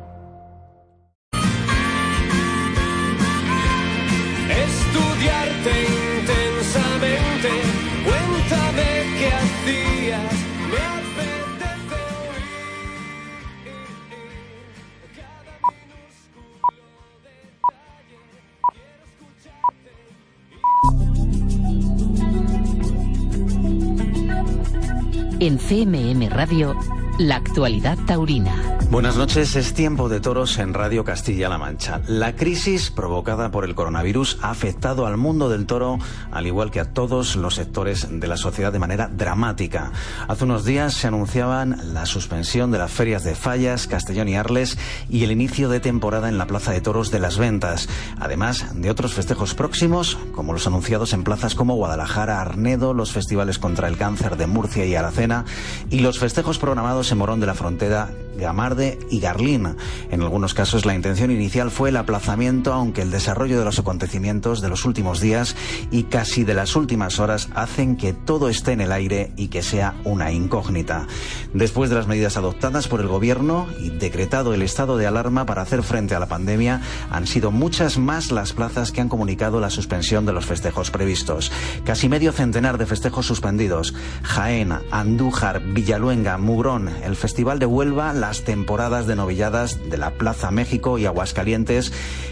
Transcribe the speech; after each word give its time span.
En 25.41 25.57
CMM 25.57 26.29
Radio, 26.29 26.75
la 27.21 27.35
actualidad 27.35 27.99
taurina. 28.07 28.79
Buenas 28.89 29.15
noches, 29.15 29.55
es 29.55 29.73
tiempo 29.73 30.09
de 30.09 30.19
toros 30.19 30.57
en 30.57 30.73
Radio 30.73 31.05
Castilla-La 31.05 31.59
Mancha. 31.59 32.01
La 32.07 32.35
crisis 32.35 32.89
provocada 32.89 33.51
por 33.51 33.63
el 33.63 33.75
coronavirus 33.75 34.39
ha 34.41 34.49
afectado 34.49 35.05
al 35.05 35.17
mundo 35.17 35.47
del 35.47 35.67
toro, 35.67 35.99
al 36.31 36.47
igual 36.47 36.71
que 36.71 36.79
a 36.79 36.93
todos 36.93 37.35
los 37.35 37.55
sectores 37.55 38.07
de 38.09 38.27
la 38.27 38.37
sociedad 38.37 38.73
de 38.73 38.79
manera 38.79 39.07
dramática. 39.07 39.91
Hace 40.27 40.45
unos 40.45 40.65
días 40.65 40.95
se 40.95 41.07
anunciaban 41.07 41.93
la 41.93 42.07
suspensión 42.07 42.71
de 42.71 42.79
las 42.79 42.91
ferias 42.91 43.23
de 43.23 43.35
Fallas, 43.35 43.87
Castellón 43.87 44.27
y 44.27 44.35
Arles 44.35 44.79
y 45.07 45.23
el 45.23 45.31
inicio 45.31 45.69
de 45.69 45.79
temporada 45.79 46.27
en 46.27 46.39
la 46.39 46.47
Plaza 46.47 46.71
de 46.71 46.81
Toros 46.81 47.11
de 47.11 47.19
las 47.19 47.37
Ventas, 47.37 47.87
además 48.19 48.65
de 48.73 48.89
otros 48.89 49.13
festejos 49.13 49.53
próximos, 49.53 50.17
como 50.33 50.53
los 50.53 50.65
anunciados 50.65 51.13
en 51.13 51.23
plazas 51.23 51.53
como 51.53 51.75
Guadalajara, 51.75 52.41
Arnedo, 52.41 52.95
los 52.95 53.11
festivales 53.11 53.59
contra 53.59 53.87
el 53.87 53.97
cáncer 53.97 54.37
de 54.37 54.47
Murcia 54.47 54.85
y 54.85 54.95
Aracena 54.95 55.45
y 55.91 55.99
los 55.99 56.17
festejos 56.17 56.57
programados 56.57 57.10
en 57.11 57.17
Morón 57.17 57.39
de 57.39 57.45
la 57.47 57.53
Frontera, 57.53 58.09
Gamarde 58.37 58.97
y 59.09 59.19
Garlín. 59.19 59.75
En 60.09 60.21
algunos 60.21 60.53
casos 60.53 60.85
la 60.85 60.95
intención 60.95 61.31
inicial 61.31 61.71
fue 61.71 61.89
el 61.89 61.97
aplazamiento, 61.97 62.73
aunque 62.73 63.01
el 63.01 63.11
desarrollo 63.11 63.59
de 63.59 63.65
los 63.65 63.79
acontecimientos 63.79 64.61
de 64.61 64.69
los 64.69 64.85
últimos 64.85 65.19
días 65.19 65.55
y 65.91 66.03
casi 66.03 66.43
de 66.43 66.53
las 66.53 66.75
últimas 66.75 67.19
horas 67.19 67.49
hacen 67.55 67.97
que 67.97 68.13
todo 68.13 68.49
esté 68.49 68.71
en 68.71 68.81
el 68.81 68.91
aire 68.91 69.31
y 69.35 69.49
que 69.49 69.61
sea 69.61 69.95
una 70.03 70.31
incógnita. 70.31 71.07
Después 71.53 71.89
de 71.89 71.95
las 71.97 72.07
medidas 72.07 72.37
adoptadas 72.37 72.87
por 72.87 73.01
el 73.01 73.07
gobierno 73.07 73.67
y 73.79 73.89
decretado 73.89 74.53
el 74.53 74.61
estado 74.61 74.97
de 74.97 75.07
alarma 75.07 75.45
para 75.45 75.61
hacer 75.61 75.83
frente 75.83 76.15
a 76.15 76.19
la 76.19 76.27
pandemia, 76.27 76.81
han 77.09 77.27
sido 77.27 77.51
muchas 77.51 77.97
más 77.97 78.31
las 78.31 78.53
plazas 78.53 78.91
que 78.91 79.01
han 79.01 79.09
comunicado 79.09 79.59
la 79.59 79.69
suspensión 79.69 80.25
de 80.25 80.33
los 80.33 80.45
festejos 80.45 80.91
previstos. 80.91 81.51
Casi 81.83 82.09
medio 82.09 82.31
centenar 82.31 82.77
de 82.77 82.85
festejos 82.85 83.25
suspendidos. 83.25 83.93
Jaén, 84.23 84.73
Andújar, 84.91 85.61
Villaluenga, 85.61 86.37
Mugrón, 86.37 86.89
el 87.03 87.15
Festival 87.15 87.59
de 87.59 87.65
Huelva, 87.65 88.13
las 88.13 88.43
temporadas 88.43 89.07
de 89.07 89.15
novilladas 89.15 89.89
de 89.89 89.97
la 89.97 90.11
Plaza 90.11 90.51
México 90.51 90.97
y 90.97 91.05
Aguascalientes 91.05 91.91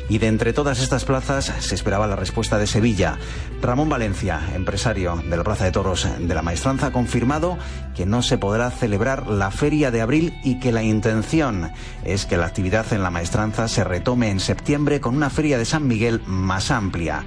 y 0.09 0.17
de 0.17 0.28
entre 0.28 0.53
todas 0.53 0.80
estas 0.80 1.06
plazas 1.06 1.53
se 1.59 1.75
esperaba 1.75 2.08
la 2.08 2.16
respuesta 2.16 2.58
de 2.58 2.67
Sevilla. 2.67 3.17
Ramón 3.62 3.90
Valencia, 3.90 4.42
empresario 4.56 5.22
de 5.23 5.38
la 5.38 5.44
Plaza 5.44 5.66
de 5.66 5.72
Toros 5.72 6.08
de 6.20 6.34
la 6.34 6.42
Maestranza, 6.42 6.88
ha 6.88 6.91
confirmado 6.91 7.58
que 7.96 8.06
no 8.06 8.22
se 8.22 8.38
podrá 8.38 8.72
celebrar 8.72 9.28
la 9.28 9.52
feria 9.52 9.91
de 9.91 10.02
abril 10.02 10.34
y 10.44 10.59
que 10.59 10.72
la 10.72 10.84
intención 10.84 11.72
es 12.03 12.25
que 12.25 12.38
la 12.38 12.47
actividad 12.47 12.91
en 12.94 13.03
la 13.03 13.12
Maestranza 13.12 13.68
se 13.68 13.84
retome 13.84 14.29
en 14.29 14.40
septiembre 14.40 15.00
con 15.00 15.16
una 15.16 15.29
feria 15.29 15.58
de 15.58 15.66
San 15.66 15.88
Miguel 15.88 16.22
más 16.25 16.72
amplia. 16.72 17.24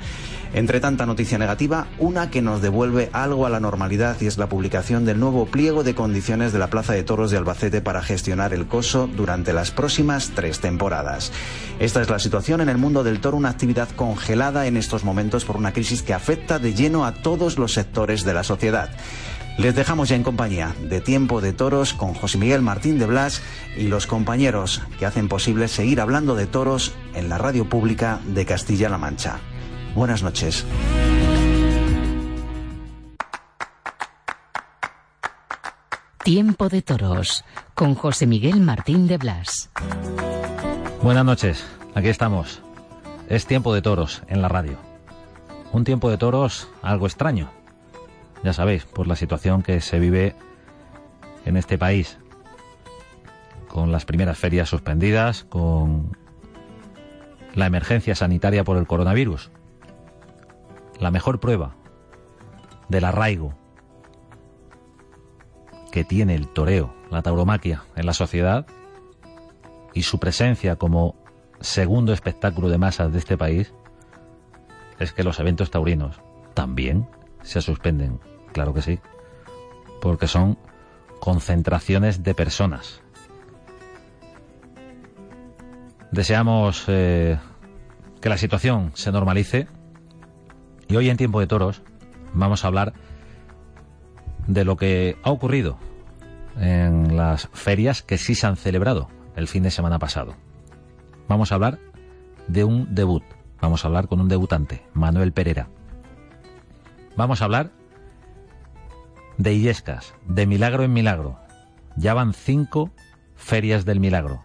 Entre 0.54 0.80
tanta 0.80 1.06
noticia 1.06 1.38
negativa, 1.38 1.86
una 1.98 2.30
que 2.30 2.42
nos 2.42 2.60
devuelve 2.60 3.08
algo 3.14 3.46
a 3.46 3.50
la 3.50 3.58
normalidad 3.58 4.20
y 4.20 4.26
es 4.26 4.36
la 4.36 4.50
publicación 4.50 5.06
del 5.06 5.18
nuevo 5.18 5.46
pliego 5.46 5.82
de 5.82 5.94
condiciones 5.94 6.52
de 6.52 6.58
la 6.58 6.68
Plaza 6.68 6.92
de 6.92 7.02
Toros 7.02 7.30
de 7.30 7.38
Albacete 7.38 7.80
para 7.80 8.02
gestionar 8.02 8.52
el 8.52 8.66
coso 8.66 9.08
durante 9.16 9.54
las 9.54 9.70
próximas 9.70 10.32
tres 10.34 10.60
temporadas. 10.60 11.32
Esta 11.78 12.02
es 12.02 12.10
la 12.10 12.18
situación 12.18 12.60
en 12.60 12.68
el 12.68 12.76
mundo 12.76 13.02
del 13.02 13.20
toro, 13.20 13.38
una 13.38 13.48
actividad 13.48 13.88
congelada 13.96 14.66
en 14.66 14.76
estos 14.76 15.04
momentos 15.04 15.46
por 15.46 15.56
una 15.56 15.72
crisis 15.72 16.02
que 16.02 16.12
afecta 16.12 16.58
de 16.58 16.74
lleno 16.74 17.06
a 17.06 17.14
todos 17.14 17.56
los 17.56 17.72
sectores 17.72 18.22
de 18.24 18.34
la 18.34 18.44
sociedad. 18.44 18.90
Les 19.56 19.74
dejamos 19.74 20.10
ya 20.10 20.16
en 20.16 20.22
compañía 20.22 20.74
de 20.82 21.00
Tiempo 21.00 21.40
de 21.40 21.54
Toros 21.54 21.94
con 21.94 22.12
José 22.12 22.36
Miguel 22.36 22.60
Martín 22.60 22.98
de 22.98 23.06
Blas 23.06 23.40
y 23.76 23.88
los 23.88 24.06
compañeros 24.06 24.82
que 24.98 25.06
hacen 25.06 25.28
posible 25.28 25.68
seguir 25.68 26.00
hablando 26.00 26.34
de 26.34 26.46
toros 26.46 26.92
en 27.14 27.30
la 27.30 27.38
radio 27.38 27.68
pública 27.68 28.20
de 28.26 28.44
Castilla-La 28.44 28.98
Mancha. 28.98 29.40
Buenas 29.94 30.22
noches. 30.22 30.64
Tiempo 36.24 36.70
de 36.70 36.80
toros 36.80 37.44
con 37.74 37.94
José 37.94 38.26
Miguel 38.26 38.60
Martín 38.60 39.06
de 39.06 39.18
Blas. 39.18 39.70
Buenas 41.02 41.26
noches, 41.26 41.66
aquí 41.94 42.08
estamos. 42.08 42.62
Es 43.28 43.44
tiempo 43.46 43.74
de 43.74 43.82
toros 43.82 44.22
en 44.28 44.40
la 44.40 44.48
radio. 44.48 44.78
Un 45.72 45.84
tiempo 45.84 46.08
de 46.08 46.16
toros 46.16 46.70
algo 46.80 47.06
extraño. 47.06 47.50
Ya 48.42 48.54
sabéis, 48.54 48.86
por 48.86 49.06
la 49.06 49.16
situación 49.16 49.62
que 49.62 49.82
se 49.82 49.98
vive 49.98 50.34
en 51.44 51.58
este 51.58 51.76
país. 51.76 52.18
Con 53.68 53.92
las 53.92 54.06
primeras 54.06 54.38
ferias 54.38 54.70
suspendidas, 54.70 55.44
con 55.44 56.16
la 57.54 57.66
emergencia 57.66 58.14
sanitaria 58.14 58.64
por 58.64 58.78
el 58.78 58.86
coronavirus. 58.86 59.50
La 61.02 61.10
mejor 61.10 61.40
prueba 61.40 61.74
del 62.88 63.04
arraigo 63.04 63.54
que 65.90 66.04
tiene 66.04 66.36
el 66.36 66.46
toreo, 66.46 66.94
la 67.10 67.22
tauromaquia 67.22 67.82
en 67.96 68.06
la 68.06 68.14
sociedad 68.14 68.68
y 69.94 70.04
su 70.04 70.20
presencia 70.20 70.76
como 70.76 71.16
segundo 71.60 72.12
espectáculo 72.12 72.68
de 72.68 72.78
masas 72.78 73.12
de 73.12 73.18
este 73.18 73.36
país 73.36 73.74
es 75.00 75.12
que 75.12 75.24
los 75.24 75.40
eventos 75.40 75.72
taurinos 75.72 76.20
también 76.54 77.08
se 77.42 77.62
suspenden, 77.62 78.20
claro 78.52 78.72
que 78.72 78.82
sí, 78.82 79.00
porque 80.00 80.28
son 80.28 80.56
concentraciones 81.18 82.22
de 82.22 82.34
personas. 82.36 83.02
Deseamos 86.12 86.84
eh, 86.86 87.40
que 88.20 88.28
la 88.28 88.38
situación 88.38 88.92
se 88.94 89.10
normalice 89.10 89.66
y 90.92 90.96
hoy 90.96 91.08
en 91.08 91.16
Tiempo 91.16 91.40
de 91.40 91.46
Toros 91.46 91.80
vamos 92.34 92.64
a 92.64 92.68
hablar 92.68 92.92
de 94.46 94.66
lo 94.66 94.76
que 94.76 95.16
ha 95.22 95.30
ocurrido 95.30 95.78
en 96.60 97.16
las 97.16 97.48
ferias 97.54 98.02
que 98.02 98.18
sí 98.18 98.34
se 98.34 98.46
han 98.46 98.56
celebrado 98.56 99.08
el 99.34 99.48
fin 99.48 99.62
de 99.62 99.70
semana 99.70 99.98
pasado. 99.98 100.34
Vamos 101.28 101.50
a 101.50 101.54
hablar 101.54 101.78
de 102.46 102.64
un 102.64 102.94
debut. 102.94 103.22
Vamos 103.58 103.84
a 103.84 103.88
hablar 103.88 104.06
con 104.06 104.20
un 104.20 104.28
debutante, 104.28 104.82
Manuel 104.92 105.32
Pereira. 105.32 105.68
Vamos 107.16 107.40
a 107.40 107.46
hablar 107.46 107.70
de 109.38 109.54
Illescas, 109.54 110.12
de 110.26 110.46
milagro 110.46 110.82
en 110.82 110.92
milagro. 110.92 111.38
Ya 111.96 112.12
van 112.12 112.34
cinco 112.34 112.90
ferias 113.34 113.86
del 113.86 113.98
milagro. 113.98 114.44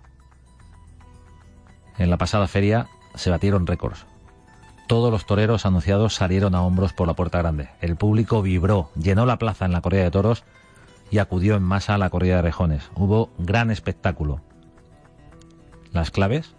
En 1.97 2.09
la 2.09 2.17
pasada 2.17 2.47
feria 2.47 2.87
se 3.15 3.31
batieron 3.31 3.67
récords. 3.67 4.05
Todos 4.87 5.11
los 5.11 5.25
toreros 5.25 5.65
anunciados 5.65 6.15
salieron 6.15 6.55
a 6.55 6.61
hombros 6.61 6.93
por 6.93 7.07
la 7.07 7.13
puerta 7.13 7.39
grande. 7.39 7.69
El 7.81 7.97
público 7.97 8.41
vibró, 8.41 8.89
llenó 8.95 9.25
la 9.25 9.37
plaza 9.37 9.65
en 9.65 9.73
la 9.73 9.81
corrida 9.81 10.03
de 10.03 10.11
toros 10.11 10.45
y 11.11 11.17
acudió 11.17 11.55
en 11.55 11.63
masa 11.63 11.95
a 11.95 11.97
la 11.97 12.09
corrida 12.09 12.37
de 12.37 12.41
rejones. 12.43 12.89
Hubo 12.95 13.29
gran 13.37 13.69
espectáculo. 13.69 14.39
Las 15.91 16.09
claves 16.09 16.55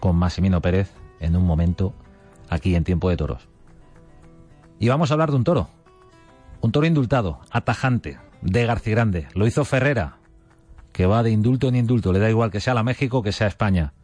con 0.00 0.16
Massimino 0.16 0.60
Pérez 0.60 0.92
en 1.18 1.34
un 1.34 1.46
momento 1.46 1.94
aquí 2.50 2.74
en 2.74 2.84
Tiempo 2.84 3.08
de 3.08 3.16
Toros. 3.16 3.48
Y 4.78 4.88
vamos 4.88 5.10
a 5.10 5.14
hablar 5.14 5.30
de 5.30 5.36
un 5.36 5.44
toro. 5.44 5.68
Un 6.60 6.72
toro 6.72 6.86
indultado, 6.86 7.40
atajante, 7.50 8.18
de 8.42 8.66
Garcigrande. 8.66 9.28
Lo 9.34 9.46
hizo 9.46 9.64
Ferrera, 9.64 10.18
que 10.92 11.06
va 11.06 11.22
de 11.22 11.30
indulto 11.30 11.68
en 11.68 11.76
indulto. 11.76 12.12
Le 12.12 12.18
da 12.18 12.28
igual 12.28 12.50
que 12.50 12.60
sea 12.60 12.74
la 12.74 12.82
México 12.82 13.22
que 13.22 13.32
sea 13.32 13.46
España. 13.46 13.94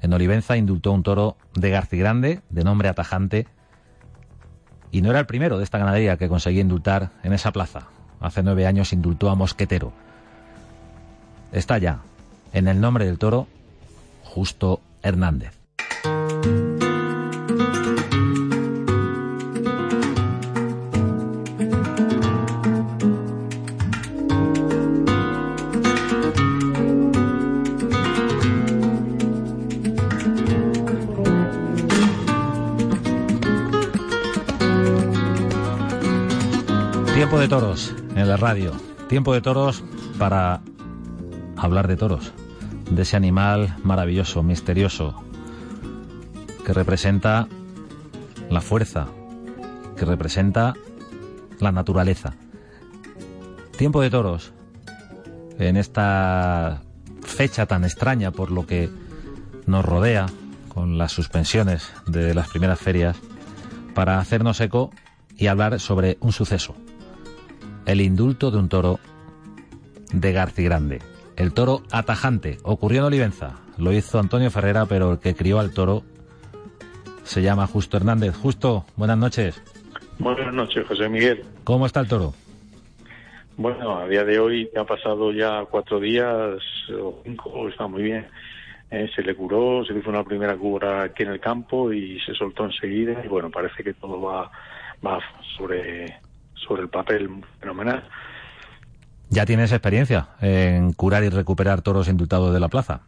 En 0.00 0.12
Olivenza 0.12 0.56
indultó 0.56 0.92
un 0.92 1.02
toro 1.02 1.36
de 1.54 1.70
Garcigrande, 1.70 2.40
de 2.50 2.64
nombre 2.64 2.88
atajante, 2.88 3.46
y 4.90 5.02
no 5.02 5.10
era 5.10 5.20
el 5.20 5.26
primero 5.26 5.58
de 5.58 5.64
esta 5.64 5.78
ganadería 5.78 6.16
que 6.16 6.28
conseguía 6.28 6.62
indultar 6.62 7.10
en 7.22 7.32
esa 7.32 7.52
plaza. 7.52 7.88
Hace 8.20 8.42
nueve 8.42 8.66
años 8.66 8.92
indultó 8.92 9.30
a 9.30 9.34
Mosquetero. 9.34 9.92
Está 11.52 11.78
ya, 11.78 12.00
en 12.52 12.68
el 12.68 12.80
nombre 12.80 13.06
del 13.06 13.18
toro, 13.18 13.46
justo 14.24 14.80
Hernández. 15.02 15.58
De 37.38 37.46
toros 37.46 37.94
en 38.16 38.26
la 38.26 38.36
radio. 38.36 38.72
Tiempo 39.08 39.32
de 39.32 39.40
toros 39.40 39.84
para 40.18 40.60
hablar 41.56 41.86
de 41.86 41.96
toros, 41.96 42.32
de 42.90 43.02
ese 43.02 43.16
animal 43.16 43.76
maravilloso, 43.84 44.42
misterioso, 44.42 45.14
que 46.66 46.72
representa 46.72 47.46
la 48.50 48.60
fuerza, 48.60 49.06
que 49.96 50.04
representa 50.04 50.74
la 51.60 51.70
naturaleza. 51.70 52.34
Tiempo 53.76 54.00
de 54.00 54.10
toros 54.10 54.52
en 55.60 55.76
esta 55.76 56.82
fecha 57.22 57.66
tan 57.66 57.84
extraña 57.84 58.32
por 58.32 58.50
lo 58.50 58.66
que 58.66 58.90
nos 59.64 59.84
rodea 59.84 60.26
con 60.68 60.98
las 60.98 61.12
suspensiones 61.12 61.92
de 62.08 62.34
las 62.34 62.48
primeras 62.48 62.80
ferias 62.80 63.16
para 63.94 64.18
hacernos 64.18 64.60
eco 64.60 64.90
y 65.36 65.46
hablar 65.46 65.78
sobre 65.78 66.18
un 66.20 66.32
suceso, 66.32 66.74
el 67.88 68.02
indulto 68.02 68.50
de 68.50 68.58
un 68.58 68.68
toro 68.68 69.00
de 70.12 70.32
Grande. 70.32 71.00
El 71.36 71.54
toro 71.54 71.82
atajante 71.90 72.58
ocurrió 72.62 73.00
en 73.00 73.06
Olivenza. 73.06 73.60
Lo 73.78 73.92
hizo 73.92 74.18
Antonio 74.18 74.50
Ferrera, 74.50 74.84
pero 74.84 75.12
el 75.12 75.18
que 75.20 75.34
crió 75.34 75.58
al 75.58 75.72
toro 75.72 76.02
se 77.22 77.40
llama 77.40 77.66
Justo 77.66 77.96
Hernández. 77.96 78.36
Justo, 78.36 78.84
buenas 78.96 79.16
noches. 79.16 79.62
Buenas 80.18 80.52
noches, 80.52 80.86
José 80.86 81.08
Miguel. 81.08 81.42
¿Cómo 81.64 81.86
está 81.86 82.00
el 82.00 82.08
toro? 82.08 82.34
Bueno, 83.56 84.00
a 84.00 84.06
día 84.06 84.22
de 84.22 84.38
hoy 84.38 84.68
ha 84.76 84.84
pasado 84.84 85.32
ya 85.32 85.64
cuatro 85.70 85.98
días 85.98 86.60
o 86.92 87.22
cinco, 87.24 87.68
está 87.70 87.86
muy 87.86 88.02
bien. 88.02 88.26
Eh, 88.90 89.08
se 89.16 89.22
le 89.22 89.34
curó, 89.34 89.82
se 89.86 89.94
le 89.94 90.00
hizo 90.00 90.10
una 90.10 90.24
primera 90.24 90.54
cura 90.56 91.04
aquí 91.04 91.22
en 91.22 91.30
el 91.30 91.40
campo 91.40 91.90
y 91.90 92.20
se 92.20 92.34
soltó 92.34 92.66
enseguida. 92.66 93.22
Y 93.24 93.28
bueno, 93.28 93.50
parece 93.50 93.82
que 93.82 93.94
todo 93.94 94.20
va, 94.20 94.50
va 95.04 95.20
sobre 95.56 96.27
sobre 96.66 96.82
el 96.82 96.88
papel 96.88 97.28
fenomenal. 97.60 98.08
¿Ya 99.30 99.44
tienes 99.44 99.72
experiencia 99.72 100.30
en 100.40 100.92
curar 100.92 101.22
y 101.24 101.28
recuperar 101.28 101.82
toros 101.82 102.08
indultados 102.08 102.52
de 102.52 102.60
la 102.60 102.68
plaza? 102.68 103.02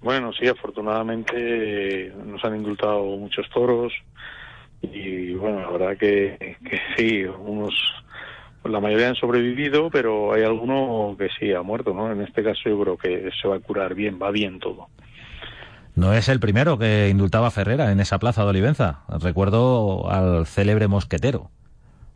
Bueno, 0.00 0.32
sí, 0.32 0.46
afortunadamente 0.46 2.12
nos 2.24 2.44
han 2.44 2.56
indultado 2.56 3.04
muchos 3.04 3.48
toros 3.50 3.92
y 4.82 5.34
bueno, 5.34 5.60
la 5.60 5.70
verdad 5.70 5.96
que, 5.96 6.56
que 6.68 6.80
sí, 6.96 7.24
unos, 7.24 7.74
la 8.64 8.80
mayoría 8.80 9.08
han 9.08 9.14
sobrevivido, 9.14 9.90
pero 9.90 10.32
hay 10.32 10.42
alguno 10.42 11.16
que 11.18 11.28
sí 11.38 11.52
ha 11.52 11.62
muerto, 11.62 11.94
¿no? 11.94 12.12
En 12.12 12.20
este 12.20 12.42
caso 12.42 12.68
yo 12.68 12.80
creo 12.80 12.96
que 12.96 13.30
se 13.40 13.48
va 13.48 13.56
a 13.56 13.60
curar 13.60 13.94
bien, 13.94 14.18
va 14.20 14.30
bien 14.30 14.58
todo. 14.58 14.88
No 15.94 16.12
es 16.12 16.28
el 16.28 16.40
primero 16.40 16.78
que 16.78 17.08
indultaba 17.08 17.46
a 17.46 17.50
Ferrera 17.50 17.90
en 17.90 18.00
esa 18.00 18.18
plaza 18.18 18.42
de 18.42 18.50
Olivenza. 18.50 19.00
Recuerdo 19.08 20.10
al 20.10 20.46
célebre 20.46 20.88
mosquetero. 20.88 21.50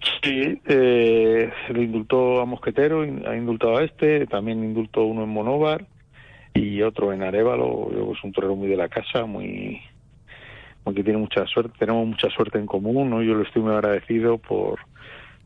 Sí, 0.01 0.61
eh, 0.67 1.51
le 1.71 1.83
indultó 1.83 2.41
a 2.41 2.47
Mosquetero, 2.47 3.03
ha 3.03 3.37
indultado 3.37 3.77
a 3.77 3.85
este, 3.85 4.27
también 4.27 4.65
indultó 4.65 5.05
uno 5.05 5.25
en 5.25 5.29
Monóvar 5.29 5.87
y 6.55 6.81
otro 6.83 7.13
en 7.13 7.23
Arevalo. 7.23 7.91
Es 8.13 8.25
un 8.25 8.33
torero 8.33 8.57
muy 8.57 8.69
de 8.69 8.77
la 8.77 8.89
casa, 8.89 9.27
muy, 9.27 9.81
muy 10.85 10.95
que 10.95 11.05
tiene 11.05 11.19
mucha 11.19 11.47
suerte, 11.47 11.79
tenemos 11.79 12.07
mucha 12.07 12.31
suerte 12.31 12.59
en 12.59 12.67
común, 12.67 13.11
¿no? 13.11 13.23
Yo 13.23 13.35
le 13.35 13.45
estoy 13.45 13.63
muy 13.63 13.73
agradecido 13.73 14.39
por, 14.39 14.81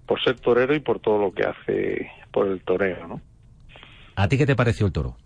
por 0.06 0.22
ser 0.22 0.38
torero 0.38 0.74
y 0.74 0.80
por 0.80 1.00
todo 1.00 1.18
lo 1.18 1.32
que 1.32 1.44
hace 1.44 2.10
por 2.30 2.46
el 2.46 2.60
torero, 2.62 3.08
¿no? 3.08 3.20
¿A 4.16 4.28
ti 4.28 4.38
qué 4.38 4.46
te 4.46 4.54
pareció 4.54 4.86
el 4.86 4.92
toro? 4.92 5.16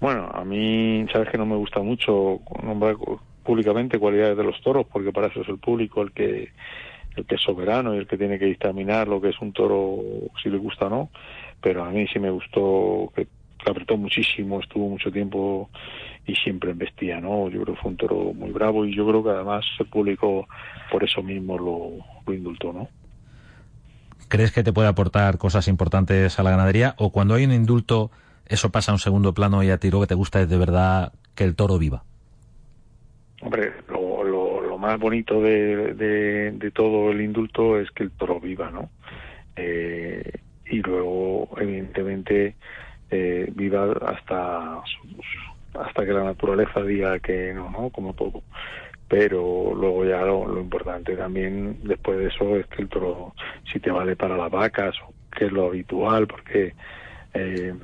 Bueno, 0.00 0.30
a 0.34 0.44
mí, 0.44 1.06
sabes 1.10 1.30
que 1.30 1.38
no 1.38 1.46
me 1.46 1.56
gusta 1.56 1.80
mucho 1.80 2.40
nombrar 2.62 2.96
públicamente 3.42 3.98
cualidades 3.98 4.36
de 4.36 4.44
los 4.44 4.60
toros, 4.60 4.86
porque 4.92 5.12
para 5.12 5.28
eso 5.28 5.40
es 5.40 5.48
el 5.48 5.58
público 5.58 6.02
el 6.02 6.12
que 6.12 6.50
el 7.16 7.24
que 7.24 7.36
es 7.36 7.42
soberano 7.42 7.94
y 7.94 7.98
el 7.98 8.06
que 8.06 8.18
tiene 8.18 8.38
que 8.38 8.46
dictaminar 8.46 9.08
lo 9.08 9.20
que 9.20 9.30
es 9.30 9.40
un 9.40 9.52
toro, 9.52 10.00
si 10.42 10.50
le 10.50 10.58
gusta 10.58 10.86
o 10.86 10.90
no, 10.90 11.10
pero 11.60 11.84
a 11.84 11.90
mí 11.90 12.06
sí 12.12 12.18
me 12.18 12.30
gustó, 12.30 13.12
que 13.14 13.26
apretó 13.66 13.96
muchísimo, 13.96 14.60
estuvo 14.60 14.88
mucho 14.88 15.10
tiempo 15.10 15.70
y 16.26 16.34
siempre 16.34 16.70
embestía, 16.70 17.20
¿no? 17.20 17.48
Yo 17.48 17.62
creo 17.62 17.74
que 17.74 17.80
fue 17.80 17.90
un 17.92 17.96
toro 17.96 18.32
muy 18.34 18.50
bravo 18.50 18.84
y 18.84 18.94
yo 18.94 19.06
creo 19.06 19.22
que 19.22 19.30
además 19.30 19.64
el 19.78 19.86
público 19.86 20.46
por 20.90 21.04
eso 21.04 21.22
mismo 21.22 21.58
lo, 21.58 22.04
lo 22.26 22.34
indultó, 22.34 22.72
¿no? 22.72 22.88
¿Crees 24.28 24.52
que 24.52 24.62
te 24.62 24.72
puede 24.72 24.88
aportar 24.88 25.38
cosas 25.38 25.68
importantes 25.68 26.38
a 26.38 26.42
la 26.42 26.50
ganadería 26.50 26.94
o 26.98 27.10
cuando 27.10 27.34
hay 27.34 27.44
un 27.44 27.52
indulto 27.52 28.10
eso 28.46 28.70
pasa 28.70 28.92
a 28.92 28.94
un 28.94 28.98
segundo 28.98 29.32
plano 29.32 29.62
y 29.62 29.70
a 29.70 29.78
ti 29.78 29.90
lo 29.90 30.00
que 30.00 30.06
te 30.06 30.14
gusta 30.14 30.40
es 30.40 30.48
de 30.48 30.58
verdad 30.58 31.12
que 31.34 31.44
el 31.44 31.56
toro 31.56 31.78
viva? 31.78 32.04
Hombre, 33.40 33.72
más 34.84 34.98
bonito 34.98 35.40
de, 35.40 35.94
de, 35.94 36.70
todo 36.72 37.10
el 37.10 37.20
indulto 37.20 37.78
es 37.78 37.90
que 37.90 38.02
el 38.04 38.10
toro 38.10 38.38
viva, 38.38 38.70
¿no? 38.70 38.90
Eh, 39.56 40.30
y 40.66 40.82
luego, 40.82 41.48
evidentemente, 41.58 42.56
eh, 43.10 43.50
viva 43.54 43.92
hasta 44.06 44.82
hasta 45.74 46.04
que 46.04 46.12
la 46.12 46.24
naturaleza 46.24 46.82
diga 46.82 47.18
que 47.18 47.52
no, 47.54 47.70
¿no? 47.70 47.90
Como 47.90 48.12
todo. 48.12 48.42
Pero 49.08 49.72
luego 49.74 50.04
ya 50.04 50.22
lo, 50.22 50.60
importante 50.60 51.16
también 51.16 51.78
después 51.82 52.18
de 52.18 52.26
eso 52.26 52.56
es 52.56 52.66
que 52.66 52.82
el 52.82 52.88
toro, 52.88 53.34
si 53.72 53.80
te 53.80 53.90
vale 53.90 54.16
para 54.16 54.36
las 54.36 54.50
vacas, 54.50 54.94
que 55.36 55.46
es 55.46 55.52
lo 55.52 55.66
habitual, 55.66 56.26
porque 56.26 56.74
eh, 57.34 57.74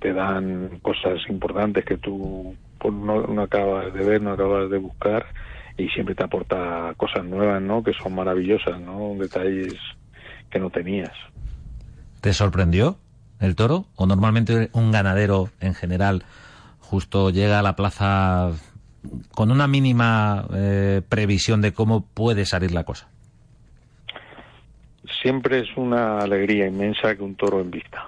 te 0.00 0.12
dan 0.12 0.80
cosas 0.82 1.20
importantes 1.28 1.84
que 1.84 1.98
tú 1.98 2.56
pues, 2.78 2.92
no, 2.92 3.26
no 3.26 3.42
acabas 3.42 3.92
de 3.94 4.04
ver, 4.04 4.22
no 4.22 4.32
acabas 4.32 4.70
de 4.70 4.78
buscar 4.78 5.26
y 5.76 5.88
siempre 5.88 6.14
te 6.14 6.24
aporta 6.24 6.94
cosas 6.96 7.24
nuevas, 7.24 7.60
¿no? 7.60 7.82
Que 7.82 7.92
son 7.92 8.14
maravillosas, 8.14 8.80
¿no? 8.80 9.14
Detalles 9.18 9.74
que 10.50 10.58
no 10.58 10.70
tenías. 10.70 11.12
¿Te 12.20 12.32
sorprendió 12.32 12.98
el 13.40 13.56
toro? 13.56 13.86
¿O 13.96 14.06
normalmente 14.06 14.70
un 14.72 14.90
ganadero 14.90 15.50
en 15.60 15.74
general 15.74 16.24
justo 16.80 17.30
llega 17.30 17.58
a 17.58 17.62
la 17.62 17.76
plaza 17.76 18.52
con 19.32 19.50
una 19.50 19.66
mínima 19.66 20.46
eh, 20.54 21.02
previsión 21.08 21.60
de 21.60 21.72
cómo 21.72 22.06
puede 22.06 22.46
salir 22.46 22.72
la 22.72 22.84
cosa? 22.84 23.08
Siempre 25.22 25.60
es 25.60 25.76
una 25.76 26.18
alegría 26.18 26.66
inmensa 26.66 27.14
que 27.14 27.22
un 27.22 27.34
toro 27.34 27.60
en 27.60 27.70
vista. 27.70 28.04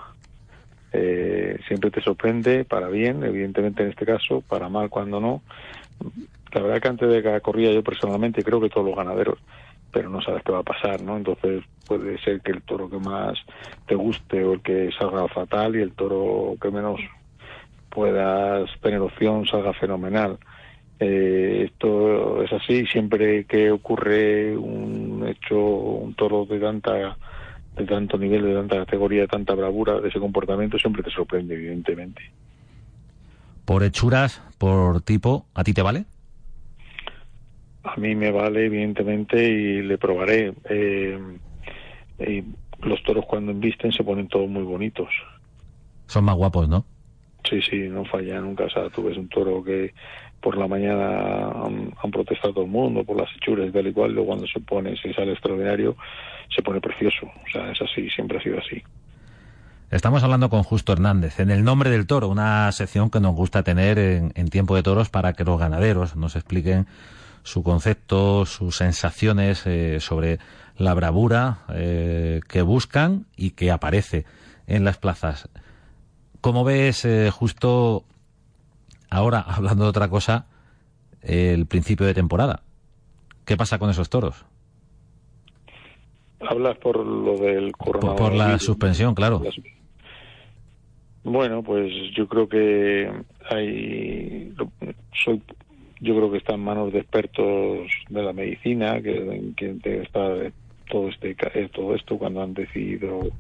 Eh, 0.93 1.59
siempre 1.69 1.91
te 1.91 2.01
sorprende 2.01 2.65
para 2.65 2.89
bien, 2.89 3.23
evidentemente 3.23 3.83
en 3.83 3.91
este 3.91 4.07
caso, 4.07 4.41
para 4.41 4.69
mal 4.69 4.89
cuando 4.89 5.21
no, 5.21 5.43
la 6.53 6.63
verdad 6.63 6.81
que 6.81 6.89
antes 6.89 7.09
de 7.09 7.23
cada 7.23 7.41
corrida 7.41 7.73
yo 7.73 7.83
personalmente 7.83 8.43
creo 8.43 8.61
que 8.61 8.71
todos 8.71 8.87
los 8.87 8.97
ganaderos, 8.97 9.39
pero 9.93 10.09
no 10.09 10.21
sabes 10.23 10.43
qué 10.43 10.53
va 10.53 10.61
a 10.61 10.65
pasar, 10.65 11.03
¿no? 11.03 11.17
Entonces 11.17 11.65
puede 11.87 12.19
ser 12.19 12.41
que 12.41 12.53
el 12.53 12.63
toro 12.63 12.89
que 12.89 12.99
más 12.99 13.39
te 13.87 13.95
guste 13.95 14.45
o 14.45 14.55
el 14.55 14.63
que 14.63 14.91
salga 14.99 15.29
fatal 15.29 15.77
y 15.77 15.83
el 15.83 15.93
toro 15.93 16.57
que 16.61 16.71
menos 16.71 17.01
puedas 17.89 18.69
tener 18.81 19.01
opción 19.01 19.47
salga 19.47 19.73
fenomenal. 19.73 20.39
Eh, 21.01 21.67
esto 21.67 22.43
es 22.43 22.53
así, 22.53 22.87
siempre 22.87 23.45
que 23.45 23.71
ocurre 23.71 24.57
un 24.57 25.25
hecho, 25.29 25.57
un 25.57 26.15
toro 26.15 26.45
de 26.45 26.59
tanta 26.59 27.17
de 27.77 27.85
tanto 27.87 28.19
nivel, 28.19 28.43
de 28.43 28.55
tanta 28.55 28.77
categoría, 28.79 29.23
de 29.23 29.29
tanta 29.29 29.55
bravura, 29.55 30.01
de 30.01 30.09
ese 30.09 30.19
comportamiento, 30.19 30.79
siempre 30.79 31.03
te 31.03 31.11
sorprende, 31.11 31.55
evidentemente. 31.55 32.21
Por 33.65 33.85
hechuras, 33.85 34.43
por 34.59 35.01
tipo, 35.03 35.47
¿a 35.55 35.63
ti 35.63 35.73
te 35.73 35.83
vale? 35.83 36.05
A 37.95 37.97
mí 37.97 38.15
me 38.15 38.31
vale, 38.31 38.67
evidentemente, 38.67 39.43
y 39.43 39.83
le 39.83 39.99
probaré. 39.99 40.55
Eh, 40.69 41.19
los 42.83 43.03
toros 43.03 43.25
cuando 43.27 43.53
embisten 43.53 43.93
se 43.93 44.05
ponen 44.05 44.29
todos 44.29 44.49
muy 44.49 44.63
bonitos. 44.63 45.09
Son 46.07 46.25
más 46.25 46.37
guapos, 46.37 46.69
¿no? 46.69 46.85
Sí, 47.49 47.61
sí, 47.63 47.89
no 47.89 48.05
falla 48.05 48.41
nunca. 48.41 48.65
O 48.65 48.71
sea, 48.71 48.89
tú 48.91 49.05
ves 49.05 49.17
un 49.17 49.29
toro 49.29 49.63
que 49.63 49.93
por 50.41 50.57
la 50.57 50.69
mañana 50.69 51.51
han, 51.65 52.11
protestado 52.13 52.55
todo 52.55 52.65
el 52.65 52.71
mundo 52.71 53.05
por 53.05 53.17
las 53.17 53.29
hechuras 53.37 53.69
y 53.69 53.73
tal 53.73 53.87
y 53.87 53.93
cual, 53.93 54.13
luego 54.13 54.29
cuando 54.29 54.47
se 54.47 54.61
pone, 54.61 54.97
se 54.97 55.13
sale 55.13 55.33
extraordinario, 55.33 55.97
se 56.55 56.63
pone 56.63 56.81
precioso. 56.81 57.27
O 57.27 57.51
sea, 57.51 57.71
es 57.73 57.81
así, 57.83 58.09
siempre 58.11 58.39
ha 58.39 58.43
sido 58.43 58.59
así. 58.59 58.83
Estamos 59.91 60.23
hablando 60.23 60.51
con 60.51 60.63
Justo 60.63 60.93
Hernández 60.93 61.41
en 61.41 61.51
el 61.51 61.65
nombre 61.65 61.89
del 61.89 62.07
toro, 62.07 62.29
una 62.29 62.71
sección 62.73 63.11
que 63.11 63.21
nos 63.21 63.35
gusta 63.35 63.63
tener 63.63 63.99
en, 63.99 64.33
en 64.35 64.49
tiempo 64.49 64.77
de 64.77 64.83
toros 64.83 65.09
para 65.09 65.33
que 65.33 65.45
los 65.45 65.59
ganaderos 65.59 66.15
nos 66.15 66.37
expliquen 66.37 66.87
su 67.49 67.63
concepto, 67.63 68.45
sus 68.45 68.77
sensaciones 68.77 69.67
eh, 69.67 70.01
sobre 70.01 70.39
la 70.77 70.95
bravura 70.95 71.65
eh, 71.75 72.41
que 72.47 72.63
buscan 72.63 73.27
y 73.37 73.51
que 73.53 73.71
aparece 73.71 74.27
en 74.67 74.85
las 74.85 74.99
plazas. 74.99 75.49
¿Cómo 76.41 76.63
ves 76.63 77.05
eh, 77.05 77.31
justo 77.31 78.05
Ahora, 79.11 79.41
hablando 79.49 79.85
de 79.85 79.91
otra 79.91 80.09
cosa, 80.09 80.47
el 81.23 81.67
principio 81.67 82.07
de 82.07 82.15
temporada. 82.15 82.63
¿Qué 83.45 83.57
pasa 83.57 83.79
con 83.79 83.91
esos 83.91 84.11
toros? 84.11 84.45
Hablas 86.41 86.77
por 86.79 87.05
lo 87.05 87.37
del 87.39 87.73
coronavirus. 87.73 88.21
Por, 88.21 88.35
la 88.35 88.59
suspensión, 88.59 89.15
claro. 89.15 89.43
Bueno, 91.25 91.63
pues 91.63 91.91
yo 92.15 92.29
creo 92.29 92.49
que 92.49 93.11
hay, 93.51 94.55
soy, 95.25 95.43
yo 96.01 96.17
creo 96.17 96.31
que 96.31 96.39
está 96.39 96.55
en 96.55 96.61
manos 96.61 96.93
de 96.93 97.01
expertos 97.01 97.89
de 98.09 98.23
la 98.23 98.33
medicina, 98.33 99.01
que, 99.03 99.53
que 99.57 100.03
está 100.03 100.35
todo 100.89 101.09
este, 101.09 101.37
todo 101.73 101.95
esto 101.95 102.19
cuando 102.19 102.43
han 102.43 102.55
decidido 102.55 103.31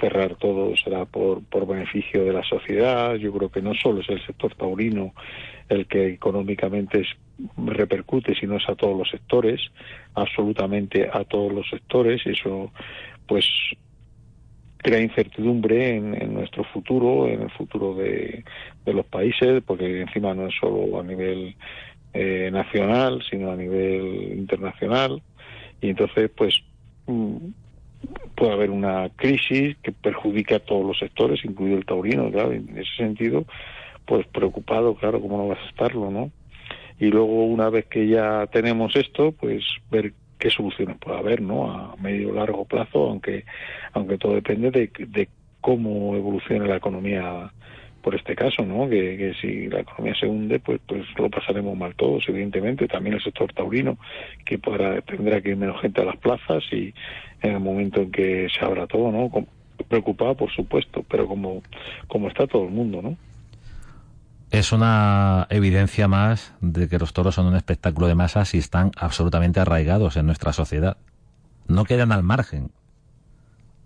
cerrar 0.00 0.34
todo 0.36 0.76
será 0.76 1.04
por, 1.04 1.42
por 1.44 1.66
beneficio 1.66 2.24
de 2.24 2.32
la 2.32 2.42
sociedad. 2.42 3.14
Yo 3.14 3.32
creo 3.32 3.48
que 3.48 3.62
no 3.62 3.74
solo 3.74 4.00
es 4.00 4.08
el 4.08 4.24
sector 4.26 4.54
taurino 4.54 5.14
el 5.68 5.86
que 5.86 6.08
económicamente 6.08 7.04
repercute, 7.56 8.34
sino 8.34 8.56
es 8.56 8.68
a 8.68 8.74
todos 8.74 8.96
los 8.96 9.08
sectores, 9.08 9.60
absolutamente 10.14 11.08
a 11.12 11.24
todos 11.24 11.52
los 11.52 11.68
sectores. 11.68 12.20
Eso, 12.26 12.72
pues, 13.26 13.46
crea 14.84 15.00
incertidumbre 15.00 15.96
en, 15.96 16.34
nuestro 16.34 16.62
futuro, 16.62 17.26
en 17.26 17.40
el 17.40 17.50
futuro 17.52 17.94
de, 17.94 18.44
los 18.84 19.06
países, 19.06 19.62
porque 19.66 20.02
encima 20.02 20.34
no 20.34 20.46
es 20.48 20.54
solo 20.60 21.00
a 21.00 21.02
nivel 21.02 21.56
eh, 22.12 22.50
nacional, 22.52 23.22
sino 23.28 23.50
a 23.50 23.56
nivel 23.56 24.34
internacional. 24.36 25.22
Y 25.80 25.88
entonces, 25.88 26.30
pues, 26.36 26.62
mm, 27.06 27.36
puede 28.34 28.52
haber 28.52 28.70
una 28.70 29.08
crisis 29.16 29.74
que 29.82 29.90
perjudique 29.90 30.56
a 30.56 30.60
todos 30.60 30.84
los 30.84 30.98
sectores, 30.98 31.42
incluido 31.46 31.78
el 31.78 31.86
taurino, 31.86 32.30
claro, 32.30 32.52
en 32.52 32.68
ese 32.76 32.94
sentido, 32.98 33.46
pues 34.04 34.26
preocupado, 34.26 34.94
claro, 34.96 35.18
cómo 35.18 35.38
no 35.38 35.48
vas 35.48 35.60
a 35.64 35.70
estarlo, 35.70 36.10
¿no? 36.10 36.30
Y 37.00 37.06
luego, 37.06 37.46
una 37.46 37.70
vez 37.70 37.86
que 37.86 38.06
ya 38.06 38.46
tenemos 38.52 38.94
esto, 38.96 39.32
pues 39.32 39.64
ver 39.90 40.12
qué 40.44 40.50
soluciones 40.50 40.98
puede 40.98 41.16
haber, 41.16 41.40
¿no? 41.40 41.70
A 41.70 41.96
medio 41.96 42.30
largo 42.34 42.66
plazo, 42.66 43.08
aunque, 43.08 43.46
aunque 43.94 44.18
todo 44.18 44.34
depende 44.34 44.70
de, 44.70 44.90
de 45.08 45.26
cómo 45.62 46.14
evolucione 46.14 46.68
la 46.68 46.76
economía 46.76 47.50
por 48.02 48.14
este 48.14 48.36
caso, 48.36 48.62
¿no? 48.66 48.86
Que, 48.86 49.32
si 49.40 49.68
la 49.68 49.80
economía 49.80 50.14
se 50.14 50.26
hunde, 50.26 50.58
pues, 50.60 50.82
pues 50.86 51.06
lo 51.16 51.30
pasaremos 51.30 51.78
mal 51.78 51.94
todos, 51.94 52.28
evidentemente. 52.28 52.86
También 52.86 53.14
el 53.14 53.22
sector 53.22 53.54
taurino, 53.54 53.96
que 54.44 54.58
podrá, 54.58 55.00
tendrá 55.00 55.40
que 55.40 55.48
ir 55.48 55.56
menos 55.56 55.80
gente 55.80 56.02
a 56.02 56.04
las 56.04 56.18
plazas 56.18 56.62
y 56.70 56.92
en 57.40 57.52
el 57.52 57.60
momento 57.60 58.02
en 58.02 58.12
que 58.12 58.46
se 58.50 58.62
abra 58.62 58.86
todo, 58.86 59.10
¿no? 59.10 59.30
Preocupado, 59.88 60.34
por 60.34 60.50
supuesto, 60.50 61.02
pero 61.08 61.26
como, 61.26 61.62
como 62.06 62.28
está 62.28 62.46
todo 62.46 62.64
el 62.64 62.70
mundo, 62.70 63.00
¿no? 63.00 63.16
Es 64.54 64.70
una 64.70 65.48
evidencia 65.50 66.06
más 66.06 66.54
de 66.60 66.88
que 66.88 67.00
los 67.00 67.12
toros 67.12 67.34
son 67.34 67.46
un 67.46 67.56
espectáculo 67.56 68.06
de 68.06 68.14
masas 68.14 68.54
y 68.54 68.58
están 68.58 68.92
absolutamente 68.96 69.58
arraigados 69.58 70.16
en 70.16 70.26
nuestra 70.26 70.52
sociedad. 70.52 70.96
No 71.66 71.84
quedan 71.84 72.12
al 72.12 72.22
margen. 72.22 72.70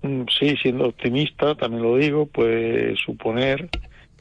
Mm, 0.02 0.24
sí, 0.28 0.56
siendo 0.60 0.88
optimista, 0.88 1.54
también 1.54 1.82
lo 1.82 1.96
digo, 1.96 2.26
pues 2.26 2.98
suponer 3.00 3.70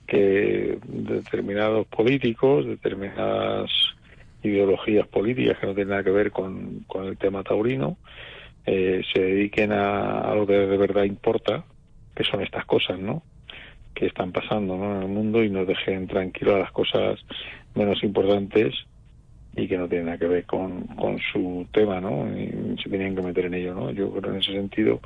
que 0.07 0.79
determinados 0.87 1.85
políticos, 1.87 2.65
determinadas 2.65 3.69
ideologías 4.41 5.05
políticas 5.05 5.59
que 5.59 5.67
no 5.67 5.73
tienen 5.73 5.89
nada 5.89 6.03
que 6.05 6.11
ver 6.11 6.31
con, 6.31 6.85
el 6.95 7.17
tema 7.17 7.43
taurino, 7.43 7.97
eh, 8.65 9.01
se 9.13 9.19
dediquen 9.19 9.73
a, 9.73 10.33
lo 10.33 10.47
que 10.47 10.53
de 10.53 10.77
verdad 10.77 11.03
importa, 11.03 11.65
que 12.15 12.23
son 12.23 12.41
estas 12.41 12.63
cosas, 12.63 12.99
¿no? 12.99 13.21
Que 13.97 14.05
están 14.05 14.31
pasando 14.31 14.75
en 14.75 15.01
el 15.01 15.07
mundo 15.07 15.43
y 15.43 15.49
nos 15.49 15.65
dejen 15.65 16.07
tranquilos 16.07 16.55
a 16.55 16.59
las 16.59 16.71
cosas 16.71 17.19
menos 17.73 18.03
importantes 18.03 18.75
y 19.55 19.67
que 19.67 19.75
no 19.75 19.87
tienen 19.87 20.05
nada 20.05 20.19
que 20.19 20.27
ver 20.27 20.45
con, 20.45 20.83
con 20.87 21.17
su 21.33 21.65
tema, 21.71 21.99
¿no? 21.99 22.27
Y 22.37 22.77
se 22.81 22.89
tenían 22.89 23.15
que 23.15 23.23
meter 23.23 23.45
en 23.45 23.55
ello, 23.55 23.73
¿no? 23.73 23.89
Yo 23.89 24.11
creo 24.11 24.21
que 24.21 24.29
en 24.29 24.35
ese 24.35 24.51
sentido 24.51 24.99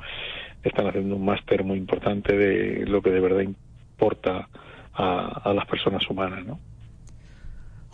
están 0.62 0.86
haciendo 0.88 1.16
un 1.16 1.24
máster 1.24 1.64
muy 1.64 1.78
importante 1.78 2.36
de 2.36 2.84
lo 2.84 3.00
que 3.00 3.10
de 3.10 3.20
verdad 3.20 3.40
importa 3.40 4.46
a, 4.92 5.52
las 5.54 5.66
personas 5.66 6.08
humanas, 6.10 6.44
¿no? 6.44 6.60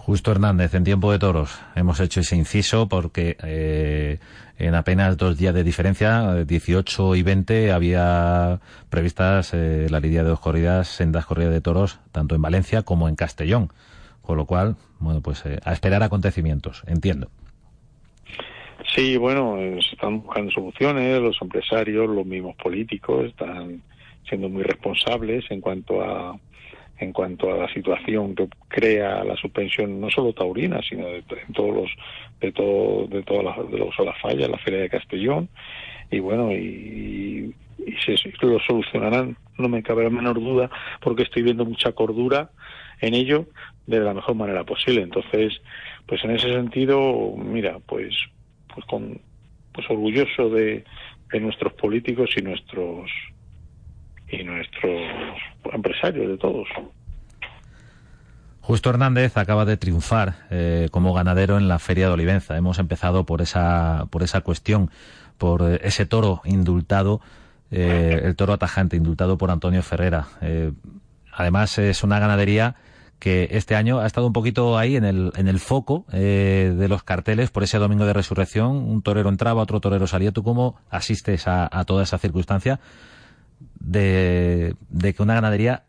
Justo 0.08 0.32
Hernández, 0.32 0.72
en 0.72 0.84
tiempo 0.84 1.12
de 1.12 1.18
toros, 1.18 1.60
hemos 1.76 2.00
hecho 2.00 2.20
ese 2.20 2.34
inciso 2.34 2.88
porque 2.88 3.36
eh, 3.44 4.16
en 4.58 4.74
apenas 4.74 5.18
dos 5.18 5.36
días 5.36 5.52
de 5.52 5.62
diferencia, 5.62 6.46
18 6.46 7.14
y 7.14 7.22
20, 7.22 7.72
había 7.72 8.58
previstas 8.88 9.52
eh, 9.52 9.86
la 9.90 10.00
lidia 10.00 10.22
de 10.22 10.30
dos 10.30 10.40
corridas, 10.40 10.88
sendas 10.88 11.26
corridas 11.26 11.52
de 11.52 11.60
toros, 11.60 12.00
tanto 12.10 12.34
en 12.34 12.40
Valencia 12.40 12.84
como 12.84 13.06
en 13.10 13.16
Castellón. 13.16 13.68
Con 14.22 14.38
lo 14.38 14.46
cual, 14.46 14.76
bueno, 14.98 15.20
pues 15.20 15.44
eh, 15.44 15.58
a 15.62 15.74
esperar 15.74 16.02
acontecimientos, 16.02 16.84
entiendo. 16.86 17.28
Sí, 18.94 19.18
bueno, 19.18 19.58
se 19.58 19.94
están 19.94 20.22
buscando 20.22 20.50
soluciones, 20.52 21.20
los 21.20 21.36
empresarios, 21.42 22.08
los 22.08 22.24
mismos 22.24 22.56
políticos 22.56 23.26
están 23.26 23.82
siendo 24.26 24.48
muy 24.48 24.62
responsables 24.62 25.44
en 25.50 25.60
cuanto 25.60 26.02
a 26.02 26.34
en 27.00 27.12
cuanto 27.12 27.52
a 27.52 27.56
la 27.56 27.72
situación 27.72 28.34
que 28.34 28.48
crea 28.68 29.22
la 29.24 29.36
suspensión 29.36 30.00
no 30.00 30.10
solo 30.10 30.32
taurina 30.32 30.80
sino 30.82 31.06
de, 31.06 31.22
todos 31.54 31.74
los 31.74 31.90
de 32.40 32.52
todo 32.52 33.06
de 33.06 33.22
todas 33.22 33.44
las 33.44 33.70
de 33.70 33.78
los 33.78 33.94
fallas 34.20 34.48
la 34.48 34.58
feria 34.58 34.80
de 34.80 34.90
Castellón. 34.90 35.48
Y 36.10 36.20
bueno 36.20 36.52
y, 36.52 37.54
y 37.78 37.92
se 38.04 38.16
lo 38.40 38.58
solucionarán 38.60 39.36
no 39.58 39.68
me 39.68 39.82
cabe 39.82 40.04
la 40.04 40.10
menor 40.10 40.40
duda 40.40 40.70
porque 41.00 41.22
estoy 41.22 41.42
viendo 41.42 41.64
mucha 41.64 41.92
cordura 41.92 42.50
en 43.00 43.14
ello 43.14 43.46
de 43.86 44.00
la 44.00 44.14
mejor 44.14 44.34
manera 44.34 44.64
posible. 44.64 45.02
Entonces 45.02 45.60
pues 46.06 46.22
en 46.24 46.32
ese 46.32 46.52
sentido 46.52 47.34
mira 47.36 47.78
pues 47.86 48.14
pues 48.74 48.84
con 48.86 49.20
pues 49.72 49.88
orgulloso 49.90 50.50
de, 50.50 50.84
de 51.32 51.40
nuestros 51.40 51.72
políticos 51.74 52.30
y 52.36 52.42
nuestros 52.42 53.10
y 54.30 54.44
nuestros 54.44 55.00
empresarios 55.72 56.28
de 56.28 56.38
todos. 56.38 56.68
Justo 58.68 58.90
Hernández 58.90 59.34
acaba 59.38 59.64
de 59.64 59.78
triunfar 59.78 60.34
eh, 60.50 60.88
como 60.90 61.14
ganadero 61.14 61.56
en 61.56 61.68
la 61.68 61.78
Feria 61.78 62.08
de 62.08 62.12
Olivenza. 62.12 62.54
Hemos 62.54 62.78
empezado 62.78 63.24
por 63.24 63.40
esa, 63.40 64.04
por 64.10 64.22
esa 64.22 64.42
cuestión, 64.42 64.90
por 65.38 65.62
eh, 65.62 65.80
ese 65.84 66.04
toro 66.04 66.42
indultado, 66.44 67.22
eh, 67.70 68.20
el 68.24 68.36
toro 68.36 68.52
atajante 68.52 68.96
indultado 68.96 69.38
por 69.38 69.50
Antonio 69.50 69.82
Ferrera. 69.82 70.26
además 71.32 71.78
es 71.78 72.04
una 72.04 72.18
ganadería 72.18 72.74
que 73.18 73.48
este 73.52 73.74
año 73.74 74.00
ha 74.00 74.06
estado 74.06 74.26
un 74.26 74.34
poquito 74.34 74.76
ahí 74.76 74.96
en 74.96 75.04
el, 75.04 75.32
en 75.36 75.48
el 75.48 75.60
foco 75.60 76.04
de 76.12 76.86
los 76.88 77.02
carteles 77.02 77.50
por 77.50 77.62
ese 77.62 77.78
domingo 77.78 78.04
de 78.04 78.12
resurrección. 78.12 78.76
Un 78.76 79.00
torero 79.00 79.30
entraba, 79.30 79.62
otro 79.62 79.80
torero 79.80 80.06
salía. 80.06 80.30
¿Tú 80.30 80.42
cómo 80.42 80.76
asistes 80.90 81.44
a 81.48 81.84
toda 81.86 82.02
esa 82.02 82.18
circunstancia? 82.18 82.78
De, 83.80 84.74
que 85.16 85.22
una 85.22 85.34
ganadería 85.34 85.84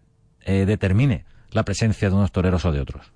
eh, 0.45 0.65
determine 0.65 1.25
la 1.51 1.63
presencia 1.63 2.09
de 2.09 2.15
unos 2.15 2.31
toreros 2.31 2.65
o 2.65 2.71
de 2.71 2.81
otros. 2.81 3.11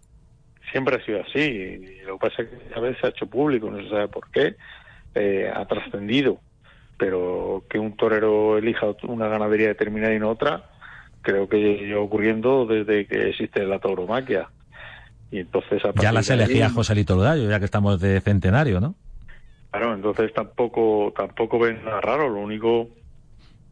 Siempre 0.72 0.96
ha 0.96 1.06
sido 1.06 1.22
así. 1.22 1.82
lo 2.06 2.18
que 2.18 2.30
pasa 2.30 2.42
es 2.44 2.50
que 2.50 2.74
a 2.76 2.80
veces 2.80 3.00
se 3.00 3.08
ha 3.08 3.10
hecho 3.12 3.28
público, 3.28 3.70
no 3.70 3.82
se 3.82 3.90
sabe 3.90 4.08
por 4.08 4.30
qué, 4.32 4.56
eh, 5.16 5.52
ha 5.54 5.66
trascendido. 5.66 6.40
Pero 6.98 7.64
que 7.70 7.80
un 7.80 7.96
torero 7.96 8.58
elija 8.58 8.88
una 9.04 9.28
ganadería 9.28 9.68
determinada 9.68 10.14
y 10.14 10.20
no 10.20 10.30
otra, 10.30 10.70
creo 11.22 11.48
que 11.48 11.58
lleva 11.58 12.02
ocurriendo 12.02 12.66
desde 12.66 13.06
que 13.06 13.30
existe 13.30 13.64
la 13.66 13.80
tauromaquia. 13.80 14.50
Y 15.32 15.40
entonces 15.40 15.82
ya 15.96 16.12
las 16.12 16.30
elegía 16.30 16.70
José 16.70 16.94
Lito 16.94 17.16
Lodallo, 17.16 17.50
ya 17.50 17.58
que 17.58 17.66
estamos 17.66 18.00
de 18.00 18.22
centenario, 18.22 18.80
¿no? 18.80 18.96
Claro, 19.72 19.96
entonces 19.96 20.32
tampoco 20.32 21.12
tampoco 21.18 21.58
ven 21.58 21.84
nada 21.84 22.00
raro. 22.02 22.30
Lo 22.30 22.40
único 22.42 22.90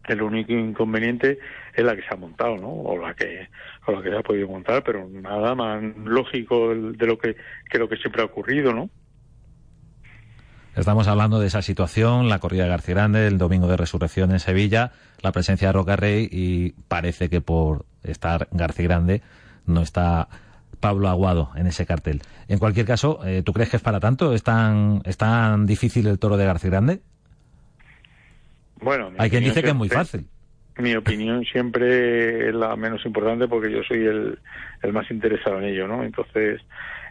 el 0.08 0.22
único 0.22 0.52
inconveniente 0.54 1.40
es 1.74 1.84
la 1.84 1.96
que 1.96 2.02
se 2.02 2.10
ha 2.12 2.18
montado, 2.18 2.58
¿no? 2.58 2.70
O 2.70 2.98
la 2.98 3.14
que, 3.14 3.50
o 3.86 3.92
la 3.92 4.02
que 4.02 4.10
se 4.10 4.18
ha 4.18 4.24
podido 4.24 4.48
montar, 4.48 4.84
pero 4.84 5.08
nada 5.10 5.56
más 5.56 5.82
lógico 6.04 6.70
de 6.76 7.08
lo 7.08 7.18
que, 7.18 7.36
que 7.70 7.78
lo 7.78 7.88
que 7.88 7.98
siempre 7.98 8.22
ha 8.22 8.26
ocurrido, 8.26 8.74
¿no? 8.74 8.90
Estamos 10.76 11.08
hablando 11.10 11.40
de 11.40 11.48
esa 11.48 11.62
situación, 11.62 12.30
la 12.30 12.40
corrida 12.40 12.64
de 12.64 12.70
García 12.70 12.96
Grande, 12.96 13.28
el 13.28 13.38
domingo 13.38 13.68
de 13.68 13.76
resurrección 13.76 14.32
en 14.32 14.40
Sevilla, 14.40 14.94
la 15.22 15.34
presencia 15.34 15.68
de 15.68 15.74
Roca 15.74 15.98
Rey 15.98 16.30
y 16.32 16.72
parece 16.88 17.30
que 17.30 17.42
por 17.42 17.86
estar 18.04 18.48
García 18.52 18.86
Grande 18.86 19.22
no 19.66 19.82
está 19.82 20.30
Pablo 20.80 21.10
Aguado 21.10 21.52
en 21.56 21.68
ese 21.68 21.86
cartel. 21.86 22.22
En 22.48 22.58
cualquier 22.58 22.86
caso, 22.86 23.20
eh, 23.26 23.44
¿tú 23.44 23.52
crees 23.52 23.70
que 23.70 23.78
es 23.78 23.84
para 23.84 24.00
tanto? 24.00 24.34
¿Es 24.34 24.44
tan, 24.44 25.02
¿Es 25.04 25.18
tan 25.18 25.66
difícil 25.66 26.08
el 26.08 26.20
toro 26.20 26.38
de 26.38 26.46
García 26.46 26.72
Grande? 26.72 27.02
Bueno, 28.82 29.12
hay 29.18 29.30
quien 29.30 29.44
dice 29.44 29.62
que 29.62 29.70
es 29.70 29.76
muy 29.76 29.90
fácil. 29.90 30.26
Mi 30.78 30.96
opinión 30.96 31.44
siempre 31.46 32.50
es 32.50 32.56
la 32.56 32.76
menos 32.76 33.06
importante 33.06 33.48
porque 33.48 33.72
yo 33.72 33.84
soy 33.84 34.06
el, 34.06 34.40
el 34.82 34.94
más 34.94 35.10
interesado 35.12 35.60
en 35.60 35.66
ello, 35.66 35.88
¿no? 35.88 36.04
Entonces, 36.04 36.62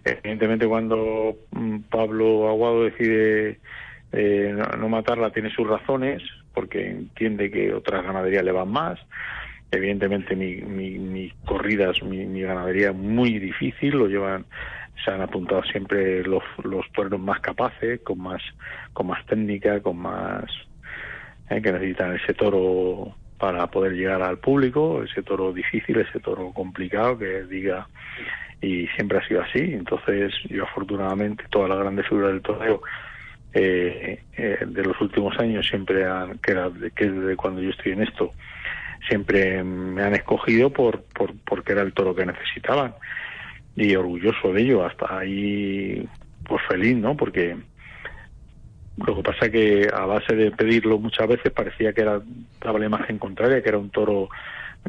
evidentemente 0.05 0.67
cuando 0.67 1.37
mm, 1.53 1.79
Pablo 1.91 2.49
Aguado 2.49 2.85
decide 2.85 3.61
eh, 4.13 4.57
no, 4.79 4.89
matarla 4.89 5.31
tiene 5.31 5.51
sus 5.51 5.69
razones 5.69 6.23
porque 6.53 6.91
entiende 6.91 7.51
que 7.51 7.73
otras 7.73 8.03
ganaderías 8.05 8.45
le 8.45 8.53
van 8.53 8.71
más 8.71 8.99
evidentemente 9.71 10.35
mi, 10.35 10.57
mi, 10.57 10.99
mis 10.99 11.33
corridas, 11.45 12.03
mi, 12.03 12.27
mi 12.27 12.43
ganadería 12.43 12.93
muy 12.93 13.39
difícil, 13.39 13.91
lo 13.91 14.09
llevan 14.09 14.45
se 15.05 15.11
han 15.11 15.23
apuntado 15.23 15.63
siempre 15.65 16.23
los, 16.25 16.43
los 16.63 16.85
toreros 16.93 17.21
más 17.21 17.41
capaces, 17.41 18.01
con 18.01 18.21
más, 18.21 18.43
con 18.93 19.07
más 19.07 19.25
técnica, 19.27 19.81
con 19.81 19.97
más 19.97 20.45
eh, 21.51 21.61
que 21.61 21.73
necesitan 21.73 22.17
ese 22.17 22.33
toro 22.33 23.15
para 23.39 23.67
poder 23.67 23.93
llegar 23.93 24.23
al 24.23 24.39
público, 24.39 25.03
ese 25.03 25.23
toro 25.23 25.53
difícil, 25.53 25.99
ese 25.99 26.21
toro 26.21 26.53
complicado 26.53 27.19
que 27.19 27.43
diga 27.45 27.89
y 28.61 28.87
siempre 28.89 29.19
ha 29.19 29.27
sido 29.27 29.43
así. 29.43 29.59
Entonces 29.59 30.33
yo 30.49 30.65
afortunadamente 30.65 31.45
todas 31.51 31.69
las 31.69 31.79
grandes 31.79 32.07
figuras 32.07 32.33
del 32.33 32.43
torneo 32.43 32.83
eh, 33.53 34.23
eh, 34.37 34.59
de 34.65 34.83
los 34.85 35.01
últimos 35.01 35.37
años 35.39 35.67
siempre 35.67 36.07
han, 36.07 36.39
que, 36.39 36.53
era, 36.53 36.71
que 36.95 37.11
desde 37.11 37.37
cuando 37.37 37.61
yo 37.61 37.71
estoy 37.71 37.93
en 37.93 38.03
esto 38.03 38.33
siempre 39.09 39.65
me 39.65 40.03
han 40.03 40.15
escogido 40.15 40.71
por, 40.71 41.03
por 41.03 41.35
porque 41.45 41.73
era 41.73 41.83
el 41.83 41.93
toro 41.93 42.15
que 42.15 42.27
necesitaban 42.27 42.95
y 43.75 43.97
orgulloso 43.97 44.53
de 44.53 44.63
ello 44.63 44.85
hasta 44.85 45.19
ahí 45.19 46.07
pues 46.45 46.63
feliz 46.69 46.97
no 46.97 47.17
porque 47.17 47.57
lo 49.07 49.17
que 49.17 49.23
pasa 49.23 49.51
que 49.51 49.89
a 49.93 50.05
base 50.07 50.35
de 50.35 50.51
pedirlo 50.51 50.99
muchas 50.99 51.29
veces 51.29 51.53
parecía 51.53 51.93
que 51.93 52.03
era 52.03 52.21
daba 52.61 52.79
la 52.79 52.87
imagen 52.87 53.19
contraria, 53.19 53.63
que 53.63 53.69
era 53.69 53.79
un 53.79 53.91
toro 53.91 54.29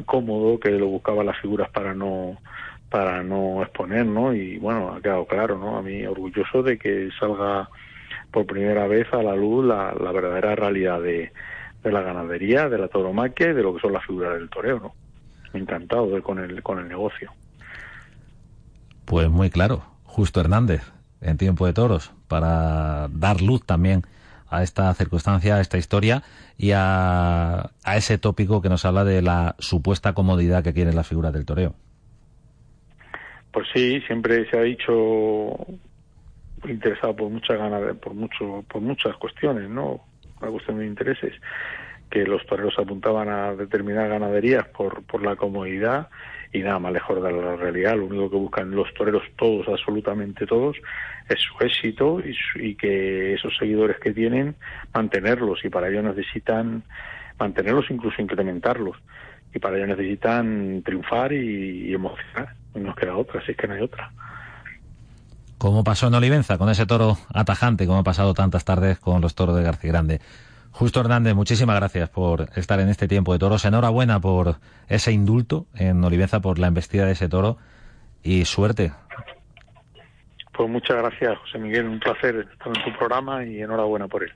cómodo, 0.04 0.58
que 0.58 0.70
lo 0.70 0.86
buscaba 0.86 1.24
las 1.24 1.38
figuras 1.38 1.70
para 1.70 1.94
no 1.94 2.38
para 2.90 3.22
no 3.22 3.62
exponer, 3.62 4.04
¿no? 4.04 4.34
Y 4.34 4.58
bueno, 4.58 4.92
ha 4.92 5.00
quedado 5.00 5.24
claro, 5.26 5.58
¿no? 5.58 5.78
A 5.78 5.82
mí 5.82 6.04
orgulloso 6.04 6.62
de 6.62 6.78
que 6.78 7.08
salga 7.18 7.68
por 8.30 8.44
primera 8.44 8.86
vez 8.86 9.10
a 9.12 9.22
la 9.22 9.34
luz 9.34 9.64
la, 9.64 9.94
la 9.94 10.12
verdadera 10.12 10.54
realidad 10.54 11.00
de, 11.00 11.32
de 11.82 11.92
la 11.92 12.02
ganadería, 12.02 12.68
de 12.68 12.78
la 12.78 12.88
tauromaquia 12.88 13.54
de 13.54 13.62
lo 13.62 13.74
que 13.74 13.80
son 13.80 13.94
las 13.94 14.04
figuras 14.04 14.34
del 14.34 14.50
toreo, 14.50 14.78
¿no? 14.78 14.94
Encantado 15.54 16.22
con 16.22 16.38
el 16.38 16.62
con 16.62 16.78
el 16.78 16.88
negocio. 16.88 17.32
Pues 19.06 19.28
muy 19.28 19.50
claro, 19.50 19.84
Justo 20.04 20.40
Hernández, 20.40 20.82
en 21.22 21.38
tiempo 21.38 21.66
de 21.66 21.72
toros 21.72 22.12
para 22.28 23.08
dar 23.08 23.40
luz 23.40 23.64
también 23.64 24.02
a 24.48 24.62
esta 24.62 24.92
circunstancia, 24.94 25.56
a 25.56 25.60
esta 25.60 25.78
historia 25.78 26.22
y 26.58 26.72
a, 26.72 27.70
a 27.84 27.96
ese 27.96 28.18
tópico 28.18 28.60
que 28.60 28.68
nos 28.68 28.84
habla 28.84 29.04
de 29.04 29.22
la 29.22 29.54
supuesta 29.58 30.12
comodidad 30.12 30.62
que 30.62 30.74
quiere 30.74 30.92
la 30.92 31.04
figura 31.04 31.32
del 31.32 31.46
toreo. 31.46 31.74
Pues 33.50 33.66
sí, 33.74 34.00
siempre 34.06 34.48
se 34.50 34.58
ha 34.58 34.62
dicho 34.62 35.66
interesado 36.68 37.16
por 37.16 37.30
muchas 37.30 37.58
ganas, 37.58 37.96
por 37.96 38.14
mucho, 38.14 38.64
por 38.68 38.80
muchas 38.80 39.16
cuestiones, 39.16 39.68
¿no? 39.68 40.00
Una 40.40 40.50
cuestión 40.50 40.78
de 40.78 40.86
intereses, 40.86 41.34
que 42.10 42.24
los 42.24 42.44
toreros 42.46 42.74
apuntaban 42.78 43.28
a 43.28 43.54
determinadas 43.54 44.10
ganaderías 44.10 44.66
por, 44.68 45.02
por 45.04 45.22
la 45.22 45.36
comodidad 45.36 46.08
y 46.52 46.60
nada 46.60 46.78
más 46.78 46.92
lejos 46.92 47.22
de 47.22 47.32
la 47.32 47.56
realidad. 47.56 47.96
Lo 47.96 48.06
único 48.06 48.30
que 48.30 48.36
buscan 48.36 48.70
los 48.70 48.92
toreros, 48.94 49.22
todos, 49.36 49.66
absolutamente 49.68 50.46
todos, 50.46 50.76
es 51.28 51.40
su 51.40 51.64
éxito 51.64 52.20
y, 52.20 52.74
que 52.74 53.34
esos 53.34 53.56
seguidores 53.56 53.98
que 53.98 54.12
tienen, 54.12 54.54
mantenerlos. 54.92 55.64
Y 55.64 55.70
para 55.70 55.88
ello 55.88 56.02
necesitan 56.02 56.82
mantenerlos, 57.38 57.90
incluso 57.90 58.20
incrementarlos. 58.20 58.96
Y 59.54 59.58
para 59.58 59.76
ello 59.76 59.86
necesitan 59.86 60.82
triunfar 60.84 61.32
y, 61.32 61.94
emocionar. 61.94 62.54
No 62.74 62.82
nos 62.82 62.96
queda 62.96 63.16
otra, 63.16 63.44
si 63.44 63.52
es 63.52 63.56
que 63.56 63.66
no 63.66 63.74
hay 63.74 63.82
otra. 63.82 64.10
¿Cómo 65.56 65.84
pasó 65.84 66.08
en 66.08 66.14
Olivenza 66.14 66.58
con 66.58 66.68
ese 66.68 66.86
toro 66.86 67.16
atajante, 67.32 67.86
como 67.86 68.00
ha 68.00 68.04
pasado 68.04 68.34
tantas 68.34 68.64
tardes 68.64 68.98
con 68.98 69.20
los 69.20 69.34
toros 69.34 69.56
de 69.56 69.62
García 69.62 69.92
Grande? 69.92 70.20
Justo 70.72 71.00
Hernández, 71.00 71.34
muchísimas 71.34 71.76
gracias 71.76 72.08
por 72.08 72.48
estar 72.56 72.80
en 72.80 72.88
este 72.88 73.06
tiempo 73.06 73.32
de 73.32 73.38
toros. 73.38 73.64
Enhorabuena 73.64 74.20
por 74.20 74.56
ese 74.88 75.12
indulto 75.12 75.66
en 75.74 76.02
Olivenza, 76.02 76.40
por 76.40 76.58
la 76.58 76.66
embestida 76.66 77.04
de 77.04 77.12
ese 77.12 77.28
toro 77.28 77.58
y 78.22 78.46
suerte. 78.46 78.92
Pues 80.52 80.68
muchas 80.68 80.96
gracias, 80.96 81.38
José 81.38 81.58
Miguel. 81.58 81.86
Un 81.86 82.00
placer 82.00 82.48
estar 82.50 82.68
en 82.68 82.84
tu 82.84 82.98
programa 82.98 83.44
y 83.44 83.60
enhorabuena 83.60 84.08
por 84.08 84.24
él. 84.24 84.32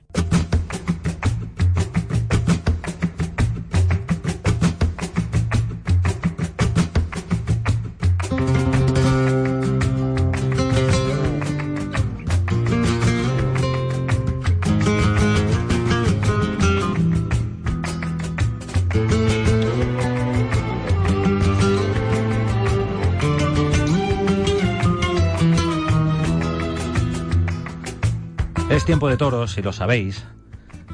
Tiempo 28.97 29.09
de 29.09 29.17
toros, 29.17 29.51
si 29.51 29.61
lo 29.61 29.73
sabéis, 29.73 30.25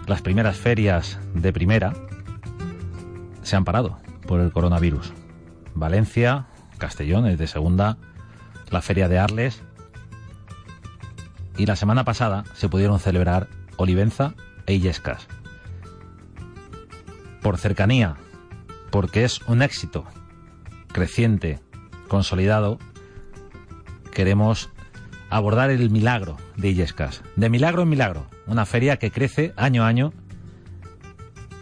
las 0.07 0.21
primeras 0.21 0.57
ferias 0.57 1.19
de 1.35 1.53
primera 1.53 1.93
se 3.43 3.55
han 3.55 3.63
parado 3.63 3.97
por 4.27 4.41
el 4.41 4.51
coronavirus. 4.51 5.13
Valencia, 5.73 6.47
Castellón 6.79 7.27
es 7.27 7.37
de 7.37 7.47
segunda, 7.47 7.97
la 8.71 8.81
feria 8.81 9.07
de 9.07 9.19
Arles 9.19 9.61
y 11.55 11.65
la 11.65 11.77
semana 11.77 12.03
pasada 12.03 12.43
se 12.55 12.67
pudieron 12.67 12.99
celebrar 12.99 13.47
Olivenza 13.77 14.33
e 14.65 14.73
Illescas. 14.73 15.25
Por 17.41 17.57
cercanía, 17.57 18.17
porque 18.91 19.23
es 19.23 19.39
un 19.47 19.61
éxito 19.61 20.03
creciente, 20.91 21.61
consolidado, 22.09 22.79
queremos 24.11 24.71
abordar 25.33 25.71
el 25.71 25.89
milagro 25.89 26.37
de 26.57 26.69
Illescas. 26.69 27.23
De 27.35 27.49
milagro 27.49 27.81
en 27.81 27.89
milagro. 27.89 28.27
Una 28.45 28.65
feria 28.65 28.97
que 28.97 29.09
crece 29.09 29.51
año 29.57 29.83
a 29.83 29.87
año 29.87 30.13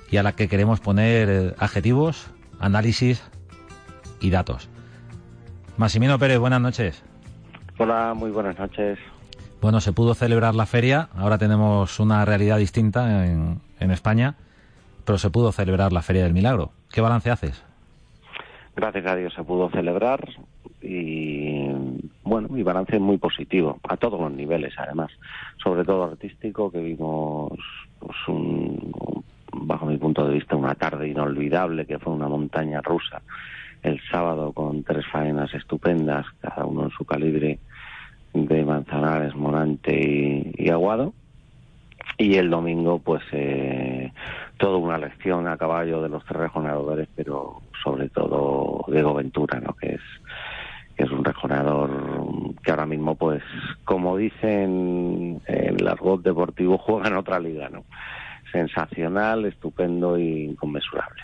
y 0.09 0.17
a 0.17 0.23
la 0.23 0.33
que 0.33 0.49
queremos 0.49 0.81
poner 0.81 1.29
eh, 1.29 1.55
adjetivos, 1.57 2.29
análisis 2.59 3.23
y 4.19 4.29
datos. 4.29 4.69
Massimino 5.77 6.19
Pérez, 6.19 6.37
buenas 6.37 6.59
noches. 6.59 7.01
Hola, 7.77 8.13
muy 8.13 8.29
buenas 8.29 8.59
noches. 8.59 8.99
Bueno, 9.61 9.79
se 9.79 9.93
pudo 9.93 10.15
celebrar 10.15 10.53
la 10.53 10.65
feria, 10.65 11.07
ahora 11.15 11.37
tenemos 11.37 11.99
una 11.99 12.25
realidad 12.25 12.57
distinta 12.57 13.25
en, 13.25 13.61
en 13.79 13.91
España, 13.91 14.35
pero 15.05 15.17
se 15.17 15.29
pudo 15.29 15.51
celebrar 15.51 15.93
la 15.93 16.01
Feria 16.01 16.23
del 16.23 16.33
Milagro. 16.33 16.71
¿Qué 16.91 16.99
balance 16.99 17.31
haces? 17.31 17.63
Gracias 18.75 19.05
a 19.05 19.15
Dios 19.15 19.33
se 19.33 19.43
pudo 19.43 19.69
celebrar 19.69 20.27
y 20.81 21.67
bueno, 22.23 22.47
mi 22.49 22.63
balance 22.63 22.95
es 22.95 23.01
muy 23.01 23.17
positivo, 23.17 23.79
a 23.87 23.97
todos 23.97 24.19
los 24.19 24.31
niveles 24.31 24.73
además, 24.77 25.11
sobre 25.61 25.83
todo 25.83 26.05
artístico, 26.05 26.71
que 26.71 26.79
vimos 26.79 27.51
pues, 27.99 28.17
un, 28.27 28.93
bajo 29.53 29.85
mi 29.85 29.97
punto 29.97 30.27
de 30.27 30.35
vista 30.35 30.55
una 30.55 30.75
tarde 30.75 31.07
inolvidable, 31.07 31.85
que 31.85 31.99
fue 31.99 32.13
una 32.13 32.27
montaña 32.27 32.81
rusa, 32.81 33.21
el 33.83 33.99
sábado 34.09 34.53
con 34.53 34.83
tres 34.83 35.05
faenas 35.07 35.53
estupendas, 35.53 36.25
cada 36.39 36.65
uno 36.65 36.83
en 36.83 36.91
su 36.91 37.05
calibre 37.05 37.59
de 38.33 38.65
Manzanares, 38.65 39.35
Monante 39.35 40.53
y, 40.55 40.69
Aguado. 40.69 41.13
Y 42.17 42.35
el 42.35 42.49
domingo, 42.49 42.99
pues, 42.99 43.23
eh, 43.31 44.11
toda 44.57 44.77
una 44.77 44.97
lección 44.97 45.47
a 45.47 45.57
caballo 45.57 46.01
de 46.01 46.09
los 46.09 46.23
tres 46.25 46.39
rejoneadores, 46.39 47.07
pero 47.15 47.61
sobre 47.83 48.09
todo 48.09 48.85
Diego 48.87 49.13
Ventura, 49.15 49.59
¿no? 49.59 49.73
Que 49.73 49.95
es 49.95 50.01
es 51.01 51.11
un 51.11 51.23
rejonador 51.23 51.89
que 52.63 52.71
ahora 52.71 52.85
mismo, 52.85 53.15
pues, 53.15 53.41
como 53.85 54.17
dicen 54.17 55.41
en 55.47 55.79
el 55.79 55.87
argot 55.87 56.21
deportivo, 56.21 56.77
juega 56.85 57.07
en 57.07 57.15
otra 57.15 57.39
liga, 57.39 57.69
¿no? 57.69 57.83
Sensacional, 58.51 59.45
estupendo 59.45 60.17
y 60.17 60.45
inconmensurable. 60.45 61.21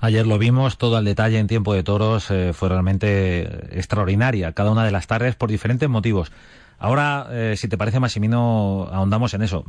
Ayer 0.00 0.26
lo 0.26 0.38
vimos, 0.38 0.78
todo 0.78 0.96
al 0.96 1.04
detalle 1.04 1.40
en 1.40 1.48
tiempo 1.48 1.74
de 1.74 1.82
toros 1.82 2.30
eh, 2.30 2.52
fue 2.52 2.68
realmente 2.68 3.76
extraordinaria, 3.76 4.52
cada 4.52 4.70
una 4.70 4.84
de 4.84 4.92
las 4.92 5.08
tardes 5.08 5.34
por 5.34 5.50
diferentes 5.50 5.88
motivos. 5.88 6.30
Ahora, 6.78 7.26
eh, 7.30 7.54
si 7.56 7.66
te 7.66 7.76
parece, 7.76 7.98
Massimino, 7.98 8.88
ahondamos 8.92 9.34
en 9.34 9.42
eso. 9.42 9.64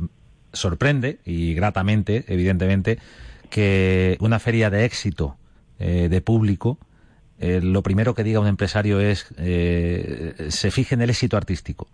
Sorprende, 0.52 1.18
y 1.24 1.54
gratamente, 1.54 2.24
evidentemente, 2.28 2.98
que 3.50 4.16
una 4.20 4.38
feria 4.38 4.70
de 4.70 4.84
éxito 4.84 5.36
eh, 5.80 6.08
de 6.08 6.20
público 6.20 6.78
eh, 7.40 7.60
lo 7.62 7.82
primero 7.82 8.14
que 8.14 8.22
diga 8.22 8.38
un 8.38 8.46
empresario 8.46 9.00
es 9.00 9.32
eh, 9.38 10.34
se 10.50 10.70
fije 10.70 10.94
en 10.94 11.00
el 11.00 11.10
éxito 11.10 11.36
artístico. 11.36 11.88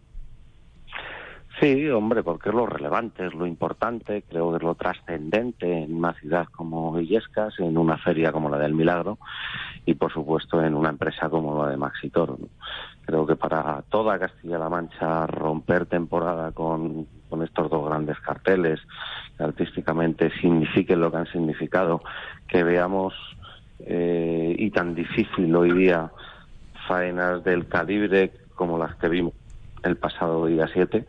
Sí, 1.61 1.89
hombre, 1.89 2.23
porque 2.23 2.51
es 2.51 2.55
lo 2.55 2.67
relevante, 2.67 3.27
es 3.27 3.33
lo 3.33 3.47
importante, 3.47 4.23
creo 4.29 4.51
que 4.51 4.57
es 4.59 4.63
lo 4.63 4.75
trascendente 4.75 5.85
en 5.85 5.95
una 5.97 6.13
ciudad 6.13 6.47
como 6.55 7.01
Illescas, 7.01 7.59
en 7.61 7.79
una 7.79 7.97
feria 7.97 8.31
como 8.31 8.51
la 8.51 8.59
del 8.59 8.75
Milagro 8.75 9.19
y, 9.87 9.95
por 9.95 10.13
supuesto, 10.13 10.63
en 10.63 10.75
una 10.75 10.91
empresa 10.91 11.31
como 11.31 11.63
la 11.65 11.71
de 11.71 11.79
Maxitor. 11.79 12.37
Creo 13.07 13.27
que 13.27 13.37
para 13.37 13.83
toda 13.89 14.19
Castilla-La 14.19 14.69
Mancha 14.69 15.27
romper 15.29 15.87
temporada 15.87 16.53
con, 16.53 17.07
con 17.31 17.43
estos 17.43 17.71
dos 17.71 17.87
grandes 17.89 18.21
carteles 18.21 18.81
que 19.39 19.45
artísticamente 19.45 20.31
signifiquen 20.41 21.01
lo 21.01 21.11
que 21.11 21.19
han 21.19 21.33
significado, 21.33 22.03
que 22.49 22.65
veamos 22.65 23.15
eh, 23.81 24.55
y 24.59 24.71
tan 24.71 24.95
difícil 24.95 25.55
hoy 25.55 25.73
día 25.73 26.11
faenas 26.89 27.45
del 27.45 27.67
calibre 27.69 28.33
como 28.55 28.79
las 28.79 28.95
que 28.97 29.09
vimos 29.09 29.35
el 29.83 29.97
pasado 29.97 30.47
día 30.47 30.69
7 30.73 31.07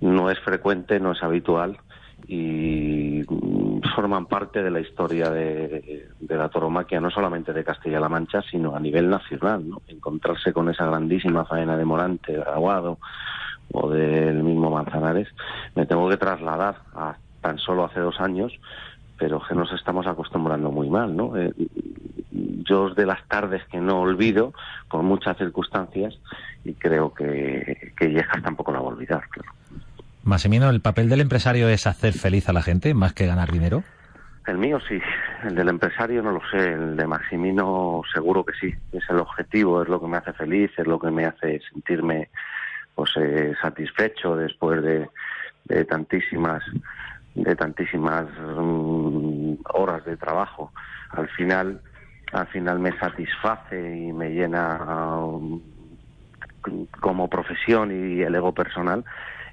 no 0.00 0.30
es 0.30 0.38
frecuente, 0.40 1.00
no 1.00 1.12
es 1.12 1.22
habitual 1.22 1.78
y 2.26 3.22
mm, 3.28 3.80
forman 3.94 4.26
parte 4.26 4.62
de 4.62 4.70
la 4.70 4.80
historia 4.80 5.30
de, 5.30 6.08
la 6.28 6.48
toromaquia, 6.48 7.00
no 7.00 7.10
solamente 7.10 7.52
de 7.52 7.64
Castilla-La 7.64 8.08
Mancha, 8.08 8.42
sino 8.50 8.74
a 8.74 8.80
nivel 8.80 9.08
nacional. 9.08 9.68
¿no? 9.68 9.82
Encontrarse 9.88 10.52
con 10.52 10.68
esa 10.68 10.86
grandísima 10.86 11.44
faena 11.44 11.76
de 11.76 11.84
Morante, 11.84 12.32
de 12.32 12.42
Aguado 12.42 12.98
o 13.72 13.90
del 13.90 14.42
mismo 14.42 14.70
Manzanares, 14.70 15.28
me 15.74 15.86
tengo 15.86 16.08
que 16.08 16.16
trasladar 16.16 16.76
a 16.94 17.16
tan 17.40 17.58
solo 17.58 17.84
hace 17.84 18.00
dos 18.00 18.20
años, 18.20 18.52
pero 19.18 19.40
que 19.46 19.54
nos 19.54 19.72
estamos 19.72 20.06
acostumbrando 20.06 20.70
muy 20.70 20.88
mal. 20.88 21.16
¿no? 21.16 21.36
Eh, 21.36 21.52
yo 22.30 22.90
de 22.90 23.06
las 23.06 23.26
tardes 23.28 23.64
que 23.70 23.78
no 23.78 24.00
olvido 24.00 24.52
por 24.90 25.02
muchas 25.02 25.36
circunstancias 25.38 26.18
y 26.64 26.74
creo 26.74 27.14
que, 27.14 27.92
que 27.96 28.24
tampoco 28.42 28.72
la 28.72 28.80
va 28.80 28.86
a 28.86 28.94
olvidar. 28.94 29.22
Claro. 29.28 29.50
Massimino, 30.24 30.68
¿el 30.70 30.80
papel 30.80 31.08
del 31.08 31.20
empresario 31.20 31.68
es 31.68 31.86
hacer 31.86 32.12
feliz 32.12 32.48
a 32.48 32.52
la 32.52 32.62
gente 32.62 32.94
más 32.94 33.12
que 33.12 33.26
ganar 33.26 33.52
dinero? 33.52 33.84
El 34.46 34.58
mío 34.58 34.78
sí, 34.88 35.00
el 35.44 35.54
del 35.54 35.68
empresario 35.68 36.22
no 36.22 36.32
lo 36.32 36.40
sé, 36.50 36.72
el 36.72 36.96
de 36.96 37.06
Maximino 37.06 38.02
seguro 38.12 38.44
que 38.44 38.52
sí, 38.54 38.72
es 38.92 39.02
el 39.08 39.18
objetivo, 39.18 39.82
es 39.82 39.88
lo 39.88 40.00
que 40.00 40.06
me 40.06 40.16
hace 40.18 40.32
feliz, 40.32 40.70
es 40.76 40.86
lo 40.86 41.00
que 41.00 41.10
me 41.10 41.24
hace 41.24 41.60
sentirme 41.72 42.28
pues 42.94 43.10
eh, 43.16 43.54
satisfecho 43.60 44.36
después 44.36 44.82
de, 44.82 45.08
de 45.64 45.84
tantísimas 45.84 46.62
de 47.36 47.56
tantísimas 47.56 48.26
mm, 48.38 49.54
horas 49.74 50.04
de 50.04 50.16
trabajo. 50.16 50.72
Al 51.10 51.28
final 51.28 51.80
al 52.32 52.46
final 52.48 52.80
me 52.80 52.96
satisface 52.98 53.96
y 53.96 54.12
me 54.12 54.30
llena 54.30 54.84
um, 55.20 55.60
como 57.00 57.28
profesión 57.28 57.92
y 57.92 58.22
el 58.22 58.34
ego 58.34 58.52
personal 58.52 59.04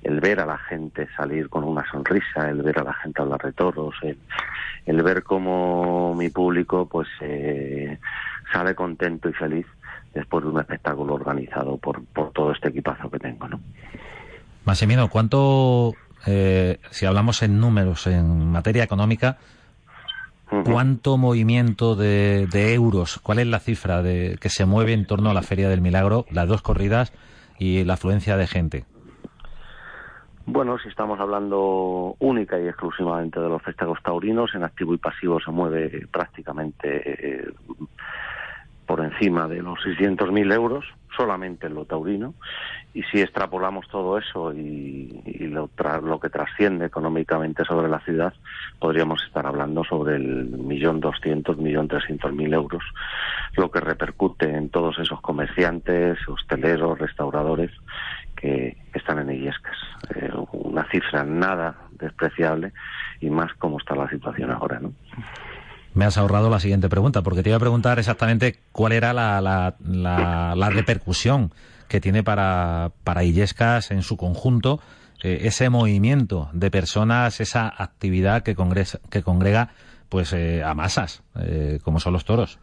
el 0.03 0.19
ver 0.19 0.39
a 0.41 0.45
la 0.45 0.57
gente 0.57 1.07
salir 1.15 1.49
con 1.49 1.63
una 1.63 1.89
sonrisa, 1.89 2.49
el 2.49 2.61
ver 2.61 2.79
a 2.79 2.83
la 2.83 2.93
gente 2.93 3.21
hablar 3.21 3.41
de 3.41 3.53
toros, 3.53 3.95
el, 4.85 5.01
ver 5.01 5.23
cómo 5.23 6.13
mi 6.13 6.29
público 6.29 6.87
pues 6.89 7.07
eh, 7.21 7.97
sale 8.51 8.75
contento 8.75 9.29
y 9.29 9.33
feliz 9.33 9.65
después 10.13 10.43
de 10.43 10.49
un 10.49 10.59
espectáculo 10.59 11.13
organizado 11.13 11.77
por, 11.77 12.03
por 12.05 12.31
todo 12.31 12.51
este 12.51 12.69
equipazo 12.69 13.09
que 13.09 13.19
tengo, 13.19 13.47
¿no? 13.47 13.59
Massimino, 14.65 15.09
¿cuánto, 15.09 15.93
eh, 16.25 16.79
si 16.91 17.05
hablamos 17.05 17.41
en 17.43 17.59
números, 17.59 18.07
en 18.07 18.51
materia 18.51 18.83
económica, 18.83 19.37
cuánto 20.63 21.17
movimiento 21.17 21.95
de, 21.95 22.47
de, 22.51 22.73
euros, 22.73 23.19
cuál 23.19 23.39
es 23.39 23.47
la 23.47 23.59
cifra 23.59 24.03
de 24.03 24.37
que 24.39 24.49
se 24.49 24.65
mueve 24.65 24.93
en 24.93 25.07
torno 25.07 25.31
a 25.31 25.33
la 25.33 25.41
Feria 25.41 25.67
del 25.69 25.81
Milagro, 25.81 26.25
las 26.29 26.47
dos 26.47 26.61
corridas 26.61 27.11
y 27.57 27.83
la 27.83 27.93
afluencia 27.93 28.37
de 28.37 28.47
gente? 28.47 28.85
Bueno, 30.45 30.77
si 30.77 30.89
estamos 30.89 31.19
hablando 31.19 32.17
única 32.19 32.59
y 32.59 32.67
exclusivamente 32.67 33.39
de 33.39 33.47
los 33.47 33.61
festejos 33.61 33.99
taurinos, 34.03 34.53
en 34.53 34.63
activo 34.63 34.93
y 34.93 34.97
pasivo 34.97 35.39
se 35.39 35.51
mueve 35.51 36.05
prácticamente 36.11 37.01
eh, 37.05 37.53
por 38.93 39.03
encima 39.03 39.47
de 39.47 39.63
los 39.63 39.79
600.000 39.79 40.53
euros, 40.53 40.85
solamente 41.17 41.65
en 41.65 41.73
lo 41.73 41.85
taurino. 41.85 42.35
Y 42.93 43.01
si 43.01 43.21
extrapolamos 43.21 43.87
todo 43.87 44.19
eso 44.19 44.53
y, 44.53 45.47
lo, 45.49 45.67
lo, 46.03 46.19
que 46.19 46.29
trasciende 46.29 46.85
económicamente 46.85 47.65
sobre 47.65 47.89
la 47.89 48.01
ciudad, 48.01 48.35
podríamos 48.77 49.23
estar 49.23 49.47
hablando 49.47 49.83
sobre 49.83 50.17
el 50.17 50.45
millón 50.45 50.99
doscientos, 50.99 51.57
millón 51.57 51.87
trescientos 51.87 52.33
mil 52.33 52.53
euros, 52.53 52.83
lo 53.57 53.71
que 53.71 53.79
repercute 53.79 54.55
en 54.55 54.69
todos 54.69 54.99
esos 54.99 55.19
comerciantes, 55.21 56.19
hosteleros, 56.27 56.99
restauradores 56.99 57.71
que 58.35 58.77
están 58.93 59.17
en 59.17 59.31
Illescas. 59.31 59.77
Eh, 60.13 60.29
una 60.51 60.87
cifra 60.91 61.23
nada 61.23 61.77
despreciable 61.93 62.73
y 63.21 63.31
más 63.31 63.51
como 63.55 63.79
está 63.79 63.95
la 63.95 64.07
situación 64.07 64.51
ahora, 64.51 64.79
¿no? 64.79 64.93
Me 65.93 66.05
has 66.05 66.17
ahorrado 66.17 66.49
la 66.49 66.59
siguiente 66.59 66.89
pregunta, 66.89 67.21
porque 67.21 67.43
te 67.43 67.49
iba 67.49 67.57
a 67.57 67.59
preguntar 67.59 67.99
exactamente 67.99 68.55
cuál 68.71 68.93
era 68.93 69.13
la, 69.13 69.41
la, 69.41 69.75
la, 70.55 70.69
repercusión 70.71 71.51
que 71.87 72.01
tiene 72.01 72.23
para, 72.23 72.91
para 73.03 73.23
Illescas 73.23 73.91
en 73.91 74.01
su 74.01 74.17
conjunto 74.17 74.79
eh, 75.23 75.41
ese 75.43 75.69
movimiento 75.69 76.49
de 76.51 76.71
personas, 76.71 77.39
esa 77.39 77.71
actividad 77.77 78.41
que, 78.41 78.55
congresa, 78.55 78.99
que 79.11 79.21
congrega 79.21 79.69
pues 80.09 80.33
eh, 80.33 80.63
a 80.63 80.73
masas, 80.73 81.23
como 81.83 81.99
son 81.99 82.13
los 82.13 82.25
toros. 82.25 82.59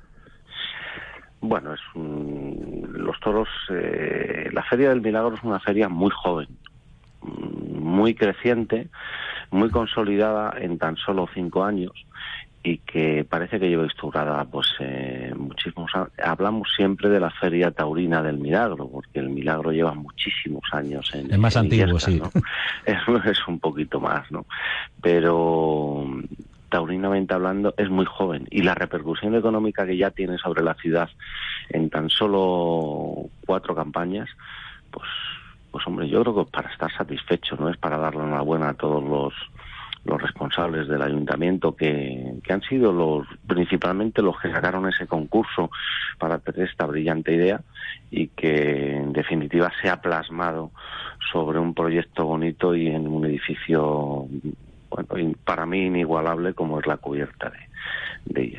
Bueno, 1.41 1.73
es 1.75 1.81
los 1.95 3.19
toros. 3.21 3.49
Eh, 3.71 4.51
la 4.53 4.63
Feria 4.65 4.91
del 4.91 5.01
Milagro 5.01 5.35
es 5.35 5.43
una 5.43 5.59
feria 5.59 5.89
muy 5.89 6.11
joven, 6.11 6.49
muy 7.23 8.15
creciente, 8.15 8.89
muy 9.51 9.71
consolidada 9.71 10.53
en 10.59 10.79
tan 10.79 10.97
solo 10.97 11.29
cinco 11.33 11.65
años 11.65 11.93
y 12.63 12.79
que 12.79 13.25
parece 13.29 13.59
que 13.59 13.69
lleva 13.69 13.85
instaurada 13.85 14.45
pues 14.45 14.69
eh, 14.81 15.33
muchísimos 15.37 15.91
hablamos 16.23 16.69
siempre 16.77 17.09
de 17.09 17.19
la 17.19 17.31
feria 17.31 17.71
taurina 17.71 18.23
del 18.23 18.37
milagro 18.37 18.89
porque 18.89 19.19
el 19.19 19.31
milagro 19.31 19.73
lleva 19.73 19.95
muchísimos 19.95 20.63
años 20.73 21.11
en 21.15 21.33
es 21.33 21.39
más 21.39 21.57
antiguo 21.57 21.99
sí. 21.99 22.21
es, 22.85 22.99
es, 23.25 23.49
un 23.49 23.59
poquito 23.61 23.99
más 23.99 24.31
no 24.31 24.45
pero 25.01 26.07
taurinamente 26.71 27.35
hablando, 27.35 27.75
es 27.77 27.91
muy 27.91 28.07
joven 28.07 28.47
y 28.51 28.63
la 28.63 28.75
repercusión 28.75 29.35
económica 29.35 29.85
que 29.85 29.97
ya 29.97 30.11
tiene 30.11 30.39
sobre 30.39 30.63
la 30.63 30.75
ciudad 30.75 31.11
en 31.69 31.91
tan 31.91 32.09
solo 32.09 33.29
cuatro 33.45 33.75
campañas, 33.75 34.31
pues, 34.91 35.09
pues 35.71 35.87
hombre, 35.87 36.09
yo 36.09 36.23
creo 36.23 36.45
que 36.45 36.51
para 36.51 36.71
estar 36.71 36.91
satisfecho, 36.97 37.57
no 37.57 37.69
es 37.69 37.77
para 37.77 37.99
darle 37.99 38.23
una 38.23 38.41
buena 38.41 38.71
a 38.71 38.75
todos 38.75 39.03
los 39.05 39.35
los 40.05 40.21
responsables 40.21 40.89
del 40.89 41.03
ayuntamiento 41.03 41.77
que, 41.77 42.35
que 42.43 42.53
han 42.53 42.63
sido 42.63 42.93
los 42.93 43.27
principalmente 43.47 44.23
los 44.23 44.39
que 44.41 44.51
sacaron 44.51 44.89
ese 44.89 45.07
concurso 45.07 45.71
para 46.19 46.39
tener 46.39 46.69
esta 46.69 46.87
brillante 46.87 47.35
idea 47.35 47.61
y 48.11 48.29
que 48.29 48.97
en 48.97 49.13
definitiva 49.13 49.71
se 49.81 49.91
ha 49.91 50.01
plasmado 50.01 50.71
sobre 51.33 51.59
un 51.59 51.75
proyecto 51.75 52.25
bonito 52.25 52.75
y 52.75 52.89
en 52.89 53.07
un 53.07 53.27
edificio 53.27 54.27
bueno, 54.89 55.35
para 55.45 55.67
mí 55.67 55.87
inigualable 55.87 56.55
como 56.55 56.81
es 56.81 56.87
la 56.87 56.97
cubierta 56.97 57.51
de, 57.51 58.43
de. 58.43 58.59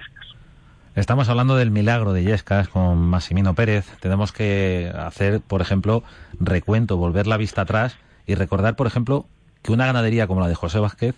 Estamos 0.96 1.30
hablando 1.30 1.56
del 1.56 1.72
milagro 1.72 2.14
de 2.14 2.22
Illescas 2.22 2.68
con 2.68 2.98
Massimino 2.98 3.56
Pérez. 3.56 3.88
Tenemos 4.02 4.34
que 4.34 4.92
hacer, 4.94 5.40
por 5.40 5.62
ejemplo, 5.62 6.04
recuento, 6.40 6.98
volver 6.98 7.28
la 7.28 7.38
vista 7.38 7.62
atrás 7.62 7.98
y 8.28 8.36
recordar, 8.36 8.76
por 8.76 8.88
ejemplo, 8.88 9.26
que 9.62 9.72
una 9.72 9.86
ganadería 9.86 10.28
como 10.28 10.42
la 10.42 10.50
de 10.50 10.56
José 10.56 10.80
Vázquez 10.80 11.16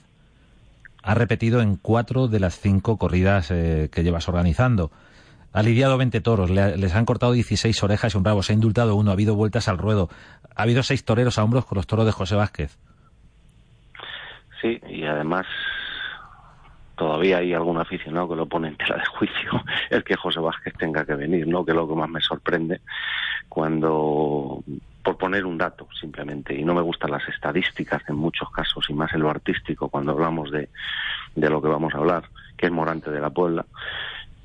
ha 1.04 1.13
repetido 1.13 1.62
en 1.62 1.76
cuatro 1.76 2.28
de 2.28 2.39
las 2.39 2.60
cinco 2.60 2.98
corridas 2.98 3.52
eh, 3.52 3.89
que 3.92 4.04
llevas 4.04 4.28
organizando. 4.30 4.92
Ha 5.52 5.62
lidiado 5.62 5.98
20 5.98 6.22
toros, 6.22 6.50
les 6.50 6.96
han 6.96 7.06
cortado 7.06 7.34
16 7.34 7.84
orejas 7.84 8.13
y 8.13 8.18
un 8.18 8.24
bravo, 8.24 8.42
se 8.42 8.54
ha 8.54 8.56
indultado 8.56 8.96
uno, 8.96 9.12
ha 9.12 9.13
habido 9.13 9.36
vueltas 9.36 9.68
al 9.68 9.78
ruedo, 9.78 10.10
ha 10.56 10.63
habido 10.63 10.82
seis 10.82 11.06
toreros 11.06 11.38
a 11.38 11.44
hombros 11.44 11.66
con 11.66 11.76
los 11.76 11.86
toros 11.86 12.08
de 12.08 12.12
José 12.12 12.36
Vázquez. 12.36 12.80
Sí, 14.60 14.80
y 14.89 15.04
además 15.04 15.46
todavía 16.96 17.38
hay 17.38 17.54
algún 17.54 17.78
aficionado 17.78 18.30
que 18.30 18.36
lo 18.36 18.48
pone 18.48 18.70
en 18.70 18.78
tela 18.78 18.96
de 18.96 19.06
juicio 19.06 19.52
el 19.92 20.04
que 20.04 20.16
José 20.16 20.39
Vázquez 20.39 20.74
tenga 20.80 21.06
que 21.06 21.16
venir, 21.16 21.46
¿no? 21.48 21.63
Que 21.63 21.72
es 21.72 21.78
lo 21.78 21.88
que 21.88 21.96
más 21.96 22.10
me 22.10 22.22
sorprende 22.22 22.82
cuando, 23.48 24.63
por 25.04 25.18
poner 25.18 25.46
un 25.46 25.58
dato 25.58 25.88
simplemente, 26.00 26.56
y 26.56 26.63
no 26.63 26.74
me 26.74 26.82
gustan 26.82 27.12
las 27.12 27.28
estadísticas 27.28 28.02
en 28.08 28.16
muchos 28.16 28.50
casos, 28.52 28.89
y 28.89 28.94
más 28.94 29.13
en 29.13 29.22
lo 29.22 29.30
artístico, 29.30 29.89
cuando 29.89 30.13
hablamos 30.13 30.50
de, 30.52 30.70
de 31.36 31.50
lo 31.50 31.62
que 31.62 31.68
vamos 31.68 31.94
a 31.94 31.98
hablar, 31.98 32.24
que 32.58 32.68
es 32.68 32.72
Morante 32.72 33.12
de 33.12 33.20
la 33.20 33.30
Puebla, 33.30 33.66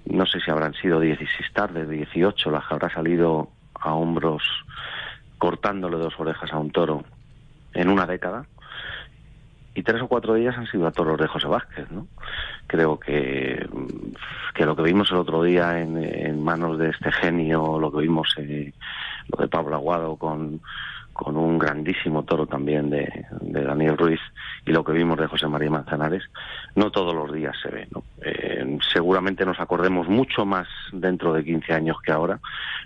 no 0.07 0.27
sé 0.27 0.41
si 0.41 0.51
habrán 0.51 0.75
sido 0.75 1.01
16 1.01 1.53
tardes, 1.53 1.89
18 1.89 2.51
las 2.51 2.67
que 2.67 2.75
habrá 2.75 2.91
salido 2.91 3.51
a 3.75 3.95
hombros 3.95 4.43
cortándole 5.37 5.99
dos 5.99 6.15
orejas 6.19 6.53
a 6.53 6.59
un 6.59 6.71
toro 6.71 7.05
en 7.75 7.89
una 7.89 8.07
década, 8.07 8.47
y 9.79 9.83
tres 9.85 10.03
o 10.03 10.09
cuatro 10.09 10.35
de 10.35 10.41
ellas 10.41 10.59
han 10.59 10.67
sido 10.67 10.89
a 10.89 10.91
toros 10.91 11.21
de 11.21 11.29
José 11.29 11.47
Vázquez, 11.47 11.89
¿no? 11.93 12.09
Creo 12.67 12.99
que, 12.99 13.65
que 14.53 14.67
lo 14.67 14.75
que 14.75 14.83
vimos 14.83 15.09
el 15.13 15.19
otro 15.19 15.45
día 15.45 15.79
en, 15.79 16.43
manos 16.43 16.79
de 16.79 16.91
este 16.91 17.13
genio, 17.13 17.79
lo 17.79 17.93
que 17.93 18.01
vimos 18.01 18.35
eh, 18.39 18.73
lo 19.29 19.43
de 19.43 19.49
Pablo 19.49 19.77
Aguado 19.77 20.17
con, 20.17 20.61
con 21.19 21.37
un 21.37 21.59
grandísimo 21.59 22.23
toro 22.23 22.47
también 22.47 22.91
de, 22.91 23.27
Daniel 23.41 23.99
Ruiz 23.99 24.21
y 24.65 24.71
lo 24.71 24.85
que 24.85 24.93
vimos 24.93 25.19
de 25.19 25.27
José 25.27 25.49
María 25.49 25.69
Manzanares, 25.69 26.23
no 26.77 26.93
todos 26.93 27.13
los 27.13 27.33
días 27.33 27.57
se 27.61 27.71
ve. 27.71 27.89
¿no? 27.91 28.05
Eh, 28.23 28.79
seguramente 28.93 29.45
nos 29.45 29.59
acordemos 29.59 30.07
mucho 30.07 30.47
más 30.47 30.69
dentro 30.93 31.33
de 31.33 31.43
15 31.43 31.73
años 31.73 31.97
que 32.03 32.13
ahora, 32.13 32.39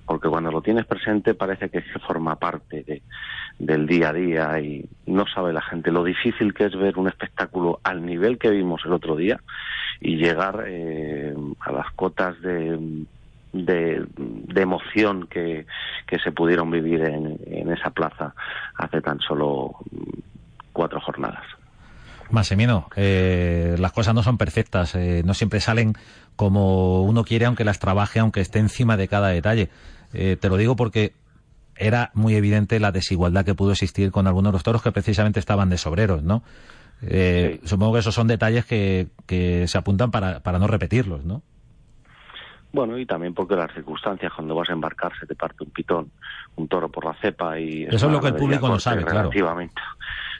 porque 0.06 0.30
cuando 0.30 0.50
lo 0.50 0.62
tienes 0.62 0.86
presente 0.86 1.34
parece 1.34 1.68
que 1.68 1.82
forma 2.06 2.36
parte 2.36 2.82
de, 2.84 3.02
del 3.58 3.86
día 3.86 4.08
a 4.08 4.12
día 4.14 4.60
y 4.60 4.88
no 5.04 5.26
sabe 5.26 5.52
la 5.52 5.60
gente 5.60 5.92
lo 5.92 6.02
difícil 6.02 6.54
que 6.54 6.64
es 6.64 6.74
ver 6.74 6.96
un 6.96 7.08
espectáculo 7.08 7.80
al 7.84 8.06
nivel 8.06 8.38
que 8.38 8.48
vimos 8.48 8.80
el 8.86 8.94
otro 8.94 9.14
día 9.14 9.40
y 10.00 10.16
llegar 10.16 10.64
eh, 10.66 11.34
a 11.60 11.70
las 11.70 11.92
cotas 11.92 12.40
de, 12.40 13.04
de, 13.52 14.06
emoción 14.54 15.26
que, 15.26 15.66
que, 16.06 16.18
se 16.18 16.32
pudieron 16.32 16.70
vivir 16.70 17.02
en, 17.02 17.38
en 17.46 17.72
esa 17.72 17.90
plaza 17.90 18.34
hace 18.76 19.00
tan 19.00 19.20
solo 19.20 19.76
cuatro 20.72 21.00
jornadas. 21.00 21.44
Massimino, 22.30 22.88
eh, 22.96 23.76
las 23.78 23.92
cosas 23.92 24.14
no 24.14 24.22
son 24.22 24.38
perfectas, 24.38 24.94
eh, 24.94 25.22
no 25.24 25.34
siempre 25.34 25.60
salen 25.60 25.94
como 26.34 27.02
uno 27.02 27.24
quiere, 27.24 27.44
aunque 27.44 27.64
las 27.64 27.78
trabaje, 27.78 28.20
aunque 28.20 28.40
esté 28.40 28.58
encima 28.58 28.96
de 28.96 29.06
cada 29.06 29.28
detalle. 29.28 29.68
Eh, 30.14 30.36
te 30.40 30.48
lo 30.48 30.56
digo 30.56 30.74
porque 30.74 31.12
era 31.76 32.10
muy 32.14 32.34
evidente 32.34 32.80
la 32.80 32.90
desigualdad 32.90 33.44
que 33.44 33.54
pudo 33.54 33.72
existir 33.72 34.10
con 34.10 34.26
algunos 34.26 34.52
de 34.52 34.56
los 34.56 34.62
toros 34.62 34.82
que 34.82 34.92
precisamente 34.92 35.40
estaban 35.40 35.68
de 35.68 35.76
sobreros, 35.76 36.22
¿no? 36.22 36.42
Eh, 37.02 37.60
supongo 37.64 37.94
que 37.94 37.98
esos 37.98 38.14
son 38.14 38.28
detalles 38.28 38.64
que, 38.64 39.08
que 39.26 39.66
se 39.68 39.76
apuntan 39.76 40.10
para, 40.10 40.40
para 40.40 40.58
no 40.58 40.68
repetirlos, 40.68 41.24
¿no? 41.24 41.42
Bueno, 42.72 42.96
y 42.96 43.04
también 43.04 43.34
porque 43.34 43.54
las 43.54 43.72
circunstancias, 43.72 44.32
cuando 44.34 44.54
vas 44.54 44.70
a 44.70 44.72
embarcar, 44.72 45.12
se 45.18 45.26
te 45.26 45.34
parte 45.34 45.62
un 45.62 45.70
pitón, 45.70 46.10
un 46.56 46.68
toro 46.68 46.88
por 46.88 47.04
la 47.04 47.14
cepa 47.14 47.58
y... 47.58 47.84
Eso 47.84 48.06
es 48.06 48.12
lo 48.12 48.20
que 48.20 48.28
el 48.28 48.34
público 48.34 48.66
no 48.66 48.78
sabe, 48.78 49.02
claro. 49.02 49.18
Relativamente. 49.18 49.80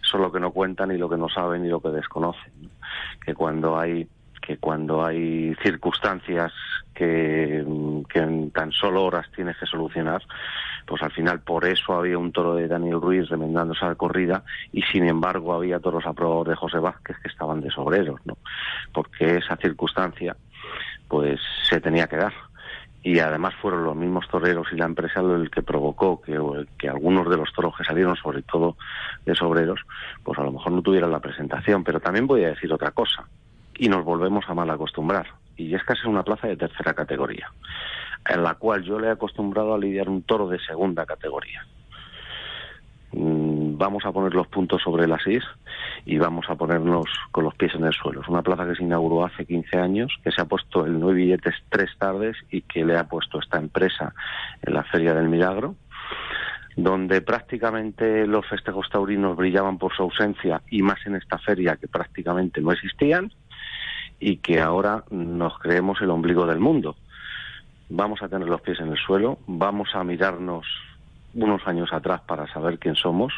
Eso 0.03 0.17
es 0.17 0.23
lo 0.23 0.33
que 0.33 0.41
no 0.41 0.51
cuentan 0.51 0.91
y 0.93 0.99
lo 0.99 1.09
que 1.09 1.19
no 1.19 1.29
saben 1.29 1.65
y 1.65 1.69
lo 1.69 1.81
que 1.81 1.91
desconocen. 1.91 2.71
Que 3.25 3.35
cuando 3.35 3.79
hay 3.79 4.09
que 4.41 4.57
cuando 4.57 5.05
hay 5.05 5.55
circunstancias 5.63 6.53
que, 6.95 7.65
que 8.09 8.19
en 8.19 8.51
tan 8.51 8.73
solo 8.73 9.05
horas 9.05 9.27
tienes 9.35 9.57
que 9.57 9.67
solucionar, 9.67 10.21
pues 10.85 11.01
al 11.03 11.13
final 11.13 11.41
por 11.41 11.65
eso 11.65 11.95
había 11.95 12.19
un 12.19 12.33
toro 12.33 12.57
de 12.57 12.67
Daniel 12.67 13.01
Ruiz 13.01 13.29
remendando 13.29 13.73
esa 13.73 13.95
corrida 13.95 14.43
y 14.73 14.83
sin 14.83 15.09
embargo 15.09 15.55
había 15.55 15.79
toros 15.79 16.05
a 16.07 16.13
prueba 16.13 16.43
de 16.45 16.57
José 16.57 16.79
Vázquez 16.79 17.17
que 17.23 17.29
estaban 17.29 17.61
de 17.61 17.71
sobreros, 17.71 18.21
¿no? 18.25 18.37
Porque 18.93 19.37
esa 19.37 19.57
circunstancia 19.57 20.37
pues 21.13 21.39
se 21.69 21.79
tenía 21.79 22.07
que 22.07 22.17
dar 22.17 22.33
y 23.03 23.19
además 23.19 23.53
fueron 23.61 23.85
los 23.85 23.95
mismos 23.95 24.27
toreros 24.29 24.67
y 24.73 24.77
la 24.77 24.87
empresa 24.87 25.21
el 25.21 25.51
que 25.51 25.61
provocó 25.61 26.23
que, 26.23 26.41
que, 26.79 26.89
algunos 26.89 27.29
de 27.29 27.37
los 27.37 27.53
toros 27.53 27.77
que 27.77 27.85
salieron, 27.85 28.17
sobre 28.17 28.41
todo 28.41 28.79
de 29.27 29.35
sobreros, 29.35 29.81
pues 30.25 30.39
a 30.39 30.43
lo 30.43 30.53
mejor 30.53 30.73
no 30.73 30.81
tuvieran 30.81 31.11
la 31.11 31.21
presentación. 31.21 31.85
Pero 31.85 32.01
también 32.01 32.27
voy 32.27 32.45
a 32.45 32.49
decir 32.49 32.73
otra 32.73 32.93
cosa, 32.93 33.27
y 33.77 33.91
nos 33.91 34.07
volvemos 34.07 34.47
a 34.49 34.55
mal 34.55 34.71
acostumbrar. 34.71 35.27
Y 35.55 35.75
es 35.75 35.83
es 35.87 36.05
una 36.07 36.23
plaza 36.23 36.49
de 36.49 36.57
tercera 36.57 36.95
categoría, 36.95 37.53
en 38.27 38.43
la 38.43 38.55
cual 38.55 38.83
yo 38.83 38.99
le 38.99 39.09
he 39.09 39.11
acostumbrado 39.11 39.75
a 39.75 39.79
lidiar 39.79 40.09
un 40.09 40.23
toro 40.23 40.49
de 40.49 40.59
segunda 40.61 41.05
categoría. 41.05 41.67
Mm, 43.13 43.77
vamos 43.77 44.05
a 44.07 44.13
poner 44.13 44.35
los 44.35 44.47
puntos 44.47 44.81
sobre 44.83 45.07
las 45.07 45.27
is 45.27 45.45
y 46.07 46.17
vamos 46.19 46.47
a 46.49 46.55
ponernos 46.55 47.07
con 47.31 47.45
los 47.45 47.55
pies 47.55 47.75
en 47.75 47.85
el 47.85 47.93
suelo. 47.93 48.23
Es 48.23 48.29
una 48.29 48.43
plaza 48.43 48.67
que 48.67 48.75
se 48.75 48.83
inauguró 48.83 49.25
hace 49.25 49.45
15 49.45 49.79
años, 49.79 50.13
que 50.25 50.31
se 50.31 50.41
ha 50.41 50.47
puesto 50.47 50.87
el 50.87 50.99
nueve 50.99 51.19
billetes 51.19 51.55
tres 51.69 51.91
tardes 51.99 52.37
y 52.51 52.63
que 52.63 52.85
le 52.85 52.97
ha 52.97 53.05
puesto 53.05 53.39
esta 53.39 53.59
empresa 53.59 54.15
en 54.63 54.75
la 54.75 54.85
Feria 54.85 55.15
del 55.15 55.29
Milagro, 55.29 55.77
donde 56.77 57.21
prácticamente 57.21 58.27
los 58.27 58.47
festejos 58.47 58.89
taurinos 58.89 59.37
brillaban 59.37 59.77
por 59.77 59.95
su 59.95 60.03
ausencia 60.05 60.63
y 60.71 60.81
más 60.83 61.05
en 61.05 61.17
esta 61.17 61.39
feria 61.39 61.77
que 61.77 61.89
prácticamente 61.89 62.63
no 62.63 62.73
existían 62.73 63.31
y 64.19 64.39
que 64.39 64.61
ahora 64.61 65.05
nos 65.11 65.59
creemos 65.59 66.01
el 66.01 66.11
ombligo 66.11 66.47
del 66.47 66.61
mundo. 66.61 66.97
Vamos 67.91 68.23
a 68.23 68.29
tener 68.29 68.49
los 68.49 68.63
pies 68.63 68.81
en 68.81 68.89
el 68.89 68.97
suelo, 68.97 69.39
vamos 69.47 69.91
a 69.95 70.03
mirarnos 70.03 70.65
unos 71.35 71.67
años 71.67 71.93
atrás 71.93 72.21
para 72.27 72.47
saber 72.53 72.79
quién 72.79 72.95
somos 72.95 73.33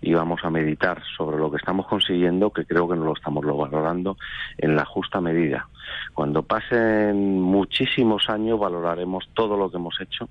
y 0.00 0.14
vamos 0.14 0.40
a 0.44 0.50
meditar 0.50 1.02
sobre 1.16 1.38
lo 1.38 1.50
que 1.50 1.56
estamos 1.56 1.86
consiguiendo, 1.86 2.50
que 2.50 2.64
creo 2.64 2.88
que 2.88 2.96
no 2.96 3.04
lo 3.04 3.14
estamos 3.14 3.44
valorando 3.44 4.16
en 4.56 4.76
la 4.76 4.84
justa 4.84 5.20
medida. 5.20 5.68
Cuando 6.14 6.42
pasen 6.42 7.40
muchísimos 7.40 8.28
años 8.28 8.58
valoraremos 8.58 9.28
todo 9.34 9.56
lo 9.56 9.70
que 9.70 9.76
hemos 9.76 10.00
hecho, 10.00 10.28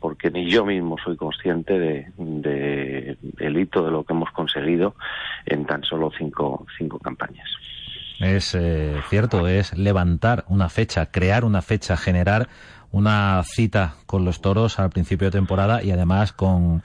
porque 0.00 0.30
ni 0.30 0.50
yo 0.50 0.64
mismo 0.64 0.96
soy 0.98 1.16
consciente 1.16 1.78
de, 1.78 2.12
de 2.16 3.16
el 3.38 3.58
hito 3.58 3.84
de 3.84 3.90
lo 3.90 4.04
que 4.04 4.12
hemos 4.12 4.30
conseguido 4.30 4.94
en 5.46 5.64
tan 5.66 5.84
solo 5.84 6.10
cinco, 6.16 6.66
cinco 6.76 6.98
campañas. 6.98 7.48
Es 8.20 8.54
eh, 8.54 8.94
cierto, 9.08 9.48
es 9.48 9.76
levantar 9.76 10.44
una 10.48 10.68
fecha, 10.68 11.06
crear 11.06 11.44
una 11.44 11.62
fecha, 11.62 11.96
generar 11.96 12.48
una 12.94 13.42
cita 13.42 13.96
con 14.06 14.24
los 14.24 14.40
toros 14.40 14.78
al 14.78 14.88
principio 14.90 15.26
de 15.26 15.32
temporada 15.32 15.82
y 15.82 15.90
además 15.90 16.32
con 16.32 16.84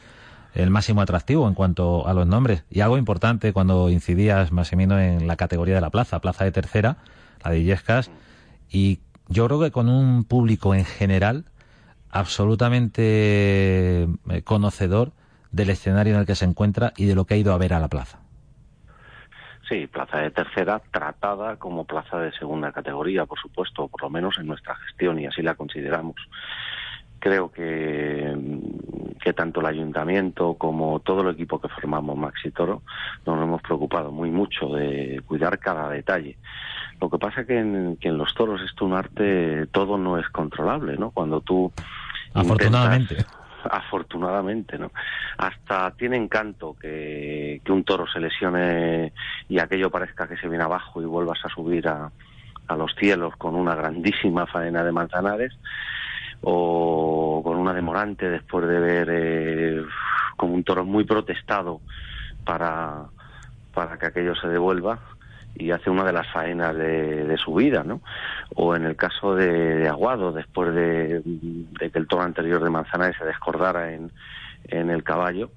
el 0.55 0.71
máximo 0.71 1.01
atractivo 1.01 1.47
en 1.47 1.53
cuanto 1.53 2.07
a 2.07 2.15
los 2.15 2.25
nombres. 2.25 2.63
Y 2.71 2.79
algo 2.79 2.97
importante 2.97 3.53
cuando 3.53 3.91
incidías, 3.91 4.51
Massimino, 4.51 4.99
en 4.99 5.27
la 5.27 5.35
categoría 5.35 5.75
de 5.75 5.81
la 5.81 5.91
plaza, 5.91 6.19
plaza 6.19 6.45
de 6.45 6.51
tercera, 6.51 6.97
la 7.43 7.51
de 7.51 7.59
Illescas, 7.59 8.09
y 8.71 9.01
yo 9.27 9.45
creo 9.45 9.59
que 9.59 9.69
con 9.69 9.87
un 9.87 10.23
público 10.23 10.73
en 10.73 10.83
general 10.83 11.45
absolutamente 12.09 14.03
eh, 14.03 14.41
conocedor 14.43 15.11
del 15.51 15.69
escenario 15.69 16.15
en 16.15 16.21
el 16.21 16.25
que 16.25 16.33
se 16.33 16.45
encuentra 16.45 16.91
y 16.97 17.05
de 17.05 17.13
lo 17.13 17.25
que 17.25 17.35
ha 17.35 17.37
ido 17.37 17.53
a 17.53 17.59
ver 17.59 17.75
a 17.75 17.79
la 17.79 17.87
plaza. 17.87 18.18
Sí, 19.69 19.85
plaza 19.85 20.17
de 20.17 20.31
tercera 20.31 20.81
tratada 20.91 21.57
como 21.57 21.85
plaza 21.85 22.19
de 22.19 22.31
segunda 22.31 22.71
categoría, 22.71 23.27
por 23.27 23.39
supuesto, 23.39 23.87
por 23.87 24.01
lo 24.01 24.09
menos 24.09 24.39
en 24.39 24.47
nuestra 24.47 24.73
gestión 24.75 25.19
y 25.19 25.27
así 25.27 25.43
la 25.43 25.53
consideramos. 25.53 26.15
Creo 27.19 27.51
que, 27.51 28.35
que 29.21 29.33
tanto 29.33 29.59
el 29.59 29.67
ayuntamiento 29.67 30.55
como 30.55 30.99
todo 31.01 31.21
el 31.21 31.35
equipo 31.35 31.61
que 31.61 31.67
formamos 31.67 32.17
Maxi 32.17 32.49
Toro 32.49 32.81
nos 33.27 33.43
hemos 33.43 33.61
preocupado 33.61 34.11
muy 34.11 34.31
mucho 34.31 34.69
de 34.69 35.21
cuidar 35.27 35.59
cada 35.59 35.87
detalle. 35.89 36.37
Lo 36.99 37.09
que 37.09 37.19
pasa 37.19 37.45
que 37.45 37.59
en, 37.59 37.97
que 37.97 38.07
en 38.07 38.17
los 38.17 38.33
toros 38.33 38.61
es 38.61 38.81
un 38.81 38.93
arte, 38.93 39.67
todo 39.67 39.99
no 39.99 40.17
es 40.17 40.27
controlable, 40.29 40.97
¿no? 40.97 41.11
Cuando 41.11 41.41
tú 41.41 41.71
Afortunadamente 42.33 43.17
afortunadamente, 43.69 44.77
¿no? 44.77 44.91
Hasta 45.37 45.91
tiene 45.91 46.17
encanto 46.17 46.75
que, 46.79 47.61
un 47.69 47.83
toro 47.83 48.07
se 48.07 48.19
lesione 48.19 49.13
y 49.47 49.59
aquello 49.59 49.89
parezca 49.89 50.27
que 50.27 50.37
se 50.37 50.47
viene 50.47 50.63
abajo 50.63 51.01
y 51.01 51.05
vuelvas 51.05 51.39
a 51.43 51.49
subir 51.49 51.87
a, 51.87 52.11
a 52.67 52.75
los 52.75 52.93
cielos 52.95 53.35
con 53.37 53.55
una 53.55 53.75
grandísima 53.75 54.47
faena 54.47 54.83
de 54.83 54.91
manzanares 54.91 55.53
o 56.41 57.41
con 57.43 57.57
una 57.57 57.73
demorante 57.73 58.29
después 58.29 58.67
de 58.67 58.79
ver 58.79 59.07
eh, 59.11 59.83
como 60.37 60.53
un 60.53 60.63
toro 60.63 60.85
muy 60.85 61.03
protestado 61.03 61.81
para, 62.45 63.05
para 63.73 63.97
que 63.97 64.05
aquello 64.07 64.35
se 64.35 64.47
devuelva 64.47 64.99
y 65.59 65.71
hace 65.71 65.89
una 65.89 66.05
de 66.05 66.13
las 66.13 66.27
faenas 66.31 66.75
de, 66.75 67.37
su 67.37 67.53
vida, 67.53 67.83
¿no? 67.83 68.01
O 68.55 68.75
en 68.75 68.85
el 68.85 68.95
caso 68.95 69.35
de, 69.35 69.87
Aguado, 69.87 70.31
después 70.31 70.73
de, 70.73 71.21
que 71.77 71.99
el 71.99 72.07
toro 72.07 72.23
anterior 72.23 72.63
de 72.63 72.69
Manzanares 72.69 73.17
se 73.17 73.25
descordara 73.25 73.93
en, 73.93 74.09
en 74.63 74.89
el 74.89 75.03
caballo 75.03 75.51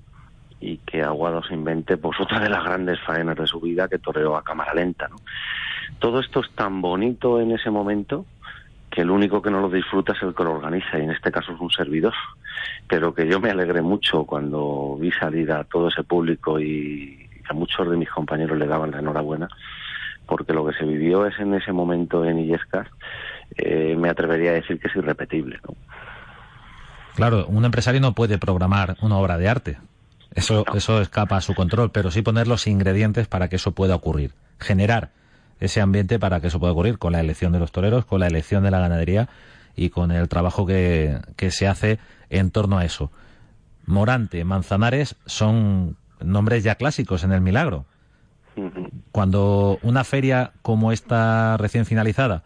y 0.61 0.79
que 0.79 1.03
Aguado 1.03 1.43
se 1.45 1.55
invente 1.55 1.97
pues 1.97 2.21
otra 2.21 2.41
de 2.41 2.51
las 2.51 2.65
grandes 2.65 3.01
faenas 3.01 3.37
de 3.37 3.47
su 3.47 3.61
vida 3.61 3.88
que 3.88 3.99
toreó 3.99 4.37
a 4.37 4.43
cámara 4.43 4.75
lenta, 4.75 5.09
¿no? 5.09 5.17
Todo 6.01 6.19
esto 6.19 6.41
es 6.41 6.51
tan 6.51 6.83
bonito 6.83 7.41
en 7.41 7.53
ese 7.53 7.71
momento 7.71 8.27
que 8.91 9.03
el 9.03 9.11
único 9.11 9.41
que 9.41 9.51
no 9.51 9.61
lo 9.61 9.71
disfruta 9.71 10.12
es 10.15 10.23
el 10.23 10.35
que 10.35 10.43
lo 10.43 10.55
organiza 10.55 10.99
y 10.99 11.03
en 11.03 11.12
este 11.12 11.31
caso 11.31 11.53
es 11.53 11.61
un 11.61 11.71
servidor. 11.71 12.12
Pero 12.88 13.15
que 13.15 13.27
yo 13.27 13.38
me 13.41 13.51
alegré 13.51 13.83
mucho 13.83 14.25
cuando 14.25 14.97
vi 14.99 15.12
salir 15.12 15.53
a 15.53 15.62
todo 15.62 15.88
ese 15.88 16.03
público 16.03 16.59
y 16.61 17.29
a 17.49 17.55
muchos 17.55 17.88
de 17.88 17.97
mis 17.97 18.11
compañeros 18.11 18.59
le 18.59 18.67
daban 18.67 18.91
la 18.91 18.99
enhorabuena 18.99 19.49
porque 20.33 20.55
lo 20.55 20.66
que 20.66 20.73
se 20.73 20.87
vivió 20.87 21.27
es 21.27 21.38
en 21.38 21.53
ese 21.53 21.73
momento 21.73 22.25
en 22.25 22.38
Illescas, 22.38 22.88
eh, 23.55 23.95
me 23.99 24.09
atrevería 24.09 24.53
a 24.53 24.55
decir 24.55 24.81
que 24.81 24.88
es 24.88 24.97
irrepetible. 24.97 25.61
¿no? 25.68 25.75
Claro, 27.14 27.47
un 27.49 27.66
empresario 27.66 28.01
no 28.01 28.14
puede 28.14 28.38
programar 28.38 28.97
una 29.03 29.18
obra 29.18 29.37
de 29.37 29.51
arte. 29.51 29.79
Eso, 30.35 30.64
eso 30.75 31.03
escapa 31.03 31.37
a 31.37 31.42
su 31.42 31.55
control, 31.55 31.90
pero 31.92 32.11
sí 32.11 32.23
poner 32.23 32.49
los 32.49 32.66
ingredientes 32.66 33.29
para 33.29 33.49
que 33.49 33.57
eso 33.57 33.73
pueda 33.73 33.95
ocurrir. 33.95 34.31
Generar 34.59 35.11
ese 35.61 35.83
ambiente 35.83 36.18
para 36.18 36.40
que 36.40 36.47
eso 36.47 36.59
pueda 36.59 36.73
ocurrir 36.73 36.97
con 36.97 37.12
la 37.12 37.21
elección 37.21 37.53
de 37.53 37.59
los 37.59 37.71
toreros, 37.71 38.07
con 38.07 38.21
la 38.21 38.27
elección 38.27 38.64
de 38.64 38.71
la 38.71 38.81
ganadería 38.81 39.29
y 39.77 39.90
con 39.90 40.12
el 40.12 40.31
trabajo 40.31 40.64
que, 40.64 41.18
que 41.37 41.51
se 41.51 41.68
hace 41.68 41.99
en 42.31 42.51
torno 42.51 42.79
a 42.79 42.87
eso. 42.87 43.12
Morante, 43.85 44.45
Manzanares 44.45 45.14
son 45.27 45.99
nombres 46.23 46.64
ya 46.64 46.77
clásicos 46.77 47.23
en 47.23 47.33
el 47.33 47.42
milagro. 47.42 47.85
Cuando 49.12 49.79
una 49.83 50.05
feria 50.05 50.53
como 50.62 50.93
esta 50.93 51.57
recién 51.57 51.87
finalizada 51.87 52.43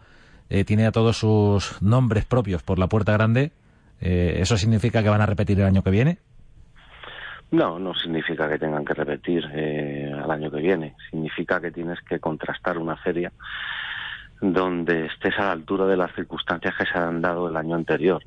eh, 0.49 0.63
tiene 0.63 0.85
a 0.85 0.91
todos 0.91 1.17
sus 1.17 1.81
nombres 1.81 2.25
propios 2.25 2.63
por 2.63 2.79
la 2.79 2.87
puerta 2.87 3.13
grande, 3.13 3.51
eh, 3.99 4.37
¿eso 4.39 4.57
significa 4.57 5.03
que 5.03 5.09
van 5.09 5.21
a 5.21 5.25
repetir 5.25 5.59
el 5.59 5.65
año 5.65 5.83
que 5.83 5.89
viene? 5.91 6.19
No, 7.51 7.79
no 7.79 7.93
significa 7.93 8.49
que 8.49 8.59
tengan 8.59 8.83
que 8.83 8.93
repetir 8.93 9.45
eh, 9.53 10.11
al 10.13 10.29
año 10.29 10.51
que 10.51 10.61
viene. 10.61 10.95
Significa 11.09 11.61
que 11.61 11.71
tienes 11.71 11.99
que 12.01 12.19
contrastar 12.19 12.77
una 12.77 12.97
feria 12.97 13.31
donde 14.41 15.07
estés 15.07 15.37
a 15.39 15.45
la 15.45 15.51
altura 15.53 15.85
de 15.85 15.97
las 15.97 16.13
circunstancias 16.13 16.75
que 16.77 16.85
se 16.85 16.97
han 16.97 17.21
dado 17.21 17.49
el 17.49 17.57
año 17.57 17.75
anterior. 17.75 18.21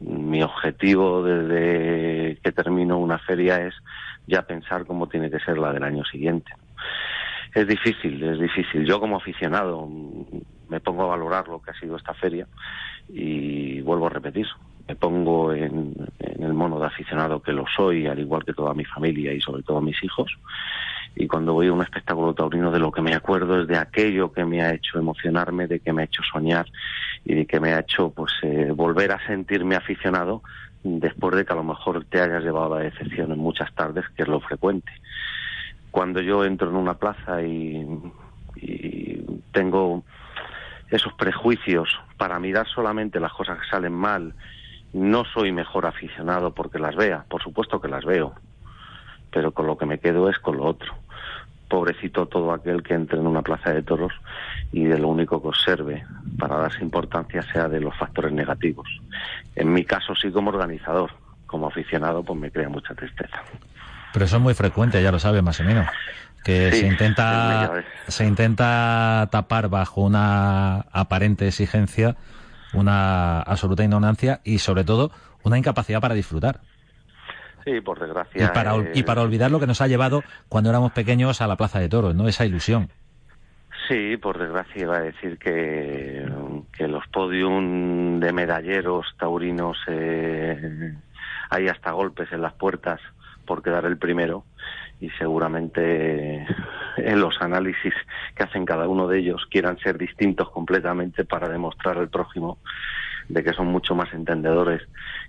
Mi 0.00 0.42
objetivo 0.42 1.24
desde 1.24 2.38
que 2.42 2.52
termino 2.52 2.98
una 2.98 3.18
feria 3.18 3.66
es 3.66 3.74
ya 4.26 4.42
pensar 4.42 4.86
cómo 4.86 5.08
tiene 5.08 5.30
que 5.30 5.40
ser 5.40 5.58
la 5.58 5.72
del 5.72 5.82
año 5.82 6.04
siguiente 6.04 6.52
Es 7.58 7.66
difícil, 7.66 8.22
es 8.22 8.38
difícil. 8.38 8.86
Yo 8.86 9.00
como 9.00 9.16
aficionado 9.16 9.88
me 10.68 10.78
pongo 10.78 11.02
a 11.02 11.06
valorar 11.06 11.48
lo 11.48 11.60
que 11.60 11.72
ha 11.72 11.80
sido 11.80 11.96
esta 11.96 12.14
feria 12.14 12.46
y 13.08 13.80
vuelvo 13.80 14.06
a 14.06 14.10
repetir, 14.10 14.46
me 14.86 14.94
pongo 14.94 15.52
en, 15.52 15.92
el 16.20 16.54
mono 16.54 16.78
de 16.78 16.86
aficionado 16.86 17.42
que 17.42 17.52
lo 17.52 17.64
soy, 17.76 18.06
al 18.06 18.20
igual 18.20 18.44
que 18.44 18.52
toda 18.52 18.74
mi 18.74 18.84
familia 18.84 19.32
y 19.32 19.40
sobre 19.40 19.64
todo 19.64 19.80
mis 19.80 20.00
hijos. 20.04 20.30
Y 21.16 21.26
cuando 21.26 21.52
voy 21.52 21.66
a 21.66 21.72
un 21.72 21.82
espectáculo 21.82 22.32
taurino 22.32 22.70
de 22.70 22.78
lo 22.78 22.92
que 22.92 23.02
me 23.02 23.12
acuerdo 23.12 23.62
es 23.62 23.66
de 23.66 23.76
aquello 23.76 24.30
que 24.30 24.44
me 24.44 24.62
ha 24.62 24.72
hecho 24.72 25.00
emocionarme, 25.00 25.66
de 25.66 25.80
que 25.80 25.92
me 25.92 26.02
ha 26.02 26.04
hecho 26.04 26.22
soñar 26.32 26.66
y 27.24 27.34
de 27.34 27.46
que 27.46 27.58
me 27.58 27.72
ha 27.72 27.80
hecho 27.80 28.10
pues 28.10 28.34
eh, 28.42 28.70
volver 28.72 29.10
a 29.10 29.26
sentirme 29.26 29.74
aficionado 29.74 30.42
después 30.84 31.34
de 31.34 31.44
que 31.44 31.52
a 31.52 31.56
lo 31.56 31.64
mejor 31.64 32.04
te 32.04 32.20
hayas 32.20 32.44
llevado 32.44 32.76
la 32.76 32.84
decepción 32.84 33.32
en 33.32 33.38
muchas 33.38 33.74
tardes, 33.74 34.04
que 34.16 34.22
es 34.22 34.28
lo 34.28 34.38
frecuente. 34.38 34.92
Cuando 35.90 36.20
yo 36.20 36.44
entro 36.44 36.68
en 36.68 36.76
una 36.76 36.94
plaza 36.94 37.42
y, 37.42 37.86
tengo 39.52 40.04
esos 40.90 41.12
prejuicios 41.14 41.88
para 42.16 42.38
mirar 42.38 42.66
solamente 42.66 43.20
las 43.20 43.32
cosas 43.32 43.58
que 43.60 43.68
salen 43.68 43.92
mal, 43.92 44.34
no 44.92 45.24
soy 45.24 45.52
mejor 45.52 45.86
aficionado 45.86 46.54
porque 46.54 46.78
las 46.78 46.96
vea, 46.96 47.24
por 47.28 47.42
supuesto 47.42 47.80
que 47.80 47.88
las 47.88 48.04
veo, 48.04 48.34
pero 49.30 49.52
con 49.52 49.66
lo 49.66 49.76
que 49.76 49.86
me 49.86 49.98
quedo 49.98 50.28
es 50.28 50.38
con 50.38 50.56
lo 50.56 50.64
otro. 50.64 50.94
Pobrecito 51.68 52.26
todo 52.26 52.52
aquel 52.52 52.82
que 52.82 52.94
entre 52.94 53.18
en 53.18 53.26
una 53.26 53.42
plaza 53.42 53.72
de 53.72 53.82
toros 53.82 54.12
y 54.72 54.84
de 54.84 54.98
lo 54.98 55.08
único 55.08 55.42
que 55.42 55.48
observe 55.48 56.04
para 56.38 56.56
darse 56.56 56.82
importancia 56.82 57.42
sea 57.52 57.68
de 57.68 57.80
los 57.80 57.96
factores 57.96 58.32
negativos. 58.32 58.88
En 59.54 59.72
mi 59.72 59.84
caso 59.84 60.14
sí 60.14 60.30
como 60.30 60.50
organizador, 60.50 61.10
como 61.46 61.66
aficionado 61.66 62.22
pues 62.22 62.38
me 62.38 62.50
crea 62.50 62.68
mucha 62.68 62.94
tristeza. 62.94 63.42
Pero 64.12 64.24
eso 64.24 64.36
es 64.36 64.42
muy 64.42 64.54
frecuente, 64.54 65.02
ya 65.02 65.12
lo 65.12 65.18
sabe 65.18 65.42
más 65.42 65.60
o 65.60 65.64
menos 65.64 65.86
que 66.44 66.70
se 66.72 66.86
intenta 66.86 67.84
se 68.06 68.24
intenta 68.24 69.28
tapar 69.30 69.68
bajo 69.68 70.02
una 70.02 70.80
aparente 70.92 71.48
exigencia 71.48 72.16
una 72.72 73.40
absoluta 73.40 73.84
ignorancia 73.84 74.40
y 74.44 74.58
sobre 74.58 74.84
todo 74.84 75.10
una 75.42 75.58
incapacidad 75.58 76.00
para 76.00 76.14
disfrutar. 76.14 76.60
Sí, 77.64 77.80
por 77.80 77.98
desgracia. 77.98 78.44
Y 78.44 78.48
para, 78.48 78.74
y 78.94 79.02
para 79.02 79.22
olvidar 79.22 79.50
lo 79.50 79.60
que 79.60 79.66
nos 79.66 79.80
ha 79.80 79.86
llevado 79.88 80.22
cuando 80.48 80.70
éramos 80.70 80.92
pequeños 80.92 81.40
a 81.40 81.46
la 81.46 81.56
Plaza 81.56 81.80
de 81.80 81.88
Toros, 81.88 82.14
¿no? 82.14 82.28
Esa 82.28 82.46
ilusión. 82.46 82.88
Sí, 83.88 84.16
por 84.16 84.38
desgracia 84.38 84.82
iba 84.82 84.96
a 84.96 85.00
decir 85.00 85.38
que, 85.38 86.26
que 86.76 86.88
los 86.88 87.06
podium 87.08 88.20
de 88.20 88.32
medalleros 88.32 89.06
taurinos 89.18 89.78
eh, 89.86 90.94
hay 91.50 91.68
hasta 91.68 91.92
golpes 91.92 92.30
en 92.32 92.42
las 92.42 92.52
puertas 92.54 93.00
por 93.48 93.62
quedar 93.62 93.86
el 93.86 93.96
primero 93.96 94.44
y 95.00 95.08
seguramente 95.10 96.46
en 96.98 97.20
los 97.20 97.40
análisis 97.40 97.94
que 98.36 98.42
hacen 98.42 98.66
cada 98.66 98.86
uno 98.86 99.08
de 99.08 99.20
ellos 99.20 99.46
quieran 99.50 99.78
ser 99.78 99.96
distintos 99.96 100.50
completamente 100.50 101.24
para 101.24 101.48
demostrar 101.48 101.96
al 101.96 102.10
prójimo 102.10 102.58
de 103.28 103.42
que 103.42 103.54
son 103.54 103.68
mucho 103.68 103.94
más 103.94 104.12
entendedores 104.12 104.82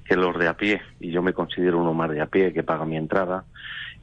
que 0.04 0.18
los 0.18 0.38
de 0.38 0.50
a 0.50 0.58
pie 0.58 0.82
y 1.00 1.12
yo 1.12 1.22
me 1.22 1.34
considero 1.34 1.80
uno 1.80 1.94
más 1.94 2.12
de 2.12 2.22
a 2.22 2.28
pie 2.28 2.52
que 2.52 2.64
paga 2.64 2.86
mi 2.86 2.98
entrada 2.98 3.46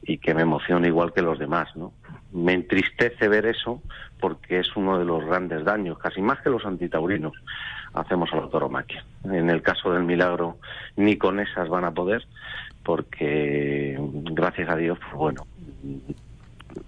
y 0.01 0.17
que 0.17 0.33
me 0.33 0.41
emociona 0.41 0.87
igual 0.87 1.13
que 1.13 1.21
los 1.21 1.37
demás, 1.39 1.75
¿no? 1.75 1.93
Me 2.31 2.53
entristece 2.53 3.27
ver 3.27 3.45
eso 3.45 3.81
porque 4.19 4.59
es 4.59 4.75
uno 4.75 4.97
de 4.97 5.05
los 5.05 5.25
grandes 5.25 5.63
daños, 5.63 5.97
casi 5.97 6.21
más 6.21 6.39
que 6.41 6.49
los 6.49 6.65
antitaurinos, 6.65 7.33
hacemos 7.93 8.31
a 8.31 8.37
la 8.37 8.49
toromaquia. 8.49 9.03
En 9.23 9.49
el 9.49 9.61
caso 9.61 9.91
del 9.91 10.03
milagro, 10.03 10.57
ni 10.95 11.17
con 11.17 11.39
esas 11.39 11.67
van 11.69 11.85
a 11.85 11.93
poder, 11.93 12.23
porque 12.87 13.97
gracias 14.31 14.69
a 14.69 14.77
Dios, 14.77 14.97
pues 14.97 15.13
bueno, 15.13 15.45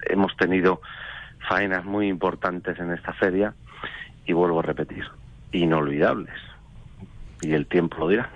hemos 0.10 0.34
tenido 0.38 0.80
faenas 1.50 1.84
muy 1.84 2.08
importantes 2.08 2.80
en 2.80 2.94
esta 2.94 3.12
feria 3.12 3.54
y 4.26 4.32
vuelvo 4.32 4.60
a 4.60 4.64
repetir, 4.64 5.04
inolvidables. 5.52 6.34
Y 7.42 7.52
el 7.52 7.68
tiempo 7.68 7.98
lo 7.98 8.08
dirá. 8.08 8.30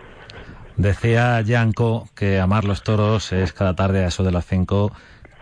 Decía 0.76 1.39
Yanko 1.39 2.10
que 2.15 2.41
amar 2.41 2.65
los 2.65 2.84
toros 2.84 3.32
es 3.32 3.54
cada 3.54 3.76
tarde 3.76 4.04
a 4.04 4.08
eso 4.08 4.26
de 4.26 4.34
las 4.34 4.45
cinco 4.45 4.91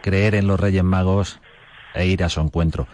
creer 0.03 0.35
en 0.35 0.45
los 0.45 0.59
Reyes 0.59 0.83
Magos 0.83 1.39
e 1.95 2.05
ir 2.05 2.23
a 2.23 2.29
su 2.29 2.39
encuentro. 2.39 2.87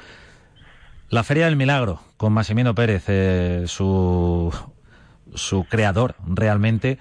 La 1.09 1.23
Feria 1.23 1.47
del 1.47 1.57
Milagro, 1.57 1.99
con 2.15 2.31
Massimino 2.31 2.73
Pérez, 2.75 3.03
eh, 3.09 3.63
su, 3.67 4.57
su 5.35 5.65
creador 5.65 6.15
realmente, 6.25 6.97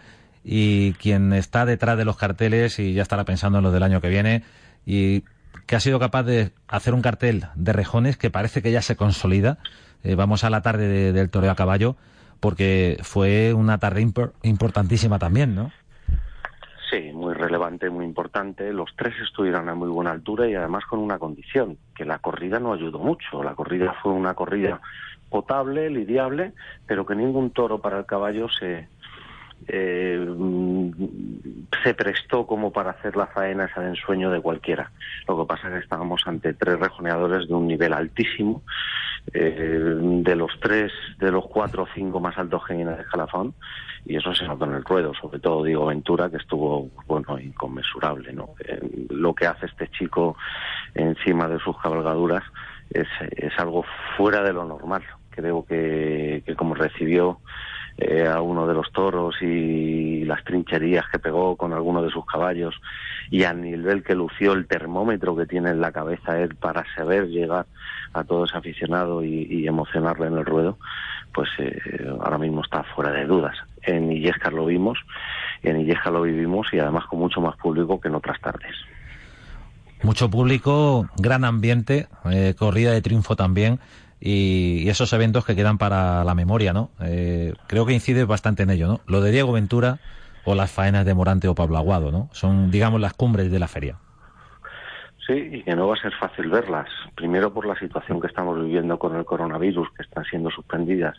y 0.48 0.92
quien 0.92 1.32
está 1.32 1.66
detrás 1.66 1.98
de 1.98 2.04
los 2.04 2.16
carteles 2.16 2.78
y 2.78 2.94
ya 2.94 3.02
estará 3.02 3.24
pensando 3.24 3.58
en 3.58 3.64
los 3.64 3.72
del 3.72 3.82
año 3.82 4.00
que 4.00 4.08
viene, 4.08 4.44
y 4.86 5.24
que 5.66 5.74
ha 5.74 5.80
sido 5.80 5.98
capaz 5.98 6.22
de 6.22 6.52
hacer 6.68 6.94
un 6.94 7.02
cartel 7.02 7.46
de 7.56 7.72
rejones 7.72 8.16
que 8.16 8.30
parece 8.30 8.62
que 8.62 8.70
ya 8.70 8.80
se 8.80 8.94
consolida. 8.94 9.58
Eh, 10.04 10.14
vamos 10.14 10.44
a 10.44 10.50
la 10.50 10.62
tarde 10.62 11.12
del 11.12 11.30
toreo 11.30 11.50
a 11.50 11.56
caballo, 11.56 11.96
porque 12.38 12.96
fue 13.02 13.54
una 13.54 13.78
tarde 13.78 14.06
importantísima 14.42 15.18
también, 15.18 15.56
¿no? 15.56 15.72
Sí, 16.88 17.10
muy 17.12 17.34
relevante, 17.34 17.90
muy 17.90 18.04
importante. 18.04 18.72
Los 18.72 18.94
tres 18.94 19.14
estuvieron 19.20 19.68
a 19.68 19.74
muy 19.74 19.88
buena 19.88 20.12
altura 20.12 20.48
y 20.48 20.54
además 20.54 20.84
con 20.84 21.00
una 21.00 21.18
condición, 21.18 21.76
que 21.96 22.04
la 22.04 22.20
corrida 22.20 22.60
no 22.60 22.72
ayudó 22.72 23.00
mucho. 23.00 23.42
La 23.42 23.56
corrida 23.56 23.96
fue 24.00 24.12
una 24.12 24.34
corrida 24.34 24.80
potable, 25.28 25.90
lidiable, 25.90 26.52
pero 26.86 27.04
que 27.04 27.16
ningún 27.16 27.50
toro 27.50 27.80
para 27.80 27.98
el 27.98 28.06
caballo 28.06 28.48
se, 28.48 28.86
eh, 29.68 30.26
se 31.82 31.94
prestó 31.94 32.46
como 32.46 32.72
para 32.72 32.90
hacer 32.90 33.16
la 33.16 33.26
faena 33.26 33.66
esa 33.66 33.80
de 33.80 33.90
ensueño 33.90 34.30
de 34.30 34.40
cualquiera. 34.40 34.90
Lo 35.28 35.38
que 35.38 35.46
pasa 35.46 35.68
es 35.68 35.74
que 35.74 35.80
estábamos 35.80 36.22
ante 36.26 36.54
tres 36.54 36.78
rejoneadores 36.78 37.48
de 37.48 37.54
un 37.54 37.66
nivel 37.66 37.92
altísimo, 37.92 38.62
eh, 39.32 39.98
de 40.22 40.36
los 40.36 40.52
tres, 40.60 40.92
de 41.18 41.30
los 41.30 41.46
cuatro 41.46 41.84
o 41.84 41.88
cinco 41.94 42.20
más 42.20 42.38
altos 42.38 42.64
que 42.66 42.74
de 42.74 43.00
escalafón, 43.00 43.54
y 44.04 44.16
eso 44.16 44.34
se 44.34 44.46
notó 44.46 44.66
en 44.66 44.74
el 44.74 44.84
ruedo, 44.84 45.12
sobre 45.14 45.40
todo 45.40 45.64
Diego 45.64 45.86
Ventura, 45.86 46.30
que 46.30 46.36
estuvo, 46.36 46.88
bueno, 47.06 47.38
inconmensurable, 47.38 48.32
¿no? 48.32 48.50
Eh, 48.64 49.06
lo 49.10 49.34
que 49.34 49.46
hace 49.46 49.66
este 49.66 49.88
chico 49.88 50.36
encima 50.94 51.48
de 51.48 51.58
sus 51.58 51.76
cabalgaduras 51.80 52.44
es, 52.90 53.08
es 53.32 53.52
algo 53.58 53.84
fuera 54.16 54.42
de 54.42 54.52
lo 54.52 54.64
normal. 54.64 55.02
Creo 55.30 55.66
que, 55.66 56.42
que 56.46 56.54
como 56.54 56.74
recibió 56.74 57.40
eh, 57.98 58.26
a 58.26 58.42
uno 58.42 58.66
de 58.66 58.74
los 58.74 58.92
toros 58.92 59.40
y 59.40 60.24
las 60.26 60.44
trincherías 60.44 61.06
que 61.10 61.18
pegó 61.18 61.56
con 61.56 61.72
alguno 61.72 62.02
de 62.02 62.10
sus 62.10 62.26
caballos 62.26 62.74
y 63.30 63.44
a 63.44 63.54
nivel 63.54 64.02
que 64.02 64.14
lució 64.14 64.52
el 64.52 64.66
termómetro 64.66 65.34
que 65.34 65.46
tiene 65.46 65.70
en 65.70 65.80
la 65.80 65.92
cabeza 65.92 66.38
él 66.38 66.54
para 66.56 66.84
saber 66.94 67.28
llegar 67.28 67.64
a 68.12 68.24
todo 68.24 68.44
ese 68.44 68.58
aficionado 68.58 69.24
y, 69.24 69.66
emocionarle 69.66 70.26
en 70.26 70.38
el 70.38 70.44
ruedo, 70.44 70.78
pues 71.34 71.48
eh, 71.58 71.78
ahora 72.20 72.38
mismo 72.38 72.62
está 72.62 72.82
fuera 72.82 73.10
de 73.12 73.24
dudas. 73.24 73.56
En 73.82 74.12
Illescas 74.12 74.52
lo 74.52 74.66
vimos, 74.66 74.98
en 75.62 75.80
Illescas 75.80 76.12
lo 76.12 76.22
vivimos 76.22 76.66
y 76.72 76.78
además 76.78 77.06
con 77.06 77.18
mucho 77.18 77.40
más 77.40 77.56
público 77.56 77.98
que 78.00 78.08
en 78.08 78.14
otras 78.14 78.40
tardes. 78.40 78.74
Mucho 80.02 80.30
público, 80.30 81.08
gran 81.16 81.44
ambiente, 81.44 82.08
eh, 82.30 82.54
corrida 82.58 82.92
de 82.92 83.00
triunfo 83.00 83.36
también 83.36 83.80
y, 84.20 84.88
esos 84.88 85.12
eventos 85.12 85.44
que 85.44 85.56
quedan 85.56 85.78
para 85.78 86.24
la 86.24 86.34
memoria, 86.34 86.72
¿no? 86.72 86.90
Eh, 87.00 87.54
creo 87.66 87.86
que 87.86 87.92
incide 87.92 88.24
bastante 88.24 88.62
en 88.62 88.70
ello, 88.70 88.88
¿no? 88.88 89.00
Lo 89.06 89.20
de 89.20 89.30
Diego 89.30 89.52
Ventura 89.52 89.98
o 90.44 90.54
las 90.54 90.70
faenas 90.70 91.04
de 91.04 91.14
Morante 91.14 91.48
o 91.48 91.54
Pablo 91.54 91.76
Aguado, 91.76 92.12
¿no? 92.12 92.28
Son, 92.32 92.70
digamos, 92.70 93.00
las 93.00 93.14
cumbres 93.14 93.50
de 93.50 93.58
la 93.58 93.68
feria. 93.68 93.96
Sí, 95.26 95.32
y 95.32 95.62
que 95.64 95.74
no 95.74 95.88
va 95.88 95.94
a 95.94 96.00
ser 96.00 96.12
fácil 96.14 96.48
verlas. 96.48 96.88
Primero 97.16 97.52
por 97.52 97.66
la 97.66 97.76
situación 97.78 98.20
que 98.20 98.28
estamos 98.28 98.62
viviendo 98.62 98.96
con 98.98 99.16
el 99.16 99.24
coronavirus, 99.24 99.88
que 99.96 100.04
están 100.04 100.24
siendo 100.24 100.50
suspendidas 100.50 101.16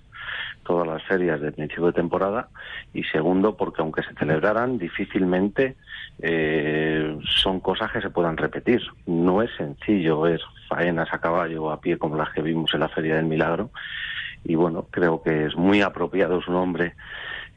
todas 0.68 0.86
las 0.86 1.02
ferias 1.04 1.40
de 1.40 1.52
principio 1.52 1.88
de 1.88 1.94
temporada. 1.94 2.50
Y 2.94 3.04
segundo, 3.06 3.56
porque 3.56 3.82
aunque 3.82 4.04
se 4.04 4.14
celebraran, 4.14 4.78
difícilmente 4.78 5.76
eh, 6.20 7.18
son 7.24 7.62
cosas 7.62 7.92
que 7.92 8.02
se 8.02 8.10
puedan 8.10 8.38
repetir. 8.38 8.82
No 9.06 9.42
es 9.42 9.50
sencillo 9.56 10.22
ver 10.22 10.42
faenas 10.68 11.14
a 11.14 11.20
caballo 11.20 11.64
o 11.64 11.72
a 11.72 11.80
pie 11.80 11.98
como 11.98 12.18
las 12.18 12.32
que 12.34 12.42
vimos 12.42 12.74
en 12.74 12.82
la 12.82 12.90
Feria 12.90 13.16
del 13.16 13.26
Milagro. 13.26 13.72
Y 14.44 14.56
bueno, 14.56 14.88
creo 14.92 15.24
que 15.24 15.46
es 15.46 15.56
muy 15.56 15.82
apropiado 15.82 16.42
su 16.42 16.52
nombre 16.52 16.94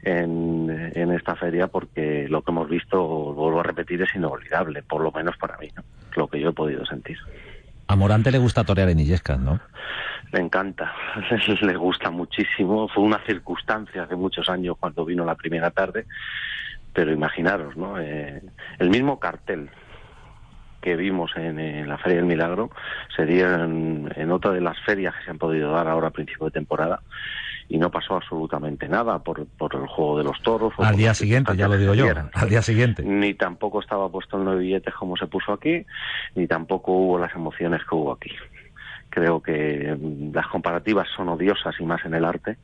en, 0.03 1.11
esta 1.11 1.35
feria 1.35 1.67
porque 1.67 2.27
lo 2.27 2.41
que 2.41 2.51
hemos 2.51 2.69
visto, 2.69 3.03
vuelvo 3.33 3.59
a 3.59 3.63
repetir, 3.63 4.01
es 4.01 4.15
inolvidable, 4.15 4.81
por 4.83 5.01
lo 5.01 5.11
menos 5.11 5.37
para 5.37 5.57
mí, 5.57 5.67
lo 6.15 6.27
que 6.27 6.39
yo 6.39 6.49
he 6.49 6.53
podido 6.53 6.85
sentir. 6.85 7.17
A 7.91 7.95
Morante 7.97 8.31
le 8.31 8.37
gusta 8.37 8.63
torear 8.63 8.87
en 8.87 9.01
Illescas, 9.01 9.37
¿no? 9.37 9.59
Le 10.31 10.39
encanta, 10.39 10.93
le 11.61 11.75
gusta 11.75 12.09
muchísimo. 12.09 12.87
Fue 12.87 13.03
una 13.03 13.19
circunstancia 13.25 14.03
hace 14.03 14.15
muchos 14.15 14.47
años 14.47 14.77
cuando 14.79 15.03
vino 15.03 15.25
la 15.25 15.35
primera 15.35 15.71
tarde, 15.71 16.05
pero 16.93 17.11
imaginaros, 17.11 17.75
¿no? 17.75 17.99
Eh, 17.99 18.41
el 18.79 18.89
mismo 18.89 19.19
cartel 19.19 19.69
que 20.79 20.95
vimos 20.95 21.31
en, 21.35 21.85
la 21.85 21.97
Feria 21.97 22.19
del 22.19 22.27
Milagro 22.27 22.71
sería 23.13 23.55
en, 23.55 24.09
en, 24.15 24.31
otra 24.31 24.51
de 24.51 24.61
las 24.61 24.79
ferias 24.85 25.13
que 25.13 25.25
se 25.25 25.31
han 25.31 25.37
podido 25.37 25.73
dar 25.73 25.89
ahora 25.89 26.07
a 26.07 26.11
principio 26.11 26.45
de 26.45 26.51
temporada 26.51 27.01
y 27.69 27.77
no 27.77 27.89
pasó 27.89 28.15
absolutamente 28.15 28.87
nada 28.87 29.19
por, 29.19 29.45
por 29.45 29.75
el 29.75 29.87
juego 29.87 30.17
de 30.17 30.23
los 30.23 30.41
toros. 30.41 30.73
Al 30.77 30.97
día 30.97 31.13
siguiente, 31.13 31.55
ya 31.55 31.67
lo 31.67 31.77
digo 31.77 31.93
yo, 31.93 32.05
al 32.33 32.49
día 32.49 32.61
siguiente. 32.61 33.03
Ni 33.03 33.33
tampoco 33.33 33.81
estaba 33.81 34.09
puesto 34.09 34.37
en 34.37 34.45
los 34.45 34.59
billetes 34.59 34.93
como 34.93 35.17
se 35.17 35.27
puso 35.27 35.53
aquí, 35.53 35.85
ni 36.35 36.47
tampoco 36.47 36.91
hubo 36.91 37.19
las 37.19 37.33
emociones 37.35 37.81
que 37.87 37.95
hubo 37.95 38.11
aquí. 38.11 38.31
Creo 39.09 39.41
que 39.41 39.97
mm, 39.99 40.33
las 40.33 40.47
comparativas 40.47 41.07
son 41.15 41.29
odiosas 41.29 41.75
y 41.79 41.83
más 41.83 42.03
en 42.05 42.13
el 42.13 42.25
arte, 42.25 42.57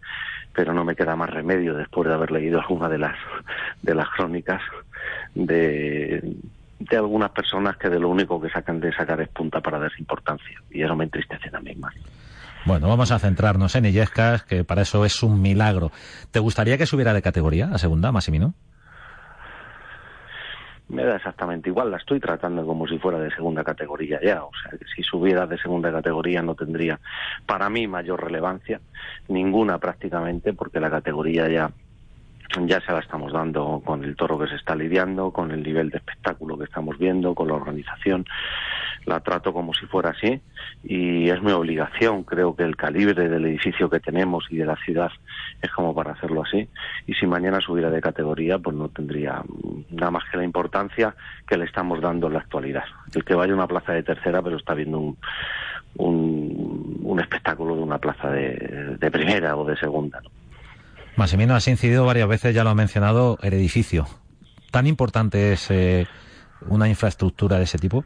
pero 0.54 0.74
no 0.74 0.84
me 0.84 0.96
queda 0.96 1.16
más 1.16 1.30
remedio 1.30 1.74
después 1.74 2.08
de 2.08 2.14
haber 2.14 2.32
leído 2.32 2.60
alguna 2.60 2.90
de 2.90 2.98
las 2.98 3.16
de 3.82 3.94
las 3.94 4.10
crónicas 4.10 4.62
de, 5.36 6.36
de 6.80 6.98
algunas 6.98 7.32
personas 7.32 7.78
que 7.78 7.90
de 7.90 8.00
lo 8.00 8.10
único 8.10 8.42
que 8.42 8.50
sacan 8.50 8.80
de 8.80 8.94
sacar 8.94 9.22
es 9.22 9.30
punta 9.30 9.62
para 9.62 9.80
dar 9.80 9.92
importancia 10.00 10.62
y 10.72 10.82
eso 10.82 10.96
me 10.96 11.06
entristece 11.06 11.50
también 11.50 11.80
más. 11.80 11.94
Bueno, 12.68 12.90
vamos 12.90 13.12
a 13.14 13.20
centrarnos 13.20 13.76
en 13.76 13.86
Illescas, 13.86 14.44
que 14.44 14.66
para 14.66 14.82
eso 14.82 15.06
es 15.06 15.24
un 15.24 15.42
milagro. 15.42 15.90
¿Te 16.32 16.40
gustaría 16.40 16.78
que 16.78 16.86
subiera 16.86 17.14
de 17.14 17.22
categoría 17.22 17.70
a 17.72 17.78
segunda, 17.78 18.12
Massimino? 18.12 18.56
me 20.90 21.04
da 21.04 21.16
exactamente 21.16 21.70
igual, 21.70 21.92
la 21.92 21.98
estoy 21.98 22.20
tratando 22.20 22.66
como 22.66 22.88
si 22.88 22.98
fuera 22.98 23.20
de 23.20 23.30
segunda 23.32 23.62
categoría 23.62 24.20
ya, 24.24 24.44
o 24.44 24.52
sea, 24.62 24.78
que 24.78 24.86
si 24.96 25.04
subiera 25.04 25.46
de 25.46 25.58
segunda 25.58 25.92
categoría 25.92 26.42
no 26.42 26.56
tendría 26.56 26.98
para 27.46 27.70
mí 27.70 27.88
mayor 27.88 28.24
relevancia, 28.24 28.80
ninguna 29.28 29.80
prácticamente, 29.80 30.54
porque 30.54 30.80
la 30.80 30.90
categoría 30.90 31.50
ya 31.50 31.72
ya 32.66 32.82
se 32.82 32.92
la 32.92 33.00
estamos 33.00 33.34
dando 33.34 33.82
con 33.86 34.04
el 34.04 34.16
toro 34.16 34.40
que 34.40 34.48
se 34.48 34.56
está 34.56 34.76
lidiando, 34.76 35.32
con 35.32 35.52
el 35.52 35.64
nivel 35.64 35.90
de 35.90 35.98
espectáculo 35.98 36.58
que 36.58 36.66
estamos 36.66 36.98
viendo, 36.98 37.36
con 37.36 37.48
la 37.48 37.56
organización. 37.56 38.26
La 39.06 39.22
trato 39.22 39.54
como 39.54 39.74
si 39.74 39.86
fuera 39.86 40.10
así 40.10 40.42
y 40.84 41.30
es 41.30 41.42
mi 41.42 41.52
obligación. 41.52 42.24
Creo 42.24 42.56
que 42.56 42.64
el 42.64 42.76
calibre 42.76 43.30
del 43.30 43.46
edificio 43.46 43.90
que 43.90 44.00
tenemos 44.00 44.46
y 44.50 44.58
de 44.58 44.66
la 44.66 44.76
ciudad 44.78 45.12
es 45.62 45.72
como 45.72 45.96
para 45.96 46.12
hacerlo 46.12 46.44
así. 46.44 46.68
Y 47.06 47.14
si 47.14 47.26
mañana 47.26 47.62
subiera 47.62 47.90
de 47.90 48.02
categoría, 48.02 48.60
pues 48.60 48.76
no 48.76 48.90
tendría 48.90 49.44
nada 49.92 50.12
más 50.12 50.24
que 50.30 50.38
la 50.38 50.44
importancia 50.44 51.16
que 51.48 51.58
le 51.58 51.66
estamos 51.66 52.02
dando 52.02 52.28
en 52.28 52.34
la 52.34 52.40
actualidad. 52.40 52.84
El 53.14 53.24
que 53.24 53.36
vaya 53.36 53.54
a 53.54 53.56
una 53.56 53.68
plaza 53.68 53.94
de 53.94 54.04
tercera, 54.04 54.42
pero 54.42 54.58
está 54.58 54.74
viendo 54.74 55.00
un, 55.00 55.18
un, 55.98 57.20
espectáculo 57.20 57.76
de 57.76 57.82
una 57.82 57.98
plaza 57.98 58.30
de, 58.30 59.10
primera 59.12 59.56
o 59.56 59.66
de 59.66 59.78
segunda. 59.78 60.22
Massimino, 61.18 61.56
has 61.56 61.68
incidido 61.68 62.06
varias 62.06 62.28
veces, 62.30 62.54
ya 62.54 62.64
lo 62.64 62.70
ha 62.70 62.76
mencionado, 62.76 63.40
el 63.42 63.54
edificio. 63.54 64.06
¿Tan 64.70 64.86
importante 64.86 65.52
es 65.54 65.72
eh, 65.72 66.06
una 66.70 66.88
infraestructura 66.88 67.58
de 67.58 67.64
ese 67.64 67.80
tipo? 67.80 68.06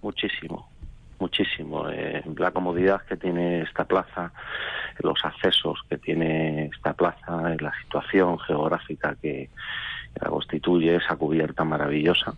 Muchísimo, 0.00 0.70
muchísimo. 1.18 1.90
Eh, 1.90 2.22
la 2.36 2.52
comodidad 2.52 3.00
que 3.02 3.16
tiene 3.16 3.62
esta 3.62 3.84
plaza, 3.84 4.32
los 5.00 5.18
accesos 5.24 5.80
que 5.88 5.98
tiene 5.98 6.66
esta 6.66 6.92
plaza, 6.92 7.56
la 7.58 7.72
situación 7.82 8.38
geográfica 8.38 9.16
que 9.20 9.50
la 10.14 10.28
constituye, 10.28 10.94
esa 10.94 11.16
cubierta 11.16 11.64
maravillosa 11.64 12.34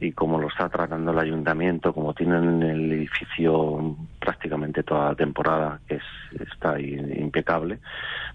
y 0.00 0.12
como 0.12 0.38
lo 0.38 0.48
está 0.48 0.68
tratando 0.68 1.10
el 1.10 1.18
ayuntamiento, 1.18 1.92
como 1.92 2.14
tienen 2.14 2.62
el 2.62 2.92
edificio 2.92 3.96
prácticamente 4.20 4.82
toda 4.82 5.10
la 5.10 5.14
temporada, 5.14 5.80
que 5.88 5.96
es, 5.96 6.40
está 6.40 6.80
impecable, 6.80 7.78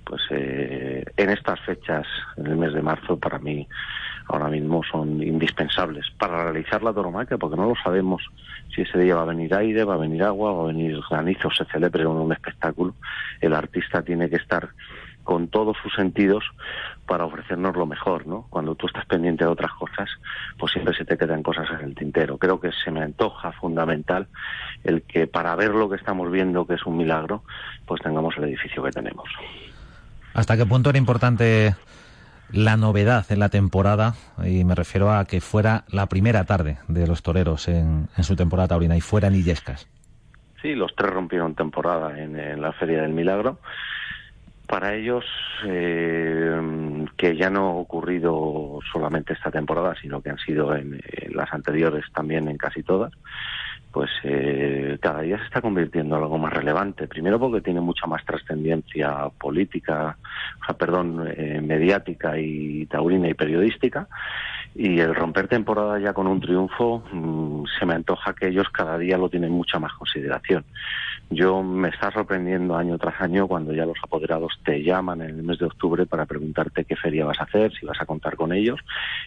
pues 0.03 0.22
eh, 0.32 1.05
en 1.16 1.30
estas 1.30 1.59
fechas, 1.61 2.05
en 2.38 2.47
el 2.47 2.57
mes 2.57 2.74
de 2.74 2.82
marzo, 2.82 3.18
para 3.18 3.39
mí 3.39 3.68
ahora 4.28 4.47
mismo 4.47 4.82
son 4.84 5.22
indispensables 5.22 6.05
para 6.18 6.43
realizar 6.43 6.82
la 6.84 6.93
toromaquia, 6.93 7.38
porque 7.38 7.57
no 7.57 7.68
lo 7.68 7.76
sabemos 7.84 8.24
si 8.74 8.82
ese 8.82 8.99
día 8.99 9.16
va 9.16 9.24
a 9.24 9.26
venir 9.26 9.53
aire, 9.53 9.84
va 9.84 9.95
a 9.95 9.97
venir 9.97 10.24
agua, 10.24 10.53
va 10.53 10.64
a 10.64 10.68
venir 10.68 10.99
granizo, 11.09 11.49
se 11.51 11.66
celebre 11.66 12.05
un 12.05 12.32
espectáculo. 12.32 12.95
El 13.39 13.53
artista 13.53 14.01
tiene 14.01 14.30
que 14.30 14.38
estar 14.38 14.70
con 15.24 15.47
todos 15.47 15.78
sus 15.82 15.93
sentidos 15.93 16.43
para 17.05 17.26
ofrecernos 17.26 17.76
lo 17.76 17.86
mejor, 17.86 18.28
¿no? 18.28 18.45
Cuando 18.49 18.76
tú 18.76 18.88
estás 18.88 19.05
pendiente 19.05 19.43
de 19.43 19.49
otras 19.49 19.71
cosas, 19.74 20.09
pues 20.57 20.71
siempre 20.71 20.95
se 20.95 21.05
te 21.05 21.17
quedan 21.17 21.43
cosas 21.43 21.67
en 21.71 21.88
el 21.88 21.95
tintero. 21.95 22.38
Creo 22.38 22.59
que 22.59 22.71
se 22.84 22.91
me 22.91 23.01
antoja 23.01 23.51
fundamental 23.51 24.28
el 24.84 25.03
que 25.03 25.28
para 25.28 25.55
ver 25.55 25.71
lo 25.71 25.89
que 25.89 25.95
estamos 25.95 26.32
viendo, 26.32 26.65
que 26.65 26.76
es 26.76 26.86
un 26.86 26.97
milagro, 26.97 27.43
pues 27.86 28.01
tengamos 28.01 28.36
el 28.38 28.45
edificio 28.45 28.84
que 28.84 28.91
tenemos. 28.91 29.30
¿Hasta 30.34 30.57
qué 30.57 30.65
punto 30.65 30.89
era 30.89 30.97
importante 30.97 31.76
la 32.51 32.78
novedad 32.78 33.26
en 33.30 33.39
la 33.39 33.49
temporada? 33.49 34.15
Y 34.45 34.63
me 34.63 34.76
refiero 34.76 35.11
a 35.11 35.26
que 35.26 35.41
fuera 35.41 35.84
la 35.89 36.07
primera 36.07 36.45
tarde 36.45 36.78
de 36.88 37.05
los 37.05 37.21
toreros 37.21 37.67
en, 37.67 38.07
su 38.21 38.36
temporada 38.36 38.69
taurina 38.69 38.95
y 38.95 39.01
fueran 39.01 39.36
Illescas. 39.36 39.88
Sí, 40.61 40.74
los 40.76 40.95
tres 40.95 41.11
rompieron 41.11 41.55
temporada 41.55 42.17
en 42.17 42.61
la 42.61 42.71
Feria 42.71 43.01
del 43.01 43.11
Milagro 43.11 43.59
para 44.68 44.95
ellos 44.95 45.26
eh, 45.66 47.05
que 47.18 47.36
ya 47.36 47.49
no 47.49 47.70
ha 47.70 47.74
ocurrido 47.74 48.80
solamente 48.91 49.34
esta 49.34 49.51
temporada, 49.51 49.95
sino 50.01 50.22
que 50.22 50.30
han 50.30 50.38
sido 50.39 50.76
en, 50.76 51.01
las 51.30 51.51
anteriores 51.53 52.05
también 52.14 52.47
en 52.47 52.57
casi 52.57 52.84
todas, 52.84 53.11
pues 53.91 54.09
eh, 54.24 54.97
cada 55.01 55.22
día 55.22 55.38
se 55.38 55.45
está 55.45 55.61
convirtiendo 55.61 56.18
en 56.18 56.24
algo 56.24 56.38
más 56.38 56.53
relevante. 56.53 57.07
Primero 57.07 57.39
porque 57.39 57.61
tiene 57.61 57.82
mucha 57.82 58.07
más 58.07 58.26
trascendencia 58.26 59.30
política, 59.39 60.18
o 60.61 60.66
sea, 60.66 60.76
perdón, 60.76 61.32
eh, 61.36 61.61
mediática 61.61 62.38
y 62.39 62.86
taurina 62.88 63.30
y 63.30 63.34
periodística. 63.36 64.07
Y 64.76 64.99
el 64.99 65.13
romper 65.13 65.47
temporada 65.47 65.99
ya 65.99 66.13
con 66.13 66.26
un 66.26 66.39
triunfo, 66.39 67.03
mm, 67.11 67.65
se 67.78 67.86
me 67.86 67.93
antoja 67.93 68.34
que 68.34 68.47
ellos 68.47 68.67
cada 68.71 68.97
día 68.97 69.17
lo 69.17 69.30
tienen 69.30 69.51
mucha 69.51 69.78
más 69.78 69.93
consideración. 69.93 70.65
Yo 71.30 71.61
me 71.61 71.89
está 71.89 72.11
sorprendiendo 72.11 72.76
año 72.76 72.97
tras 72.97 73.21
año 73.21 73.47
cuando 73.47 73.74
ya 73.74 73.86
los 73.86 73.97
apoderados 74.01 74.59
te 74.63 74.82
llaman 74.84 75.21
en 75.21 75.30
el 75.30 75.43
mes 75.43 75.59
de 75.59 75.65
octubre 75.65 76.05
para 76.07 76.26
preguntarte 76.26 76.86
qué 76.86 76.95
feria 76.95 77.26
vas 77.26 77.39
a 77.39 77.43
hacer, 77.43 77.71
si 77.74 77.86
vas 77.86 78.01
a 78.01 78.05
contar 78.05 78.36
con 78.36 78.51
ellos. 78.51 78.80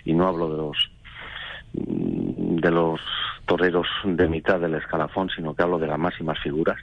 Y 0.05 0.15
no 0.15 0.27
hablo 0.27 0.51
de 0.51 0.57
los 0.57 0.91
mm, 1.75 2.57
de 2.57 2.71
los 2.71 3.01
toreros 3.47 3.87
de 4.05 4.29
mitad 4.29 4.59
del 4.59 4.75
escalafón, 4.75 5.31
sino 5.31 5.55
que 5.55 5.63
hablo 5.63 5.79
de 5.79 5.87
las 5.87 5.99
máximas 5.99 6.41
figuras. 6.41 6.79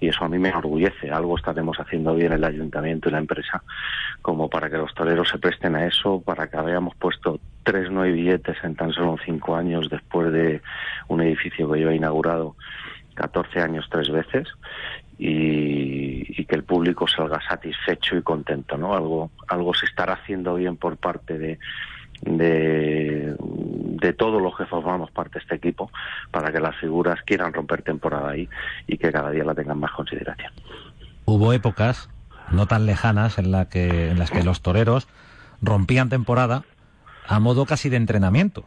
Y 0.00 0.08
eso 0.08 0.24
a 0.24 0.28
mí 0.28 0.38
me 0.38 0.48
enorgullece. 0.48 1.10
Algo 1.10 1.36
estaremos 1.36 1.78
haciendo 1.78 2.14
bien 2.16 2.32
el 2.32 2.42
ayuntamiento 2.42 3.08
y 3.08 3.12
la 3.12 3.18
empresa 3.18 3.62
como 4.20 4.50
para 4.50 4.68
que 4.68 4.76
los 4.76 4.92
toreros 4.94 5.28
se 5.28 5.38
presten 5.38 5.76
a 5.76 5.86
eso, 5.86 6.20
para 6.20 6.48
que 6.48 6.56
hayamos 6.56 6.96
puesto 6.96 7.38
tres 7.62 7.88
nueve 7.90 8.12
billetes 8.12 8.56
en 8.62 8.74
tan 8.74 8.92
solo 8.92 9.16
cinco 9.24 9.56
años 9.56 9.88
después 9.90 10.32
de 10.32 10.60
un 11.08 11.20
edificio 11.20 11.70
que 11.70 11.80
yo 11.80 11.90
he 11.90 11.96
inaugurado 11.96 12.56
14 13.14 13.60
años 13.60 13.86
tres 13.90 14.10
veces 14.10 14.48
y, 15.18 16.44
que 16.46 16.56
el 16.56 16.64
público 16.64 17.06
salga 17.06 17.38
satisfecho 17.46 18.16
y 18.16 18.22
contento, 18.22 18.76
¿no? 18.76 18.94
Algo, 18.94 19.30
algo 19.46 19.72
se 19.74 19.86
estará 19.86 20.14
haciendo 20.14 20.54
bien 20.54 20.76
por 20.76 20.96
parte 20.96 21.38
de, 21.38 21.58
de, 22.22 23.36
de 23.38 24.12
todos 24.14 24.42
los 24.42 24.56
que 24.56 24.66
formamos 24.66 25.10
parte 25.12 25.34
de 25.34 25.40
este 25.40 25.54
equipo 25.56 25.92
para 26.32 26.50
que 26.50 26.58
las 26.58 26.74
figuras 26.76 27.20
quieran 27.24 27.52
romper 27.52 27.82
temporada 27.82 28.30
ahí 28.30 28.48
y 28.88 28.96
que 28.96 29.12
cada 29.12 29.30
día 29.30 29.44
la 29.44 29.54
tengan 29.54 29.78
más 29.78 29.92
consideración. 29.92 30.52
Hubo 31.26 31.52
épocas 31.52 32.08
no 32.50 32.66
tan 32.66 32.86
lejanas 32.86 33.38
en, 33.38 33.52
la 33.52 33.68
que, 33.68 34.10
en 34.10 34.18
las 34.18 34.30
que 34.30 34.42
los 34.42 34.62
toreros 34.62 35.06
rompían 35.62 36.08
temporada 36.08 36.64
a 37.30 37.38
modo 37.38 37.64
casi 37.64 37.88
de 37.88 37.96
entrenamiento 37.96 38.64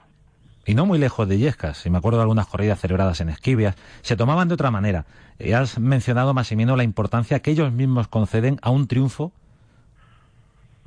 y 0.65 0.73
no 0.73 0.85
muy 0.85 0.97
lejos 0.97 1.27
de 1.27 1.37
Yescas, 1.37 1.85
y 1.85 1.89
me 1.89 1.97
acuerdo 1.97 2.19
de 2.19 2.23
algunas 2.23 2.47
corridas 2.47 2.79
celebradas 2.79 3.19
en 3.19 3.27
Esquivias, 3.27 3.75
se 4.01 4.15
tomaban 4.15 4.47
de 4.47 4.53
otra 4.53 4.71
manera. 4.71 5.03
Y 5.37 5.51
has 5.51 5.77
mencionado, 5.79 6.33
Massimino, 6.33 6.77
la 6.77 6.85
importancia 6.85 7.41
que 7.41 7.51
ellos 7.51 7.73
mismos 7.73 8.07
conceden 8.07 8.59
a 8.61 8.69
un 8.69 8.87
triunfo 8.87 9.33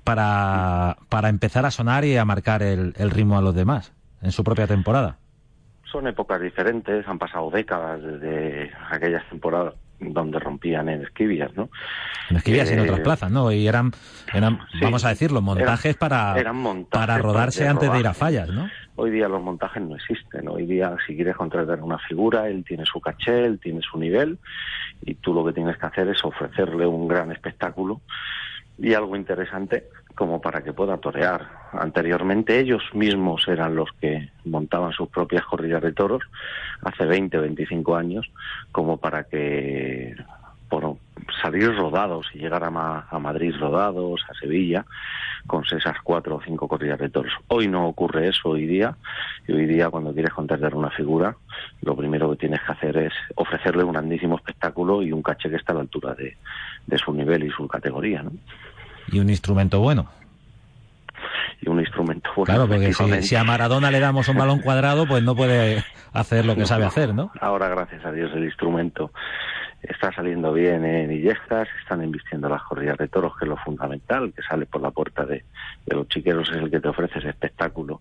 para, 0.05 0.97
para 1.11 1.29
empezar 1.29 1.66
a 1.66 1.70
sonar 1.70 2.07
y 2.07 2.16
a 2.16 2.24
marcar 2.24 2.62
el, 2.62 2.95
el 2.97 3.11
ritmo 3.11 3.37
a 3.37 3.43
los 3.43 3.55
demás 3.55 3.93
en 4.22 4.33
su 4.33 4.43
propia 4.43 4.66
temporada. 4.66 5.18
Son 5.93 6.07
épocas 6.07 6.41
diferentes, 6.41 7.07
han 7.07 7.18
pasado 7.18 7.51
décadas 7.51 8.03
desde 8.03 8.72
aquellas 8.91 9.29
temporadas 9.29 9.74
donde 10.01 10.38
rompían 10.38 10.88
en 10.88 11.03
esquivias, 11.03 11.55
¿no? 11.57 11.70
En 12.30 12.36
esquivias 12.36 12.70
y 12.70 12.74
en 12.74 12.80
otras 12.80 12.99
eh, 12.99 13.03
plazas, 13.03 13.30
¿no? 13.30 13.51
Y 13.53 13.66
eran, 13.66 13.92
eran 14.32 14.61
vamos 14.80 15.05
a 15.05 15.11
decirlo, 15.11 15.40
montajes 15.40 15.97
para, 15.97 16.34
para 16.90 17.18
rodarse 17.18 17.66
antes 17.66 17.90
de 17.90 18.01
ir 18.01 18.07
a 18.07 18.14
fallas, 18.14 18.49
¿no? 18.49 18.68
Hoy 18.97 19.11
día 19.11 19.28
los 19.28 19.42
montajes 19.42 19.82
no 19.82 19.94
existen. 19.94 20.49
Hoy 20.49 20.64
día, 20.66 20.97
si 21.07 21.14
quieres 21.14 21.36
contratar 21.36 21.82
una 21.82 21.99
figura, 21.99 22.49
él 22.49 22.64
tiene 22.66 22.86
su 22.86 23.01
caché, 23.01 23.44
él 23.44 23.61
tiene 23.61 23.80
su 23.82 23.99
nivel, 23.99 24.38
y 25.03 25.14
tú 25.16 25.34
lo 25.34 25.44
que 25.44 25.53
tienes 25.53 25.76
que 25.76 25.86
hacer 25.86 26.09
es 26.09 26.24
ofrecerle 26.24 26.86
un 26.86 27.07
gran 27.07 27.30
espectáculo 27.30 28.01
y 28.78 28.94
algo 28.94 29.16
interesante 29.16 29.84
como 30.17 30.41
para 30.41 30.64
que 30.64 30.73
pueda 30.73 30.97
torear. 30.97 31.47
Anteriormente 31.73 32.59
ellos 32.59 32.83
mismos 32.95 33.47
eran 33.47 33.77
los 33.77 33.91
que 34.01 34.31
montaban 34.45 34.93
sus 34.93 35.09
propias 35.09 35.45
corridas 35.45 35.83
de 35.83 35.93
toros 35.93 36.23
hace 36.83 37.05
20 37.05 37.39
o 37.39 37.43
25 37.43 37.97
años 37.97 38.29
como 38.73 38.97
para 38.97 39.25
que 39.25 40.17
por 40.69 40.97
salir 41.41 41.77
rodados 41.77 42.27
y 42.35 42.39
llegar 42.39 42.64
a, 42.64 43.07
a 43.09 43.19
Madrid 43.19 43.55
rodados, 43.59 44.25
a 44.29 44.35
Sevilla, 44.35 44.85
con 45.47 45.64
esas 45.64 46.01
cuatro 46.03 46.37
o 46.37 46.43
cinco 46.43 46.67
corridas 46.67 46.99
de 46.99 47.09
toros. 47.09 47.33
Hoy 47.47 47.69
no 47.69 47.87
ocurre 47.87 48.29
eso 48.29 48.49
hoy 48.49 48.67
día, 48.67 48.97
y 49.47 49.53
hoy 49.53 49.67
día 49.67 49.91
cuando 49.91 50.12
quieres 50.12 50.33
contratar 50.33 50.75
una 50.75 50.91
figura, 50.91 51.37
lo 51.83 51.95
primero 51.95 52.29
que 52.31 52.37
tienes 52.37 52.61
que 52.62 52.73
hacer 52.73 52.97
es 52.97 53.12
ofrecerle 53.37 53.85
un 53.85 53.93
grandísimo 53.93 54.37
espectáculo 54.37 55.03
y 55.03 55.12
un 55.12 55.23
caché 55.23 55.49
que 55.49 55.57
está 55.57 55.73
a 55.73 55.77
la 55.77 55.83
altura 55.83 56.14
de, 56.14 56.37
de 56.85 56.99
su 56.99 57.12
nivel 57.12 57.45
y 57.45 57.51
su 57.51 57.69
categoría. 57.69 58.23
¿no? 58.25 58.33
Y 59.09 59.18
un 59.18 59.30
instrumento 59.30 59.80
bueno 59.80 60.09
y 61.61 61.68
un 61.68 61.80
instrumento 61.80 62.30
bueno. 62.36 62.46
Claro, 62.46 62.68
porque 62.68 62.92
si, 63.22 63.34
a 63.34 63.44
Maradona 63.44 63.90
le 63.90 64.00
damos 64.00 64.28
un 64.28 64.36
balón 64.36 64.61
cuadrado, 64.61 65.07
pues 65.07 65.22
no 65.22 65.34
puede 65.34 65.84
hacer 66.12 66.44
lo 66.44 66.54
que 66.54 66.66
sabe 66.66 66.84
hacer, 66.84 67.14
¿no? 67.14 67.32
Ahora, 67.40 67.68
gracias 67.68 68.04
a 68.04 68.12
Dios, 68.12 68.30
el 68.34 68.44
instrumento 68.44 69.11
está 69.82 70.12
saliendo 70.12 70.52
bien 70.52 70.84
en 70.84 71.12
Illescas, 71.12 71.68
están 71.80 72.02
invirtiendo 72.02 72.48
las 72.48 72.62
corridas 72.62 72.98
de 72.98 73.09
toros, 73.09 73.36
que 73.36 73.44
es 73.44 73.48
lo 73.48 73.57
fundamental, 73.57 74.32
que 74.34 74.42
sale 74.42 74.66
por 74.66 74.80
la 74.80 74.90
puerta 74.90 75.24
de, 75.24 75.44
los 75.86 76.09
chiqueros, 76.09 76.50
es 76.50 76.57
el 76.57 76.70
que 76.70 76.80
te 76.80 76.88
ofrece 76.88 77.18
ese 77.18 77.28
espectáculo 77.28 78.00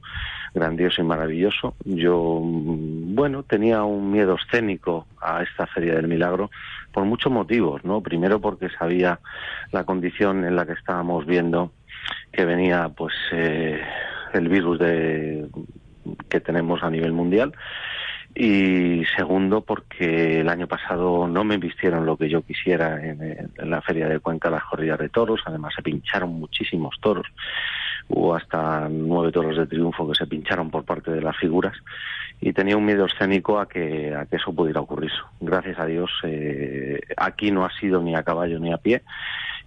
grandioso 0.54 1.02
y 1.02 1.06
maravilloso. 1.06 1.76
Yo, 1.84 2.40
mm, 2.42 2.95
bueno, 3.16 3.44
tenía 3.44 3.84
un 3.84 4.12
miedo 4.12 4.36
escénico 4.36 5.08
a 5.22 5.42
esta 5.42 5.66
Feria 5.68 5.96
del 5.96 6.10
Milagro 6.10 6.52
por 6.92 7.06
muchos 7.06 7.32
motivos, 7.32 7.86
¿no? 7.86 8.02
Primero 8.02 8.42
porque 8.42 8.70
sabía 8.78 9.20
la 9.72 9.86
condición 9.86 10.44
en 10.44 10.58
la 10.58 10.66
que 10.66 10.74
estábamos 10.74 11.26
viendo 11.26 11.72
que 12.34 12.44
venía, 12.44 12.90
pues, 12.90 13.14
eh, 13.32 13.82
el 14.34 14.50
virus 14.50 14.80
de, 14.80 15.48
que 16.28 16.42
tenemos 16.42 16.84
a 16.84 16.90
nivel 16.90 17.14
mundial 17.14 17.54
y 18.38 19.06
segundo 19.16 19.62
porque 19.62 20.42
el 20.42 20.50
año 20.50 20.68
pasado 20.68 21.26
no 21.26 21.46
me 21.46 21.56
vistieron 21.56 22.06
lo 22.06 22.18
que 22.18 22.28
yo 22.28 22.42
quisiera 22.42 23.02
en, 23.02 23.50
la 23.56 23.82
feria 23.82 24.10
de 24.10 24.20
Cuenca 24.20 24.50
las 24.50 24.66
corridas 24.66 25.00
de 25.00 25.08
toros, 25.08 25.40
además 25.46 25.74
se 25.74 25.82
pincharon 25.82 26.34
muchísimos 26.34 26.98
toros, 27.00 27.28
hubo 28.10 28.36
hasta 28.36 28.90
nueve 28.90 29.32
toros 29.32 29.56
de 29.56 29.68
triunfo 29.68 30.06
que 30.10 30.16
se 30.16 30.28
pincharon 30.28 30.70
por 30.70 30.84
parte 30.84 31.12
de 31.12 31.22
las 31.22 31.38
figuras 31.38 31.78
y 32.42 32.54
tenía 32.54 32.78
un 32.78 32.86
miedo 32.86 33.06
escénico 33.06 33.60
a 33.60 33.68
que, 33.68 34.14
a 34.16 34.26
que 34.26 34.36
eso 34.36 34.54
pudiera 34.54 34.82
ocurrir. 34.82 35.12
Gracias 35.40 35.80
a 35.80 35.86
Dios 35.86 36.12
eh, 36.24 37.00
aquí 37.18 37.52
no 37.52 37.66
ha 37.66 37.72
sido 37.80 38.02
ni 38.02 38.16
a 38.16 38.24
caballo 38.24 38.60
ni 38.60 38.72
a 38.72 38.78
pie 38.78 39.02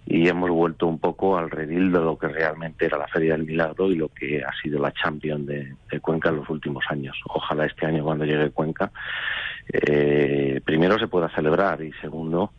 y 0.05 0.27
hemos 0.27 0.49
vuelto 0.49 0.87
un 0.87 0.97
poco 0.97 1.37
al 1.37 1.51
redil 1.51 1.91
de 1.91 1.99
lo 1.99 2.17
que 2.17 2.27
realmente 2.27 2.85
era 2.85 2.97
la 2.97 3.07
Feria 3.07 3.33
del 3.33 3.45
Milagro 3.45 3.91
y 3.91 3.95
lo 3.95 4.09
que 4.09 4.43
ha 4.43 4.51
sido 4.61 4.79
la 4.79 4.91
Champion 4.91 5.45
de, 5.45 5.75
Cuenca 6.01 6.29
en 6.29 6.37
los 6.37 6.49
últimos 6.49 6.83
años. 6.89 7.15
Ojalá 7.25 7.65
este 7.65 7.85
año 7.85 8.03
cuando 8.03 8.25
llegue 8.25 8.49
Cuenca, 8.49 8.91
eh, 9.71 10.61
primero 10.65 10.97
se 10.97 11.07
pueda 11.07 11.29
celebrar 11.29 11.83
y 11.83 11.91
segundo, 12.01 12.53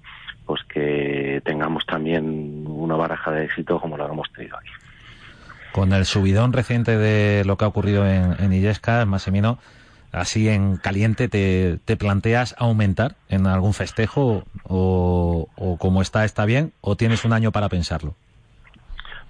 pues 0.46 0.62
que 0.64 1.42
tengamos 1.44 1.84
también 1.86 2.64
una 2.68 2.94
baraja 2.94 3.32
de 3.32 3.46
éxito 3.46 3.80
como 3.80 3.96
la 3.96 4.06
hemos 4.06 4.30
tenido 4.32 4.56
aquí. 4.56 4.70
Con 5.72 5.92
el 5.92 6.04
subidón 6.04 6.52
reciente 6.52 6.98
de 6.98 7.44
lo 7.44 7.56
que 7.56 7.64
ha 7.64 7.68
ocurrido 7.68 8.06
en, 8.06 8.36
en 8.38 8.52
Illesca, 8.52 9.04
Massimino, 9.06 9.58
así 10.12 10.48
en 10.48 10.76
caliente 10.76 11.28
te, 11.28 11.78
te, 11.84 11.96
planteas 11.96 12.54
aumentar 12.58 13.16
en 13.28 13.46
algún 13.46 13.74
festejo 13.74 14.44
o, 14.64 15.48
o 15.56 15.76
como 15.76 16.02
está 16.02 16.24
está 16.24 16.44
bien 16.44 16.72
o 16.80 16.96
tienes 16.96 17.24
un 17.24 17.32
año 17.32 17.52
para 17.52 17.68
pensarlo? 17.68 18.14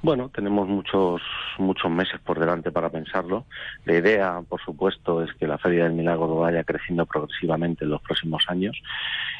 Bueno, 0.02 0.30
tenemos 0.34 0.66
muchos 0.66 1.20
muchos 1.58 1.90
meses 1.90 2.18
por 2.20 2.40
delante 2.40 2.72
para 2.72 2.88
pensarlo. 2.88 3.44
La 3.84 3.98
idea, 3.98 4.40
por 4.48 4.58
supuesto, 4.62 5.22
es 5.22 5.30
que 5.34 5.46
la 5.46 5.58
Feria 5.58 5.84
del 5.84 5.92
Milagro 5.92 6.36
vaya 6.36 6.64
creciendo 6.64 7.04
progresivamente 7.04 7.84
en 7.84 7.90
los 7.90 8.00
próximos 8.00 8.44
años 8.48 8.80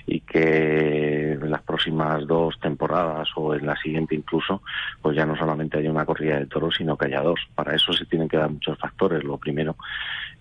y 0.06 0.20
que 0.20 1.32
en 1.32 1.50
las 1.50 1.62
próximas 1.62 2.26
dos 2.26 2.61
temporadas 2.61 3.28
o 3.36 3.54
en 3.54 3.64
la 3.64 3.76
siguiente 3.76 4.14
incluso, 4.14 4.61
pues 5.00 5.16
ya 5.16 5.24
no 5.24 5.34
solamente 5.34 5.78
haya 5.78 5.90
una 5.90 6.04
corrida 6.04 6.38
de 6.38 6.46
toros, 6.46 6.74
sino 6.76 6.94
que 6.94 7.06
haya 7.06 7.22
dos. 7.22 7.40
Para 7.54 7.74
eso 7.74 7.94
se 7.94 8.04
tienen 8.04 8.28
que 8.28 8.36
dar 8.36 8.50
muchos 8.50 8.78
factores. 8.78 9.24
Lo 9.24 9.38
primero 9.38 9.76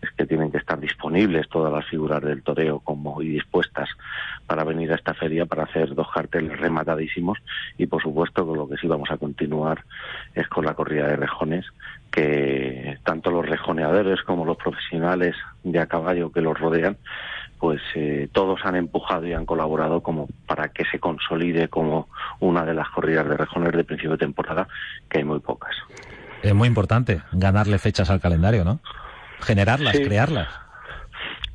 es 0.01 0.11
que 0.11 0.26
tienen 0.26 0.51
que 0.51 0.57
estar 0.57 0.80
disponibles 0.80 1.47
todas 1.47 1.72
las 1.72 1.86
figuras 1.86 2.22
del 2.22 2.43
toreo 2.43 2.80
como 2.80 3.22
y 3.22 3.30
dispuestas 3.30 3.89
para 4.50 4.64
venir 4.64 4.91
a 4.91 4.95
esta 4.95 5.14
feria 5.14 5.45
para 5.45 5.66
hacer 5.66 5.93
dos 5.93 6.08
carteles 6.12 6.60
rematadísimos 6.60 7.38
y 7.78 7.86
por 7.86 8.02
supuesto 8.02 8.47
con 8.47 8.58
lo 8.58 8.68
que 8.68 8.78
sí 8.78 8.88
vamos 8.88 9.12
a 9.12 9.18
continuar 9.18 9.86
es 10.34 10.47
con 10.47 10.66
la 10.66 10.74
corrida 10.74 11.08
de 11.08 11.16
rejones 11.16 11.66
que 12.10 12.97
tanto 13.04 13.30
los 13.30 13.47
rejoneadores 13.47 14.24
como 14.24 14.45
los 14.45 14.58
profesionales 14.58 15.36
de 15.64 15.80
a 15.80 15.86
caballo 15.86 16.32
que 16.32 16.41
los 16.41 16.60
rodean 16.60 16.97
pues 17.60 17.80
eh, 17.93 18.28
todos 18.32 18.62
han 18.64 18.76
empujado 18.76 19.28
y 19.28 19.34
han 19.34 19.45
colaborado 19.45 20.02
como 20.02 20.28
para 20.47 20.70
que 20.70 20.84
se 20.86 20.97
consolide 20.97 21.68
como 21.68 22.08
una 22.39 22.66
de 22.66 22.74
las 22.74 22.89
corridas 22.89 23.30
de 23.30 23.38
rejones 23.38 23.72
de 23.74 23.84
principio 23.84 24.14
de 24.14 24.18
temporada 24.18 24.68
que 25.10 25.20
hay 25.20 25.26
muy 25.26 25.39
pocas. 25.39 25.76
Es 26.41 26.56
muy 26.56 26.70
importante 26.70 27.22
ganarle 27.34 27.78
fechas 27.78 28.10
al 28.10 28.22
calendario, 28.22 28.64
¿no? 28.64 28.80
generarlas, 29.41 29.97
crearlas. 30.00 30.47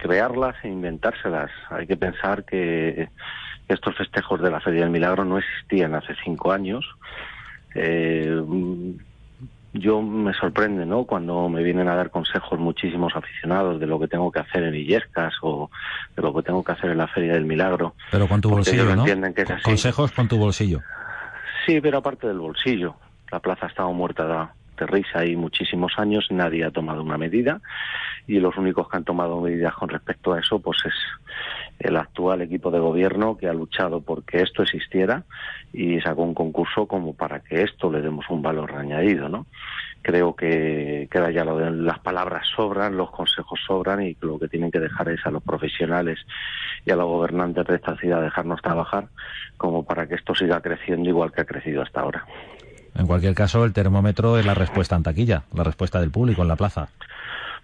Crearlas 0.05 0.55
e 0.63 0.69
inventárselas. 0.69 1.51
Hay 1.71 1.87
que 1.87 1.97
pensar 1.97 2.45
que 2.45 3.09
estos 3.69 3.97
festejos 3.97 4.39
de 4.43 4.51
la 4.51 4.61
Feria 4.61 4.83
del 4.83 4.91
Milagro 4.91 5.25
no 5.25 5.39
existían 5.39 5.95
hace 5.95 6.15
cinco 6.23 6.53
años. 6.53 6.85
Eh, 7.75 8.39
yo 9.73 10.03
me 10.03 10.35
sorprende, 10.35 10.85
¿no? 10.85 11.05
Cuando 11.05 11.49
me 11.49 11.63
vienen 11.63 11.89
a 11.89 11.95
dar 11.97 12.11
consejos 12.11 12.59
muchísimos 12.59 13.17
aficionados 13.17 13.81
de 13.81 13.87
lo 13.87 13.99
que 13.99 14.07
tengo 14.07 14.31
que 14.31 14.41
hacer 14.41 14.65
en 14.65 14.75
Illescas 14.75 15.33
o 15.41 15.71
de 16.15 16.21
lo 16.21 16.35
que 16.35 16.43
tengo 16.43 16.63
que 16.63 16.73
hacer 16.73 16.91
en 16.91 16.99
la 16.99 17.09
Feria 17.09 17.33
del 17.33 17.47
Milagro. 17.47 17.95
Pero 18.11 18.29
con 18.29 18.43
tu 18.43 18.51
bolsillo, 18.51 18.95
¿no? 18.95 19.07
Consejos 19.63 20.13
con 20.13 20.29
tu 20.29 20.37
bolsillo. 20.37 20.83
Sí, 21.65 21.81
pero 21.81 21.97
aparte 21.97 22.27
del 22.27 22.41
bolsillo. 22.41 22.97
La 23.33 23.41
plaza 23.41 23.65
ha 23.65 23.69
estado 23.71 23.91
muerta 23.95 24.53
Terréis 24.77 25.07
ahí 25.15 25.37
muchísimos 25.37 25.93
años, 25.99 26.27
nadie 26.31 26.65
ha 26.65 26.71
tomado 26.71 27.03
una 27.03 27.19
medida 27.19 27.61
y 28.27 28.41
los 28.41 28.57
únicos 28.57 28.89
que 28.89 28.97
han 28.97 29.05
tomado 29.05 29.41
medidas 29.41 29.75
con 29.75 29.89
respecto 29.89 30.33
a 30.33 30.41
eso 30.41 30.59
pues 30.59 30.79
es 30.87 30.95
el 31.79 31.97
actual 31.97 32.43
equipo 32.43 32.71
de 32.71 32.79
gobierno 32.79 33.37
que 33.37 33.49
ha 33.49 33.53
luchado 33.53 34.01
porque 34.01 34.41
esto 34.41 34.63
existiera 34.63 35.25
y 35.73 36.01
sacó 36.01 36.23
un 36.23 36.35
concurso 36.35 36.87
como 36.87 37.15
para 37.15 37.41
que 37.41 37.63
esto 37.63 37.91
le 37.91 38.01
demos 38.01 38.25
un 38.31 38.43
valor 38.43 38.73
añadido, 38.73 39.29
¿no? 39.29 39.47
Creo 40.03 40.37
que 40.37 41.09
queda 41.11 41.31
ya 41.31 41.45
lo 41.45 41.57
de 41.59 41.71
las 41.71 41.99
palabras 41.99 42.47
sobran, 42.55 42.97
los 42.97 43.11
consejos 43.11 43.59
sobran 43.67 44.03
y 44.03 44.17
lo 44.21 44.39
que 44.39 44.49
tienen 44.49 44.71
que 44.71 44.81
dejar 44.81 45.09
es 45.09 45.25
a 45.25 45.31
los 45.31 45.43
profesionales 45.43 46.19
y 46.85 46.91
a 46.91 46.97
los 46.97 47.07
gobernantes 47.07 47.67
de 47.67 47.77
esta 47.77 47.97
ciudad 47.97 48.23
dejarnos 48.23 48.61
trabajar 48.61 49.09
como 49.57 49.85
para 49.85 50.07
que 50.07 50.15
esto 50.15 50.35
siga 50.35 50.61
creciendo 50.61 51.09
igual 51.09 51.33
que 51.33 51.41
ha 51.41 51.47
crecido 51.47 51.83
hasta 51.83 52.01
ahora. 52.01 52.27
En 52.95 53.07
cualquier 53.07 53.35
caso, 53.35 53.65
el 53.65 53.73
termómetro 53.73 54.39
es 54.39 54.47
la 54.47 54.55
respuesta 54.55 54.97
en 54.97 55.03
taquilla, 55.03 55.43
la 55.53 55.65
respuesta 55.65 56.01
del 56.01 56.11
público 56.11 56.43
en 56.43 56.49
la 56.49 56.57
plaza. 56.57 56.89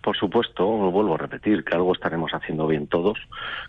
Por 0.02 0.16
supuesto, 0.16 0.64
vuelvo 0.66 1.14
a 1.14 1.18
repetir, 1.18 1.62
que 1.62 1.74
algo 1.74 1.92
estaremos 1.92 2.32
haciendo 2.32 2.66
bien 2.66 2.86
todos, 2.86 3.18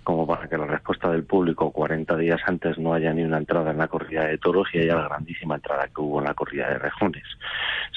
como 0.03 0.25
para 0.25 0.47
que 0.47 0.57
la 0.57 0.65
respuesta 0.65 1.11
del 1.11 1.23
público 1.23 1.71
40 1.71 2.15
días 2.15 2.39
antes 2.45 2.77
no 2.77 2.93
haya 2.93 3.13
ni 3.13 3.23
una 3.23 3.37
entrada 3.37 3.71
en 3.71 3.77
la 3.77 3.89
corrida 3.89 4.25
de 4.25 4.37
toros 4.37 4.69
y 4.73 4.79
haya 4.79 4.95
la 4.95 5.09
grandísima 5.09 5.55
entrada 5.55 5.89
que 5.93 6.01
hubo 6.01 6.19
en 6.19 6.25
la 6.25 6.33
corrida 6.33 6.69
de 6.69 6.79
rejones. 6.79 7.25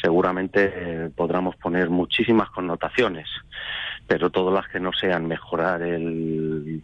Seguramente 0.03 0.73
eh, 0.75 1.11
podremos 1.15 1.55
poner 1.57 1.91
muchísimas 1.91 2.51
connotaciones, 2.51 3.29
pero 4.09 4.31
todas 4.31 4.53
las 4.53 4.69
que 4.69 4.81
no 4.81 4.93
sean 4.93 5.29
mejorar 5.29 5.83
el 5.83 6.83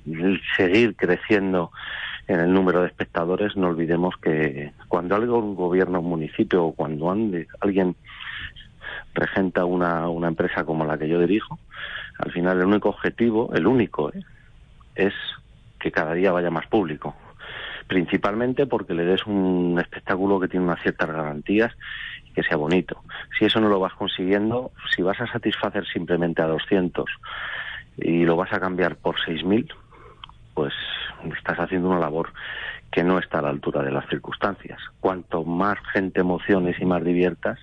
seguir 0.57 0.95
creciendo 0.95 1.73
en 2.31 2.39
el 2.39 2.53
número 2.53 2.83
de 2.83 2.87
espectadores, 2.87 3.57
no 3.57 3.67
olvidemos 3.67 4.15
que 4.17 4.73
cuando 4.87 5.17
algún 5.17 5.57
gobierno 5.57 5.99
un 5.99 6.11
municipio 6.11 6.65
o 6.65 6.73
cuando 6.73 7.11
alguien 7.11 7.97
regenta 9.15 9.65
una, 9.65 10.09
una 10.09 10.29
empresa 10.29 10.63
como 10.63 10.85
la 10.85 10.97
que 10.97 11.09
yo 11.09 11.19
dirijo, 11.19 11.59
al 12.19 12.31
final 12.31 12.61
el 12.61 12.67
único 12.67 12.91
objetivo, 12.91 13.51
el 13.53 13.67
único, 13.67 14.11
¿eh? 14.11 14.23
es 14.95 15.13
que 15.81 15.91
cada 15.91 16.15
día 16.15 16.31
vaya 16.31 16.51
más 16.51 16.69
público. 16.69 17.17
Principalmente 17.89 18.65
porque 18.67 18.95
le 18.95 19.05
des 19.05 19.27
un 19.27 19.77
espectáculo 19.81 20.39
que 20.39 20.47
tiene 20.47 20.67
unas 20.67 20.81
ciertas 20.83 21.11
garantías 21.11 21.73
y 22.27 22.31
que 22.31 22.45
sea 22.45 22.57
bonito. 22.57 23.03
Si 23.37 23.45
eso 23.45 23.61
no 23.61 23.69
lo 23.69 23.81
vas 23.81 23.95
consiguiendo, 23.95 24.71
si 24.95 25.03
vas 25.03 25.21
a 25.21 25.27
satisfacer 25.27 25.85
simplemente 25.89 26.43
a 26.43 26.47
200 26.47 27.11
y 27.97 28.25
lo 28.25 28.37
vas 28.37 28.53
a 28.53 28.61
cambiar 28.61 28.95
por 28.95 29.17
6.000, 29.17 29.75
pues 30.55 30.73
estás 31.37 31.59
haciendo 31.59 31.89
una 31.89 31.99
labor 31.99 32.33
que 32.91 33.05
no 33.05 33.19
está 33.19 33.39
a 33.39 33.43
la 33.43 33.51
altura 33.51 33.83
de 33.83 33.93
las 33.93 34.09
circunstancias. 34.09 34.81
Cuanto 35.01 35.45
más 35.45 35.79
gente 35.93 36.21
emociones 36.21 36.77
y 36.81 36.85
más 36.85 37.05
diviertas, 37.05 37.59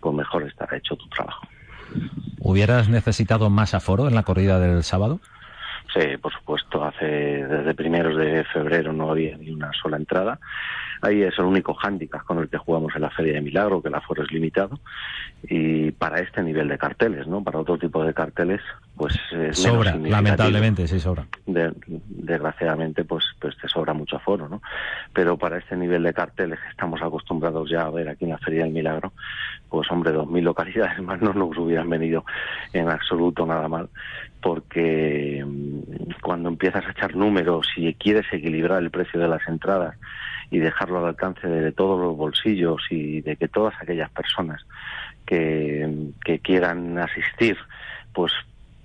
pues 0.00 0.14
mejor 0.14 0.44
estará 0.44 0.76
hecho 0.76 0.96
tu 0.96 1.08
trabajo. 1.08 1.46
¿Hubieras 2.40 2.88
necesitado 2.88 3.50
más 3.50 3.74
aforo 3.74 4.08
en 4.08 4.14
la 4.14 4.22
corrida 4.22 4.60
del 4.60 4.84
sábado? 4.84 5.20
Sí, 5.92 6.16
por 6.20 6.32
supuesto. 6.32 6.84
Hace 6.84 7.06
desde 7.06 7.74
primeros 7.74 8.16
de 8.16 8.44
febrero 8.44 8.92
no 8.92 9.10
había 9.10 9.36
ni 9.36 9.50
una 9.50 9.72
sola 9.72 9.96
entrada. 9.96 10.38
Ahí 11.00 11.22
es 11.22 11.38
el 11.38 11.44
único 11.44 11.74
hándicap 11.74 12.24
con 12.24 12.38
el 12.38 12.48
que 12.48 12.58
jugamos 12.58 12.94
en 12.94 13.02
la 13.02 13.10
Feria 13.10 13.34
de 13.34 13.40
Milagro, 13.40 13.80
que 13.80 13.88
el 13.88 13.94
aforo 13.94 14.22
es 14.22 14.30
limitado. 14.30 14.78
Y 15.42 15.92
para 15.92 16.20
este 16.20 16.42
nivel 16.42 16.68
de 16.68 16.78
carteles, 16.78 17.26
¿no? 17.26 17.42
Para 17.42 17.58
otro 17.58 17.78
tipo 17.78 18.04
de 18.04 18.12
carteles, 18.14 18.60
pues 18.98 19.14
es 19.30 19.56
sobra, 19.56 19.94
lamentablemente, 19.94 20.88
sí 20.88 20.98
sobra. 20.98 21.24
desgraciadamente, 21.46 23.04
pues, 23.04 23.24
pues 23.40 23.56
te 23.56 23.68
sobra 23.68 23.94
mucho 23.94 24.16
aforo, 24.16 24.48
¿no? 24.48 24.60
Pero 25.12 25.38
para 25.38 25.58
este 25.58 25.76
nivel 25.76 26.02
de 26.02 26.12
carteles 26.12 26.58
que 26.58 26.68
estamos 26.70 27.00
acostumbrados 27.00 27.70
ya 27.70 27.82
a 27.82 27.90
ver 27.90 28.08
aquí 28.08 28.24
en 28.24 28.32
la 28.32 28.38
Feria 28.38 28.64
del 28.64 28.72
Milagro, 28.72 29.12
pues 29.68 29.88
hombre, 29.92 30.10
dos 30.10 30.28
mil 30.28 30.42
localidades 30.42 31.00
más 31.00 31.22
no 31.22 31.32
nos 31.32 31.56
hubieran 31.56 31.88
venido 31.88 32.24
en 32.72 32.88
absoluto 32.88 33.46
nada 33.46 33.68
mal, 33.68 33.88
porque 34.42 35.44
mm, 35.46 36.20
cuando 36.20 36.48
empiezas 36.48 36.84
a 36.84 36.90
echar 36.90 37.14
números 37.14 37.68
y 37.76 37.94
quieres 37.94 38.26
equilibrar 38.32 38.82
el 38.82 38.90
precio 38.90 39.20
de 39.20 39.28
las 39.28 39.46
entradas 39.46 39.96
y 40.50 40.58
dejarlo 40.58 40.98
al 40.98 41.06
alcance 41.06 41.46
de 41.46 41.70
todos 41.70 42.00
los 42.00 42.16
bolsillos 42.16 42.82
y 42.90 43.20
de 43.20 43.36
que 43.36 43.46
todas 43.46 43.74
aquellas 43.80 44.10
personas 44.10 44.66
que, 45.24 46.10
que 46.24 46.40
quieran 46.40 46.98
asistir, 46.98 47.56
pues 48.12 48.32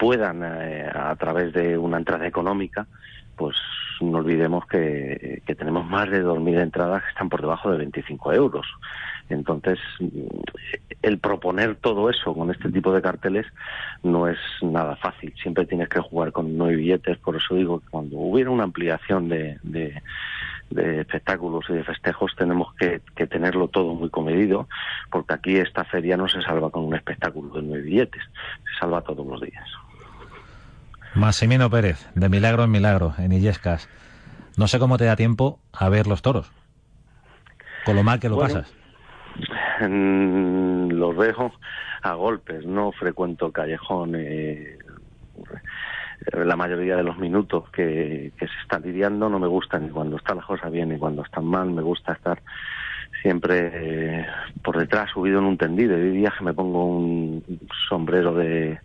puedan, 0.03 0.43
eh, 0.43 0.91
a 0.93 1.15
través 1.15 1.53
de 1.53 1.77
una 1.77 1.95
entrada 1.95 2.27
económica, 2.27 2.85
pues 3.37 3.55
no 4.01 4.17
olvidemos 4.17 4.65
que, 4.67 5.41
tenemos 5.57 5.85
más 5.85 6.09
de 6.09 6.21
2.000 6.21 6.61
entradas 6.61 7.03
que 7.03 7.09
están 7.09 7.29
por 7.29 7.39
debajo 7.39 7.71
de 7.71 7.77
25 7.77 8.33
euros. 8.33 8.67
Entonces, 9.29 9.79
el 11.01 11.19
proponer 11.19 11.75
todo 11.75 12.09
eso 12.09 12.33
con 12.33 12.51
este 12.51 12.69
tipo 12.69 12.93
de 12.93 13.01
carteles 13.01 13.45
no 14.03 14.27
es 14.27 14.37
nada 14.61 14.97
fácil. 14.97 15.33
Siempre 15.41 15.65
tienes 15.65 15.87
que 15.87 16.01
jugar 16.01 16.33
con 16.33 16.57
nueve 16.57 16.75
billetes. 16.75 17.17
Por 17.19 17.37
eso 17.37 17.55
digo 17.55 17.79
que 17.79 17.87
cuando 17.89 18.17
hubiera 18.17 18.49
una 18.49 18.65
ampliación 18.65 19.29
de, 19.29 19.57
de, 19.63 20.01
espectáculos 20.99 21.63
y 21.69 21.73
de 21.73 21.85
festejos, 21.85 22.35
tenemos 22.35 22.75
que, 22.75 22.99
tenerlo 23.27 23.69
todo 23.69 23.93
muy 23.93 24.09
comedido, 24.09 24.67
porque 25.09 25.33
aquí 25.33 25.55
esta 25.55 25.85
feria 25.85 26.17
no 26.17 26.27
se 26.27 26.41
salva 26.41 26.69
con 26.71 26.83
un 26.83 26.95
espectáculo 26.95 27.53
de 27.53 27.61
nueve 27.61 27.83
billetes, 27.83 28.21
se 28.65 28.79
salva 28.79 29.01
todos 29.01 29.25
los 29.25 29.39
días. 29.39 29.82
Massimino 31.15 31.69
Pérez, 31.69 32.09
de 32.15 32.27
Milagro 32.27 32.63
en 32.63 32.71
Milagro, 32.71 33.13
en 33.19 33.31
Illescas. 33.31 33.87
No 34.57 34.67
sé 34.67 34.79
cómo 34.79 34.97
te 34.97 35.05
da 35.05 35.15
tiempo 35.15 35.59
a 35.71 35.89
ver 35.89 36.07
los 36.07 36.21
toros. 36.21 36.51
Con 37.85 37.95
lo 37.95 38.03
mal 38.03 38.19
que 38.19 38.29
lo 38.29 38.39
pasas. 38.39 38.73
los 39.79 41.17
veo 41.17 41.51
a 42.01 42.13
golpes, 42.13 42.65
no 42.65 42.91
frecuento 42.91 43.47
el 43.47 43.53
callejón. 43.53 44.15
Eh, 44.15 44.77
la 46.31 46.55
mayoría 46.55 46.95
de 46.95 47.03
los 47.03 47.17
minutos 47.17 47.69
que, 47.69 48.31
se 48.39 48.45
está 48.61 48.79
lidiando 48.79 49.29
no 49.29 49.39
me 49.39 49.47
gustan 49.47 49.83
ni 49.83 49.89
cuando 49.89 50.17
está 50.17 50.33
la 50.33 50.41
cosa 50.41 50.69
bien 50.69 50.89
ni 50.89 50.97
cuando 50.97 51.23
están 51.23 51.45
mal. 51.45 51.69
Me 51.69 51.81
gusta 51.83 52.13
estar 52.13 52.41
siempre 53.21 53.71
eh, 53.73 54.25
por 54.63 54.77
detrás, 54.79 55.11
subido 55.11 55.39
en 55.39 55.45
un 55.45 55.57
tendido. 55.57 55.95
Y 55.97 56.01
hoy 56.01 56.17
día 56.17 56.33
que 56.35 56.43
me 56.43 56.53
pongo 56.53 56.85
un 56.85 57.43
sombrero 57.87 58.33
de, 58.33 58.79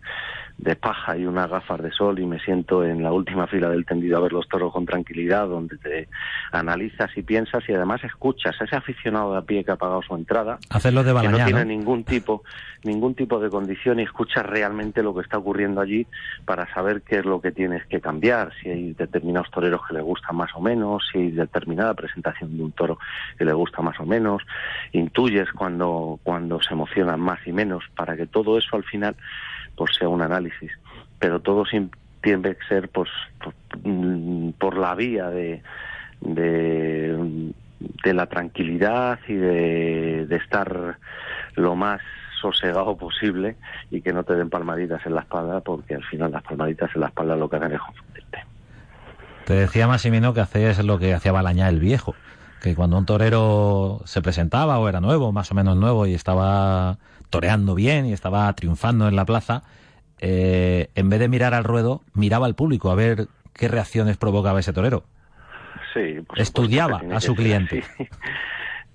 de 0.59 0.75
paja 0.75 1.17
y 1.17 1.25
unas 1.25 1.49
gafas 1.49 1.81
de 1.81 1.91
sol 1.91 2.19
y 2.19 2.25
me 2.25 2.39
siento 2.39 2.83
en 2.83 3.01
la 3.01 3.13
última 3.13 3.47
fila 3.47 3.69
del 3.69 3.85
tendido 3.85 4.17
a 4.17 4.21
ver 4.21 4.33
los 4.33 4.47
toros 4.49 4.73
con 4.73 4.85
tranquilidad, 4.85 5.47
donde 5.47 5.77
te 5.77 6.09
analizas 6.51 7.09
y 7.15 7.23
piensas 7.23 7.63
y 7.69 7.73
además 7.73 8.03
escuchas 8.03 8.59
a 8.59 8.65
ese 8.65 8.75
aficionado 8.75 9.31
de 9.31 9.37
a 9.39 9.41
pie 9.41 9.63
que 9.63 9.71
ha 9.71 9.77
pagado 9.77 10.01
su 10.01 10.15
entrada, 10.15 10.59
Hacerlo 10.69 11.03
de 11.03 11.13
que 11.21 11.29
no 11.29 11.37
tiene 11.37 11.51
¿no? 11.61 11.65
ningún 11.65 12.03
tipo 12.03 12.43
ningún 12.83 13.15
tipo 13.15 13.39
de 13.39 13.49
condición 13.49 13.99
y 13.99 14.03
escuchas 14.03 14.45
realmente 14.45 15.03
lo 15.03 15.13
que 15.13 15.21
está 15.21 15.37
ocurriendo 15.37 15.81
allí 15.81 16.07
para 16.45 16.71
saber 16.73 17.01
qué 17.01 17.19
es 17.19 17.25
lo 17.25 17.41
que 17.41 17.51
tienes 17.51 17.85
que 17.87 17.99
cambiar, 17.99 18.51
si 18.61 18.69
hay 18.69 18.93
determinados 18.93 19.49
toreros 19.51 19.81
que 19.87 19.93
le 19.93 20.01
gustan 20.01 20.35
más 20.35 20.51
o 20.55 20.61
menos, 20.61 21.03
si 21.11 21.19
hay 21.19 21.31
determinada 21.31 21.93
presentación 21.93 22.57
de 22.57 22.63
un 22.63 22.71
toro 22.71 22.97
que 23.37 23.45
le 23.45 23.53
gusta 23.53 23.81
más 23.81 23.99
o 23.99 24.05
menos, 24.05 24.43
intuyes 24.91 25.51
cuando 25.51 26.19
cuando 26.23 26.61
se 26.61 26.73
emocionan 26.73 27.19
más 27.19 27.39
y 27.45 27.51
menos 27.51 27.83
para 27.95 28.15
que 28.15 28.27
todo 28.27 28.57
eso 28.57 28.75
al 28.75 28.83
final 28.83 29.15
por 29.79 29.93
sea 29.93 30.09
un 30.09 30.21
análisis, 30.21 30.69
pero 31.19 31.39
todo 31.39 31.63
tiene 32.21 32.55
que 32.55 32.67
ser 32.67 32.89
pues, 32.89 33.09
mm, 33.81 34.49
por, 34.59 34.77
la 34.77 34.93
vía 34.93 35.29
de, 35.29 35.63
de, 36.19 37.53
la 38.13 38.25
tranquilidad 38.25 39.19
y 39.25 39.35
de, 39.35 40.35
estar 40.35 40.97
lo 41.55 41.75
más 41.77 42.01
sosegado 42.41 42.97
posible 42.97 43.55
y 43.89 44.01
que 44.01 44.11
no 44.11 44.25
te 44.25 44.35
den 44.35 44.49
palmaditas 44.49 45.05
en 45.05 45.15
la 45.15 45.21
espalda, 45.21 45.61
porque 45.61 45.95
al 45.95 46.03
final 46.03 46.33
las 46.33 46.43
palmaditas 46.43 46.89
en 46.93 46.99
la 47.01 47.07
espalda 47.07 47.37
lo 47.37 47.49
que 47.49 47.55
hacen 47.55 47.71
es 47.71 47.79
confundirte. 47.79 48.43
Te 49.45 49.53
decía 49.53 49.87
Massimino 49.87 50.33
que 50.33 50.41
hacías 50.41 50.83
lo 50.83 50.99
que 50.99 51.13
hacía 51.13 51.31
Balañá 51.31 51.69
el 51.69 51.79
viejo, 51.79 52.15
que 52.61 52.75
cuando 52.75 52.97
un 52.97 53.05
torero 53.05 54.01
se 54.03 54.21
presentaba 54.21 54.77
o 54.77 54.89
era 54.89 54.99
nuevo, 54.99 55.31
más 55.31 55.49
o 55.51 55.55
menos 55.55 55.77
nuevo, 55.77 56.05
y 56.05 56.15
estaba 56.15 56.97
toreando 57.29 57.75
bien 57.75 58.05
y 58.05 58.13
estaba 58.13 58.51
triunfando 58.53 59.07
en 59.07 59.15
la 59.15 59.25
plaza, 59.25 59.63
eh, 60.19 60.89
en 60.95 61.09
vez 61.09 61.19
de 61.19 61.29
mirar 61.29 61.53
al 61.53 61.63
ruedo, 61.63 62.01
miraba 62.13 62.45
al 62.45 62.55
público 62.55 62.91
a 62.91 62.95
ver 62.95 63.27
qué 63.53 63.67
reacciones 63.67 64.17
provocaba 64.17 64.59
ese 64.59 64.73
torero. 64.73 65.03
Sí, 65.93 66.17
estudiaba 66.35 67.01
a 67.11 67.19
su 67.19 67.35
cliente. 67.35 67.83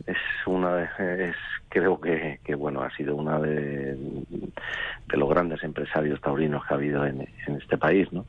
Es 0.07 0.18
una 0.45 0.74
de, 0.74 1.30
es, 1.30 1.37
creo 1.70 1.99
que, 1.99 2.39
que, 2.45 2.55
bueno 2.57 2.82
ha 2.82 2.91
sido 2.95 3.16
una 3.16 3.39
de, 3.39 3.95
de, 3.95 5.16
los 5.16 5.28
grandes 5.30 5.62
empresarios 5.62 6.20
taurinos 6.20 6.66
que 6.66 6.74
ha 6.74 6.76
habido 6.76 7.07
en, 7.07 7.26
en, 7.47 7.57
este 7.57 7.78
país, 7.78 8.12
¿no? 8.12 8.26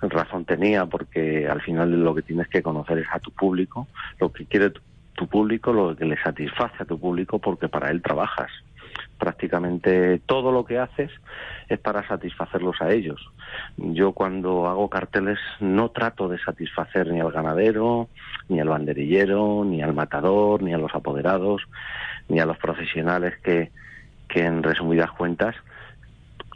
Razón 0.00 0.46
tenía 0.46 0.86
porque 0.86 1.46
al 1.46 1.60
final 1.60 2.02
lo 2.02 2.14
que 2.14 2.22
tienes 2.22 2.48
que 2.48 2.62
conocer 2.62 2.98
es 2.98 3.06
a 3.12 3.18
tu 3.18 3.30
público, 3.32 3.88
lo 4.20 4.32
que 4.32 4.46
quiere 4.46 4.70
tu, 4.70 4.80
tu 5.14 5.26
público, 5.26 5.72
lo 5.72 5.94
que 5.94 6.06
le 6.06 6.16
satisface 6.22 6.82
a 6.82 6.86
tu 6.86 6.98
público 6.98 7.40
porque 7.40 7.68
para 7.68 7.90
él 7.90 8.00
trabajas 8.00 8.50
prácticamente 9.18 10.20
todo 10.24 10.52
lo 10.52 10.64
que 10.64 10.78
haces 10.78 11.10
es 11.68 11.78
para 11.78 12.06
satisfacerlos 12.06 12.80
a 12.80 12.90
ellos. 12.92 13.20
Yo 13.76 14.12
cuando 14.12 14.66
hago 14.66 14.88
carteles 14.88 15.38
no 15.60 15.90
trato 15.90 16.28
de 16.28 16.38
satisfacer 16.38 17.08
ni 17.08 17.20
al 17.20 17.32
ganadero, 17.32 18.08
ni 18.48 18.60
al 18.60 18.68
banderillero, 18.68 19.64
ni 19.64 19.82
al 19.82 19.92
matador, 19.92 20.62
ni 20.62 20.72
a 20.72 20.78
los 20.78 20.94
apoderados, 20.94 21.62
ni 22.28 22.40
a 22.40 22.46
los 22.46 22.58
profesionales 22.58 23.34
que, 23.42 23.70
que 24.28 24.44
en 24.44 24.62
resumidas 24.62 25.10
cuentas 25.12 25.56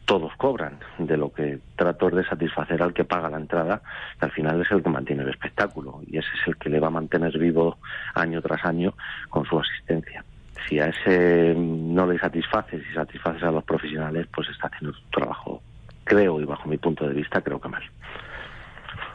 todos 0.04 0.32
cobran. 0.36 0.78
De 0.98 1.16
lo 1.16 1.32
que 1.32 1.58
trato 1.76 2.08
es 2.08 2.14
de 2.14 2.24
satisfacer 2.24 2.82
al 2.82 2.94
que 2.94 3.04
paga 3.04 3.30
la 3.30 3.38
entrada, 3.38 3.82
que 4.18 4.26
al 4.26 4.32
final 4.32 4.60
es 4.62 4.70
el 4.70 4.82
que 4.82 4.88
mantiene 4.88 5.22
el 5.22 5.30
espectáculo 5.30 6.00
y 6.06 6.18
ese 6.18 6.28
es 6.40 6.48
el 6.48 6.56
que 6.56 6.70
le 6.70 6.80
va 6.80 6.86
a 6.88 6.90
mantener 6.90 7.36
vivo 7.38 7.78
año 8.14 8.40
tras 8.40 8.64
año 8.64 8.94
con 9.30 9.44
su 9.44 9.58
asistencia 9.58 10.24
si 10.68 10.78
a 10.78 10.86
ese 10.86 11.54
no 11.56 12.06
le 12.06 12.18
satisfaces 12.18 12.82
y 12.90 12.94
satisfaces 12.94 13.42
a 13.42 13.50
los 13.50 13.64
profesionales, 13.64 14.26
pues 14.34 14.48
está 14.48 14.68
haciendo 14.68 14.96
su 14.96 15.04
trabajo, 15.10 15.62
creo, 16.04 16.40
y 16.40 16.44
bajo 16.44 16.68
mi 16.68 16.78
punto 16.78 17.06
de 17.06 17.14
vista, 17.14 17.40
creo 17.40 17.60
que 17.60 17.68
mal. 17.68 17.82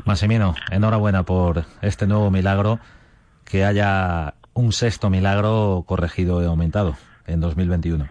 Massimino, 0.05 0.55
enhorabuena 0.71 1.23
por 1.23 1.63
este 1.81 2.07
nuevo 2.07 2.31
milagro, 2.31 2.79
que 3.45 3.65
haya 3.65 4.35
un 4.53 4.71
sexto 4.71 5.09
milagro 5.09 5.83
corregido 5.85 6.41
y 6.41 6.45
aumentado 6.45 6.95
en 7.27 7.41
2021. 7.41 8.07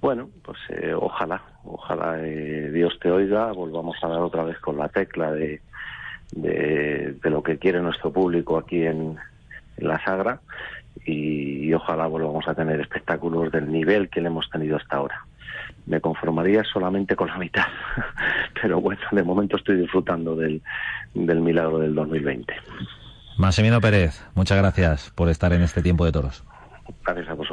Bueno, 0.00 0.28
pues 0.42 0.58
eh, 0.70 0.94
ojalá, 0.94 1.42
ojalá 1.64 2.18
eh, 2.18 2.70
Dios 2.72 2.98
te 3.00 3.10
oiga, 3.10 3.52
volvamos 3.52 3.96
a 4.02 4.08
dar 4.08 4.20
otra 4.20 4.42
vez 4.42 4.58
con 4.58 4.76
la 4.76 4.88
tecla 4.88 5.30
de, 5.30 5.60
de, 6.32 7.30
lo 7.30 7.42
que 7.42 7.58
quiere 7.58 7.80
nuestro 7.80 8.12
público 8.12 8.58
aquí 8.58 8.84
en 8.84 9.16
la 9.76 10.02
Sagra 10.04 10.40
y, 11.04 11.72
ojalá 11.72 12.06
volvamos 12.06 12.46
a 12.46 12.54
tener 12.54 12.80
espectáculos 12.80 13.50
del 13.50 13.72
nivel 13.72 14.10
que 14.10 14.20
le 14.20 14.26
hemos 14.26 14.48
tenido 14.50 14.76
hasta 14.76 14.96
ahora. 14.96 15.24
Me 15.86 16.00
conformaría 16.00 16.62
solamente 16.64 17.16
con 17.16 17.28
la 17.28 17.38
mitad, 17.38 17.66
pero 18.62 18.80
bueno, 18.80 19.00
de 19.10 19.22
momento 19.22 19.56
estoy 19.56 19.76
disfrutando 19.76 20.36
del, 20.36 20.62
del 21.14 21.40
milagro 21.40 21.78
del 21.78 21.94
2020. 21.94 22.54
Massimino 23.38 23.80
Pérez, 23.80 24.22
muchas 24.34 24.58
gracias 24.58 25.10
por 25.14 25.28
estar 25.28 25.52
en 25.52 25.62
este 25.62 25.82
tiempo 25.82 26.04
de 26.04 26.12
toros. 26.12 26.44
Gracias 27.04 27.28
a 27.28 27.34
vosotros. 27.34 27.51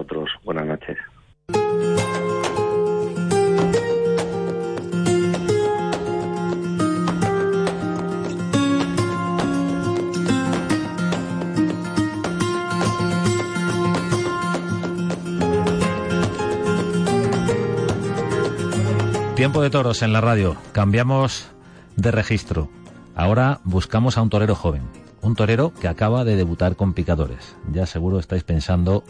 Tiempo 19.40 19.62
de 19.62 19.70
toros 19.70 20.02
en 20.02 20.12
la 20.12 20.20
radio. 20.20 20.58
Cambiamos 20.74 21.48
de 21.96 22.12
registro. 22.12 22.68
Ahora 23.16 23.62
buscamos 23.64 24.18
a 24.18 24.22
un 24.22 24.30
torero 24.30 24.54
joven. 24.54 24.82
Un 25.22 25.34
torero 25.34 25.74
que 25.74 25.88
acaba 25.88 26.26
de 26.26 26.36
debutar 26.36 26.76
con 26.76 26.92
picadores. 26.92 27.56
Ya 27.72 27.86
seguro 27.86 28.20
estáis 28.20 28.44
pensando 28.44 29.02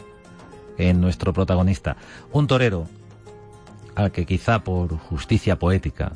en 0.78 1.02
nuestro 1.02 1.34
protagonista. 1.34 1.98
Un 2.32 2.46
torero 2.46 2.86
al 3.96 4.12
que 4.12 4.28
quizá 4.28 4.64
por 4.64 4.96
justicia 5.00 5.58
poética 5.58 6.12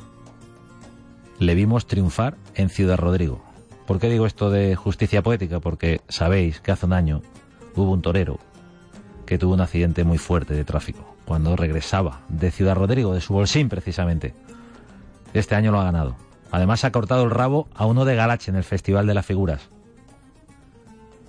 le 1.40 1.56
vimos 1.56 1.86
triunfar 1.86 2.36
en 2.54 2.68
Ciudad 2.68 2.98
Rodrigo. 2.98 3.42
¿Por 3.84 3.98
qué 3.98 4.08
digo 4.08 4.26
esto 4.26 4.48
de 4.48 4.76
justicia 4.76 5.24
poética? 5.24 5.58
Porque 5.58 6.02
sabéis 6.08 6.60
que 6.60 6.70
hace 6.70 6.86
un 6.86 6.92
año 6.92 7.20
hubo 7.74 7.90
un 7.90 8.00
torero 8.00 8.38
que 9.26 9.38
tuvo 9.38 9.54
un 9.54 9.60
accidente 9.60 10.04
muy 10.04 10.18
fuerte 10.18 10.54
de 10.54 10.64
tráfico 10.64 11.13
cuando 11.24 11.56
regresaba 11.56 12.20
de 12.28 12.50
Ciudad 12.50 12.74
Rodrigo, 12.74 13.14
de 13.14 13.20
su 13.20 13.32
bolsín 13.32 13.68
precisamente. 13.68 14.34
Este 15.32 15.54
año 15.54 15.72
lo 15.72 15.80
ha 15.80 15.84
ganado. 15.84 16.16
Además 16.50 16.84
ha 16.84 16.92
cortado 16.92 17.24
el 17.24 17.30
rabo 17.30 17.68
a 17.74 17.86
uno 17.86 18.04
de 18.04 18.14
Galache 18.14 18.50
en 18.50 18.56
el 18.56 18.64
Festival 18.64 19.06
de 19.06 19.14
las 19.14 19.26
Figuras. 19.26 19.68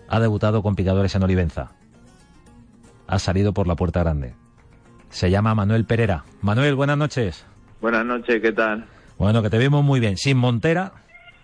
Ha 0.07 0.19
debutado 0.19 0.61
con 0.61 0.75
picadores 0.75 1.15
en 1.15 1.23
Olivenza. 1.23 1.71
Ha 3.07 3.19
salido 3.19 3.53
por 3.53 3.67
la 3.67 3.75
puerta 3.75 4.01
grande. 4.01 4.35
Se 5.09 5.31
llama 5.31 5.55
Manuel 5.55 5.85
Pereira. 5.85 6.25
Manuel, 6.41 6.75
buenas 6.75 6.97
noches. 6.97 7.45
Buenas 7.81 8.05
noches, 8.05 8.41
¿qué 8.41 8.51
tal? 8.51 8.85
Bueno, 9.17 9.41
que 9.41 9.49
te 9.49 9.57
vimos 9.57 9.83
muy 9.83 9.99
bien. 9.99 10.17
Sin 10.17 10.37
Montera, 10.37 10.91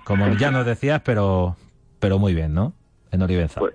como 0.04 0.28
ya 0.36 0.52
nos 0.52 0.66
decías, 0.66 1.02
pero, 1.04 1.56
pero 2.00 2.20
muy 2.20 2.34
bien, 2.34 2.54
¿no? 2.54 2.74
En 3.12 3.22
Olivenza. 3.22 3.60
Pues, 3.60 3.74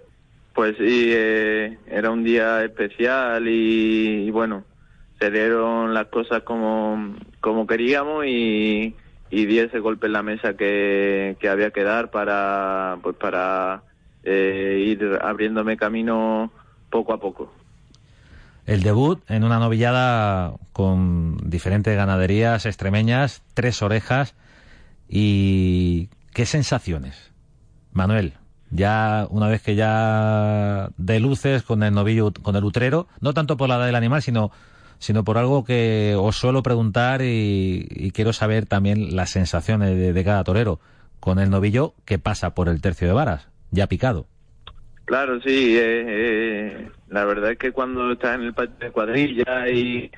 pues 0.56 0.74
sí, 0.78 1.10
eh, 1.12 1.78
era 1.86 2.10
un 2.10 2.24
día 2.24 2.64
especial 2.64 3.46
y, 3.46 4.30
bueno, 4.30 4.64
se 5.20 5.30
dieron 5.30 5.92
las 5.92 6.06
cosas 6.06 6.44
como, 6.44 7.14
como 7.42 7.66
queríamos 7.66 8.24
y, 8.24 8.96
di 9.30 9.58
ese 9.58 9.80
golpe 9.80 10.06
en 10.06 10.14
la 10.14 10.22
mesa 10.22 10.56
que, 10.56 11.36
que 11.38 11.50
había 11.50 11.72
que 11.72 11.82
dar 11.82 12.10
para, 12.10 12.96
pues 13.02 13.14
para 13.16 13.82
eh, 14.24 14.82
ir 14.82 15.18
abriéndome 15.20 15.76
camino 15.76 16.50
poco 16.88 17.12
a 17.12 17.20
poco. 17.20 17.52
El 18.64 18.82
debut 18.82 19.22
en 19.28 19.44
una 19.44 19.58
novillada 19.58 20.54
con 20.72 21.36
diferentes 21.50 21.94
ganaderías 21.94 22.64
extremeñas, 22.64 23.42
tres 23.52 23.82
orejas 23.82 24.34
y 25.06 26.08
qué 26.32 26.46
sensaciones. 26.46 27.30
Manuel, 27.92 28.32
ya 28.70 29.26
una 29.30 29.48
vez 29.48 29.62
que 29.62 29.74
ya 29.74 30.90
de 30.96 31.20
luces 31.20 31.62
con 31.62 31.82
el 31.82 31.94
novillo, 31.94 32.32
con 32.42 32.56
el 32.56 32.64
utrero, 32.64 33.06
no 33.20 33.34
tanto 33.34 33.56
por 33.56 33.68
la 33.68 33.76
edad 33.76 33.86
del 33.86 33.94
animal, 33.94 34.22
sino 34.22 34.50
sino 34.98 35.24
por 35.24 35.38
algo 35.38 35.64
que 35.64 36.14
os 36.18 36.36
suelo 36.36 36.62
preguntar 36.62 37.20
y, 37.22 38.10
quiero 38.14 38.32
saber 38.32 38.66
también 38.66 39.14
las 39.14 39.30
sensaciones 39.30 40.14
de, 40.14 40.24
cada 40.24 40.44
torero 40.44 40.80
con 41.20 41.38
el 41.38 41.50
novillo 41.50 41.94
que 42.04 42.18
pasa 42.18 42.54
por 42.54 42.68
el 42.68 42.80
tercio 42.80 43.06
de 43.06 43.14
varas, 43.14 43.48
ya 43.70 43.88
picado. 43.88 44.26
Claro, 45.04 45.40
sí. 45.40 45.76
Eh, 45.76 46.04
eh, 46.06 46.90
la 47.08 47.24
verdad 47.24 47.52
es 47.52 47.58
que 47.58 47.72
cuando 47.72 48.12
estás 48.12 48.36
en 48.36 48.42
el 48.42 48.54
patio 48.54 48.76
de 48.78 48.90
cuadrilla 48.90 49.68
y 49.68 50.10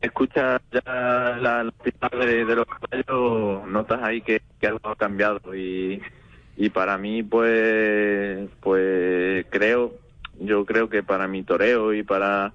escuchas 0.00 0.60
ya 0.70 0.82
la, 0.84 1.64
la 1.64 2.26
de, 2.26 2.44
los 2.44 2.66
caballos, 2.66 3.66
notas 3.68 4.00
ahí 4.02 4.20
que, 4.20 4.40
algo 4.66 4.88
ha 4.88 4.96
cambiado 4.96 5.54
y, 5.54 6.00
y 6.56 6.70
para 6.70 6.98
mí, 6.98 7.22
pues, 7.22 8.48
pues 8.60 9.46
creo, 9.50 9.94
yo 10.40 10.64
creo 10.64 10.88
que 10.88 11.02
para 11.02 11.28
mi 11.28 11.42
toreo 11.42 11.92
y 11.92 12.02
para 12.02 12.52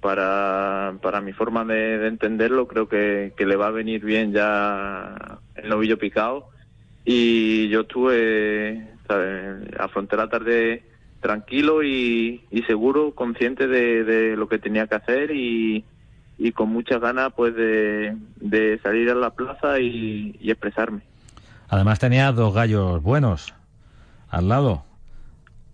para, 0.00 0.94
para 1.02 1.20
mi 1.20 1.32
forma 1.32 1.64
de, 1.64 2.06
entenderlo, 2.06 2.68
creo 2.68 2.88
que, 2.88 3.32
que, 3.36 3.44
le 3.44 3.56
va 3.56 3.68
a 3.68 3.72
venir 3.72 4.04
bien 4.04 4.32
ya 4.32 5.40
el 5.56 5.68
novillo 5.68 5.98
picado. 5.98 6.48
Y 7.04 7.68
yo 7.68 7.80
estuve, 7.80 8.86
¿sabes? 9.08 9.68
afronté 9.78 10.16
la 10.16 10.28
tarde 10.28 10.84
tranquilo 11.20 11.82
y, 11.82 12.40
seguro, 12.66 13.12
consciente 13.14 13.66
de, 13.66 14.36
lo 14.36 14.48
que 14.48 14.58
tenía 14.58 14.86
que 14.86 14.94
hacer 14.94 15.30
y, 15.32 15.84
con 16.54 16.68
muchas 16.68 17.00
ganas 17.00 17.32
pues 17.34 17.54
de, 17.56 18.78
salir 18.82 19.10
a 19.10 19.14
la 19.14 19.30
plaza 19.30 19.80
y, 19.80 20.36
expresarme. 20.44 21.00
Además 21.68 21.98
tenía 21.98 22.32
dos 22.32 22.54
gallos 22.54 23.02
buenos 23.02 23.54
al 24.28 24.48
lado, 24.48 24.84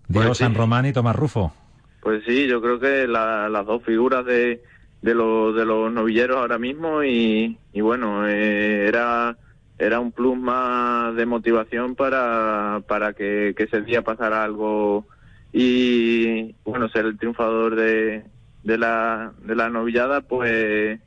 Diego 0.07 0.29
pues 0.29 0.39
San 0.39 0.55
Román 0.55 0.85
y 0.85 0.93
Tomás 0.93 1.15
Rufo. 1.15 1.53
Pues 2.01 2.23
sí, 2.25 2.47
yo 2.47 2.61
creo 2.61 2.79
que 2.79 3.07
las 3.07 3.65
dos 3.65 3.83
figuras 3.83 4.25
de, 4.25 4.61
de, 5.01 5.13
los, 5.13 5.55
de 5.55 5.65
los 5.65 5.91
novilleros 5.91 6.37
ahora 6.37 6.57
mismo 6.57 7.03
y, 7.03 7.57
bueno, 7.73 8.27
eh, 8.27 8.87
era 8.87 9.37
era 9.79 9.99
un 9.99 10.11
plus 10.11 10.37
más 10.37 11.15
de 11.15 11.25
motivación 11.25 11.95
para, 11.95 12.81
para 12.87 13.13
que, 13.13 13.53
que 13.57 13.63
ese 13.63 13.81
día 13.81 14.03
pasara 14.03 14.43
algo 14.43 15.05
y 15.51 16.55
bueno 16.63 16.89
ser 16.89 17.05
el 17.05 17.17
triunfador 17.17 17.75
de, 17.75 18.23
de 18.63 18.77
la 18.77 19.33
de 19.39 19.55
la 19.55 19.69
novillada 19.69 20.21
pues 20.21 20.99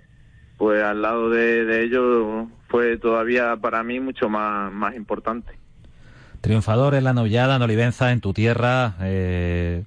pues 0.58 0.82
al 0.82 1.00
lado 1.00 1.30
de, 1.30 1.64
de 1.64 1.84
ello 1.84 2.48
fue 2.76 2.98
todavía 2.98 3.56
para 3.56 3.82
mí 3.82 4.00
mucho 4.00 4.28
más 4.28 4.70
más 4.70 4.94
importante. 4.94 5.50
Triunfador 6.42 6.94
en 6.94 7.04
la 7.04 7.14
novillada 7.14 7.56
en 7.56 7.62
Olivenza 7.62 8.12
en 8.12 8.20
tu 8.20 8.34
tierra 8.34 8.96
eh, 9.00 9.84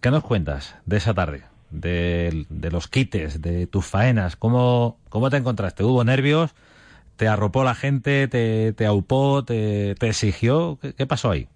qué 0.00 0.12
nos 0.12 0.22
cuentas 0.22 0.76
de 0.86 0.96
esa 0.96 1.12
tarde 1.12 1.42
de, 1.72 2.46
de, 2.50 2.70
los 2.70 2.86
quites 2.86 3.42
de 3.42 3.66
tus 3.66 3.84
faenas 3.84 4.36
cómo 4.36 4.96
cómo 5.08 5.28
te 5.28 5.38
encontraste 5.38 5.82
hubo 5.82 6.04
nervios 6.04 6.54
te 7.16 7.26
arropó 7.26 7.64
la 7.64 7.74
gente 7.74 8.28
te, 8.28 8.72
te 8.74 8.86
aupó 8.86 9.44
te, 9.44 9.96
te 9.96 10.06
exigió 10.06 10.78
¿Qué, 10.80 10.92
qué 10.94 11.04
pasó 11.04 11.32
ahí 11.32 11.48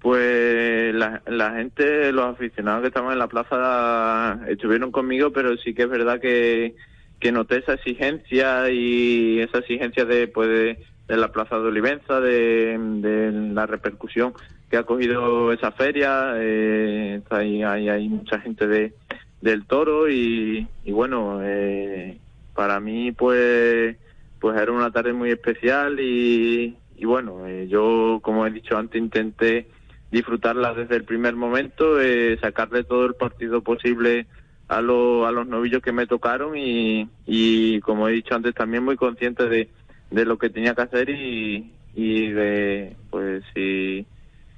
pues 0.00 0.94
la, 0.94 1.22
la, 1.26 1.52
gente, 1.52 2.12
los 2.12 2.26
aficionados 2.26 2.82
que 2.82 2.88
estaban 2.88 3.12
en 3.14 3.18
la 3.18 3.26
plaza 3.26 4.38
estuvieron 4.48 4.92
conmigo, 4.92 5.32
pero 5.32 5.56
sí 5.56 5.74
que 5.74 5.84
es 5.84 5.88
verdad 5.88 6.20
que, 6.20 6.76
que 7.20 7.32
noté 7.32 7.58
esa 7.58 7.74
exigencia 7.74 8.70
y 8.70 9.40
esa 9.40 9.58
exigencia 9.58 10.04
de, 10.04 10.28
pues 10.28 10.48
de, 10.48 11.16
la 11.16 11.32
plaza 11.32 11.58
de 11.58 11.68
Olivenza, 11.68 12.20
de, 12.20 13.30
la 13.52 13.66
repercusión 13.66 14.34
que 14.70 14.76
ha 14.76 14.82
cogido 14.82 15.52
esa 15.52 15.72
feria. 15.72 16.32
Eh, 16.36 17.20
hay, 17.30 17.62
hay, 17.62 17.88
hay, 17.88 18.08
mucha 18.08 18.40
gente 18.40 18.66
de, 18.66 18.92
del 19.40 19.64
toro 19.64 20.08
y, 20.10 20.66
y 20.84 20.92
bueno, 20.92 21.40
eh, 21.42 22.18
para 22.54 22.80
mí 22.80 23.12
pues, 23.12 23.96
pues 24.40 24.60
era 24.60 24.72
una 24.72 24.90
tarde 24.90 25.12
muy 25.12 25.30
especial 25.30 26.00
y, 26.00 26.76
y 26.96 27.04
bueno, 27.04 27.46
eh, 27.46 27.68
yo 27.68 28.20
como 28.22 28.46
he 28.46 28.50
dicho 28.50 28.76
antes 28.76 29.00
intenté 29.00 29.66
disfrutarla 30.10 30.74
desde 30.74 30.96
el 30.96 31.04
primer 31.04 31.34
momento, 31.34 32.00
eh, 32.00 32.38
sacarle 32.40 32.84
todo 32.84 33.06
el 33.06 33.14
partido 33.14 33.60
posible 33.60 34.26
a, 34.68 34.80
lo, 34.80 35.26
a 35.26 35.32
los 35.32 35.46
novillos 35.46 35.82
que 35.82 35.92
me 35.92 36.06
tocaron 36.06 36.56
y, 36.56 37.08
y, 37.26 37.80
como 37.80 38.08
he 38.08 38.12
dicho 38.12 38.34
antes, 38.34 38.54
también 38.54 38.84
muy 38.84 38.96
consciente 38.96 39.48
de, 39.48 39.68
de 40.10 40.24
lo 40.24 40.38
que 40.38 40.50
tenía 40.50 40.74
que 40.74 40.82
hacer 40.82 41.10
y, 41.10 41.72
y 41.94 42.30
de, 42.30 42.96
pues, 43.10 43.44
y, 43.54 44.06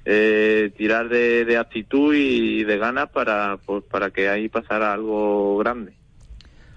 eh, 0.05 0.71
tirar 0.77 1.09
de, 1.09 1.45
de, 1.45 1.57
actitud 1.57 2.13
y 2.15 2.63
de 2.63 2.77
ganas 2.77 3.09
para, 3.09 3.57
pues, 3.57 3.83
para 3.83 4.09
que 4.09 4.29
ahí 4.29 4.49
pasara 4.49 4.93
algo 4.93 5.57
grande. 5.57 5.93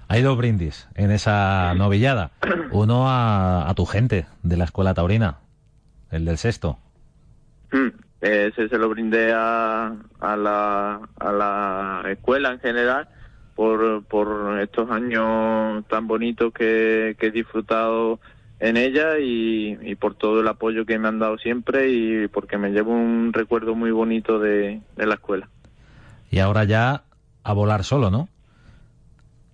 Hay 0.09 0.21
dos 0.21 0.37
brindis 0.37 0.89
en 0.95 1.11
esa 1.11 1.75
novillada. 1.75 2.33
Uno 2.71 3.09
a, 3.09 3.69
a 3.69 3.75
tu 3.75 3.87
gente 3.87 4.27
de 4.43 4.57
la 4.59 4.65
escuela 4.65 4.93
taurina, 4.93 5.39
el 6.11 6.27
del 6.27 6.37
sexto. 6.37 6.79
Mm. 7.71 7.89
Ese 8.21 8.69
se 8.69 8.79
lo 8.79 8.89
brindé 8.89 9.33
a, 9.33 9.97
a, 10.21 10.37
la, 10.37 11.01
a 11.19 11.33
la 11.33 12.05
escuela 12.13 12.53
en 12.53 12.61
general 12.61 13.09
por, 13.55 14.05
por 14.05 14.61
estos 14.61 14.91
años 14.91 15.85
tan 15.89 16.07
bonitos 16.07 16.53
que, 16.53 17.17
he 17.19 17.31
disfrutado 17.31 18.21
en 18.61 18.77
ella 18.77 19.19
y, 19.19 19.79
y, 19.83 19.95
por 19.97 20.15
todo 20.15 20.41
el 20.41 20.49
apoyo 20.49 20.87
que 20.87 20.99
me 20.99 21.09
han 21.09 21.19
dado 21.19 21.39
siempre 21.39 21.91
y 21.91 22.29
porque 22.29 22.59
me 22.59 22.71
llevo 22.71 22.93
un 22.93 23.33
recuerdo 23.33 23.75
muy 23.75 23.91
bonito 23.91 24.39
de, 24.39 24.81
de 24.97 25.07
la 25.07 25.15
escuela. 25.15 25.49
Y 26.31 26.39
ahora 26.39 26.65
ya 26.65 27.03
a 27.43 27.53
volar 27.53 27.85
solo, 27.85 28.11
¿no? 28.11 28.29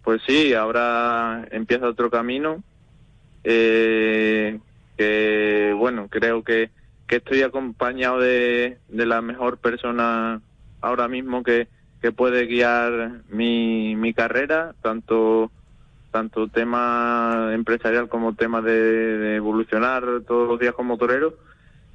Pues 0.05 0.21
sí, 0.27 0.55
ahora 0.55 1.47
empieza 1.51 1.89
otro 1.89 2.11
camino 2.11 2.63
eh, 3.45 4.59
que, 4.97 5.75
bueno, 5.77 6.09
creo 6.09 6.43
que 6.43 6.71
que 7.09 7.17
estoy 7.17 7.43
acompañado 7.43 8.21
de, 8.21 8.79
de 8.89 9.07
la 9.07 9.23
mejor 9.23 9.57
persona 9.59 10.43
ahora 10.83 11.09
mismo 11.09 11.43
que, 11.43 11.67
que 12.01 12.13
puede 12.13 12.47
guiar 12.47 13.23
mi, 13.29 13.97
mi 13.97 14.15
carrera, 14.15 14.75
tanto 14.83 15.51
tanto 16.11 16.49
tema 16.49 17.51
empresarial 17.53 18.09
como 18.09 18.35
tema 18.35 18.63
de, 18.63 19.37
evolucionar 19.37 20.05
todos 20.27 20.49
los 20.49 20.59
días 20.59 20.75
como 20.75 20.97
torero. 20.97 21.35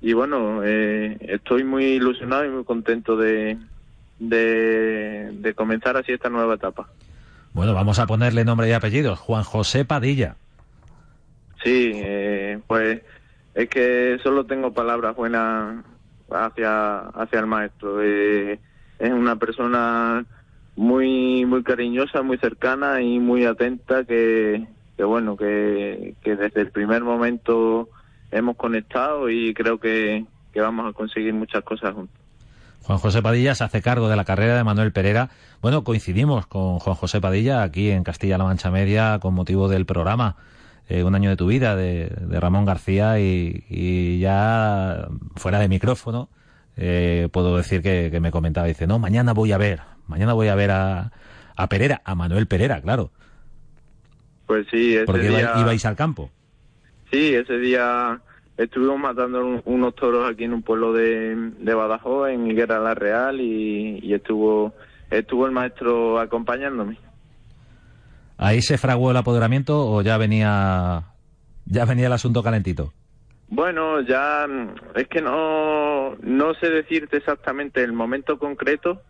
Y 0.02 0.14
bueno, 0.14 0.62
eh, 0.64 1.18
estoy 1.22 1.64
muy 1.64 1.86
ilusionado 1.86 2.46
y 2.46 2.50
muy 2.50 2.64
contento 2.64 3.16
de, 3.16 3.58
de, 4.20 5.30
de, 5.32 5.54
comenzar 5.54 5.98
así 5.98 6.12
esta 6.12 6.30
nueva 6.30 6.56
etapa. 6.56 6.90
Bueno, 7.54 7.74
vamos 7.74 8.00
a 8.00 8.08
ponerle 8.08 8.44
nombre 8.44 8.68
y 8.68 8.74
apellidos. 8.74 9.20
Juan 9.20 9.44
José 9.44 9.86
Padilla. 9.86 10.36
Sí, 11.64 11.92
eh, 11.96 12.60
pues 12.68 13.02
es 13.54 13.70
que 13.70 14.20
solo 14.22 14.46
tengo 14.46 14.74
palabras 14.74 15.16
buenas 15.16 15.84
hacia, 16.30 17.00
hacia 17.00 17.40
el 17.40 17.48
maestro. 17.48 18.02
Eh, 18.02 18.60
es 19.04 19.12
una 19.12 19.36
persona 19.36 20.26
muy 20.76 21.46
muy 21.46 21.64
cariñosa, 21.64 22.22
muy 22.22 22.38
cercana 22.38 23.02
y 23.02 23.20
muy 23.20 23.46
atenta 23.46 24.04
que, 24.06 24.66
que 24.98 25.04
bueno, 25.04 25.38
que, 25.38 26.16
que 26.24 26.36
desde 26.36 26.62
el 26.62 26.72
primer 26.72 27.04
momento 27.04 27.90
hemos 28.32 28.56
conectado 28.56 29.30
y 29.30 29.54
creo 29.54 29.80
que, 29.80 30.26
que 30.52 30.62
vamos 30.62 30.90
a 30.90 30.94
conseguir 30.94 31.34
muchas 31.34 31.64
cosas 31.64 31.94
juntos. 31.94 32.24
Juan 32.82 33.00
José 33.00 33.22
Padilla 33.22 33.56
se 33.56 33.64
hace 33.64 33.82
cargo 33.82 34.10
de 34.10 34.16
la 34.16 34.26
carrera 34.26 34.58
de 34.58 34.64
Manuel 34.64 34.92
Pereira. 34.92 35.30
Bueno, 35.62 35.84
coincidimos 35.84 36.48
con 36.48 36.80
Juan 36.80 36.96
José 36.96 37.22
Padilla 37.22 37.64
aquí 37.64 37.90
en 37.90 38.04
Castilla-La 38.04 38.44
Mancha 38.44 38.72
Media 38.72 39.20
con 39.20 39.34
motivo 39.34 39.70
del 39.70 39.86
programa. 39.86 40.36
Eh, 40.90 41.04
un 41.04 41.16
año 41.16 41.30
de 41.30 41.38
tu 41.38 41.48
vida 41.48 41.78
de, 41.78 42.12
Ramón 42.30 42.66
García 42.66 43.20
y, 43.20 44.20
ya 44.20 45.08
fuera 45.36 45.60
de 45.60 45.70
micrófono 45.70 46.28
eh, 46.78 47.30
puedo 47.32 47.58
decir 47.58 47.82
que, 47.82 48.18
me 48.20 48.32
comentaba, 48.32 48.68
dice, 48.68 48.88
no, 48.88 49.00
mañana 49.00 49.34
voy 49.34 49.52
a 49.52 49.58
ver, 49.58 49.82
mañana 50.08 50.34
voy 50.34 50.48
a 50.48 50.56
ver 50.56 50.72
a, 50.72 51.12
a 51.56 51.70
Pereira, 51.70 52.02
a 52.06 52.16
Manuel 52.16 52.48
Pereira, 52.48 52.82
claro. 52.82 53.12
Pues 54.46 54.68
sí, 54.72 54.96
ese 54.96 55.06
Porque 55.06 55.30
día... 55.30 55.54
ibais 55.58 55.86
al 55.86 55.96
campo. 55.96 56.30
Sí, 57.12 57.34
ese 57.34 57.58
día 57.60 58.20
estuvimos 58.58 59.00
matando 59.00 59.62
unos 59.66 59.96
toros 59.96 60.30
aquí 60.30 60.44
en 60.44 60.54
un 60.54 60.64
pueblo 60.64 60.94
de, 60.94 61.36
de 61.60 61.74
Badajoz, 61.74 62.30
en 62.30 62.50
Higuera 62.50 62.80
La 62.80 62.94
Real, 62.94 63.40
y, 63.40 64.00
y 64.02 64.14
estuvo, 64.14 64.74
estuvo 65.10 65.46
el 65.46 65.52
maestro 65.52 66.20
acompañándome. 66.20 66.98
¿Ahí 68.38 68.62
se 68.62 68.78
fraguó 68.78 69.12
el 69.12 69.18
apoderamiento 69.18 69.88
o 69.88 70.02
ya 70.02 70.18
venía 70.18 71.04
Ya 71.66 71.86
venía 71.86 72.08
el 72.08 72.14
asunto 72.14 72.44
calentito. 72.44 72.92
Bueno, 73.56 74.02
ya 74.02 74.48
mm, 74.48 74.96
es 74.96 75.08
que 75.08 75.22
no, 75.22 76.16
no 76.24 76.56
sé 76.56 76.72
decirte 76.72 77.18
exactamente 77.18 77.84
el 77.84 77.94
momento 77.94 78.40
concreto, 78.40 79.04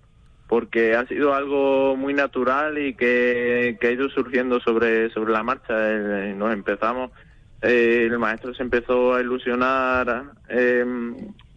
porque 0.49 0.95
ha 0.97 1.07
sido 1.07 1.33
algo 1.33 1.95
muy 1.95 2.13
natural 2.13 2.77
y 2.77 2.93
que, 2.93 3.77
que 3.79 3.87
ha 3.87 3.91
ido 3.91 4.09
surgiendo 4.09 4.59
sobre, 4.59 5.09
sobre 5.11 5.31
la 5.31 5.43
marcha. 5.43 5.73
Eh, 5.77 6.35
nos 6.35 6.51
empezamos, 6.51 7.11
eh, 7.61 8.09
el 8.11 8.19
maestro 8.19 8.53
se 8.53 8.63
empezó 8.63 9.13
a 9.13 9.21
ilusionar, 9.21 10.25
eh, 10.49 10.85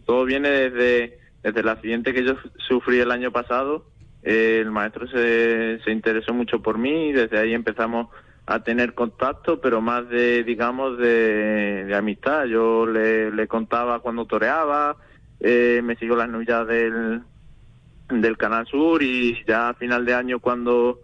todo 0.05 0.23
viene 0.23 0.49
desde, 0.49 1.19
desde 1.43 1.59
el 1.59 1.67
accidente 1.67 2.13
que 2.13 2.23
yo 2.23 2.37
sufrí 2.69 2.99
el 2.99 3.11
año 3.11 3.33
pasado. 3.33 3.83
Eh, 4.23 4.59
el 4.61 4.71
maestro 4.71 5.09
se, 5.09 5.81
se 5.83 5.91
interesó 5.91 6.33
mucho 6.33 6.61
por 6.61 6.77
mí 6.77 7.09
y 7.09 7.11
desde 7.11 7.37
ahí 7.37 7.53
empezamos 7.53 8.07
a 8.49 8.63
tener 8.63 8.93
contacto, 8.93 9.59
pero 9.59 9.81
más 9.81 10.07
de, 10.07 10.43
digamos, 10.45 10.97
de, 10.97 11.83
de 11.85 11.95
amistad. 11.95 12.45
Yo 12.45 12.87
le, 12.87 13.29
le 13.29 13.47
contaba 13.47 13.99
cuando 13.99 14.25
toreaba, 14.25 14.95
eh, 15.41 15.81
me 15.83 15.97
siguió 15.97 16.15
las 16.15 16.29
novedades 16.29 16.93
del, 16.93 17.21
del 18.09 18.37
Canal 18.37 18.65
Sur 18.65 19.03
y 19.03 19.43
ya 19.45 19.69
a 19.69 19.73
final 19.73 20.05
de 20.05 20.13
año 20.13 20.39
cuando, 20.39 20.99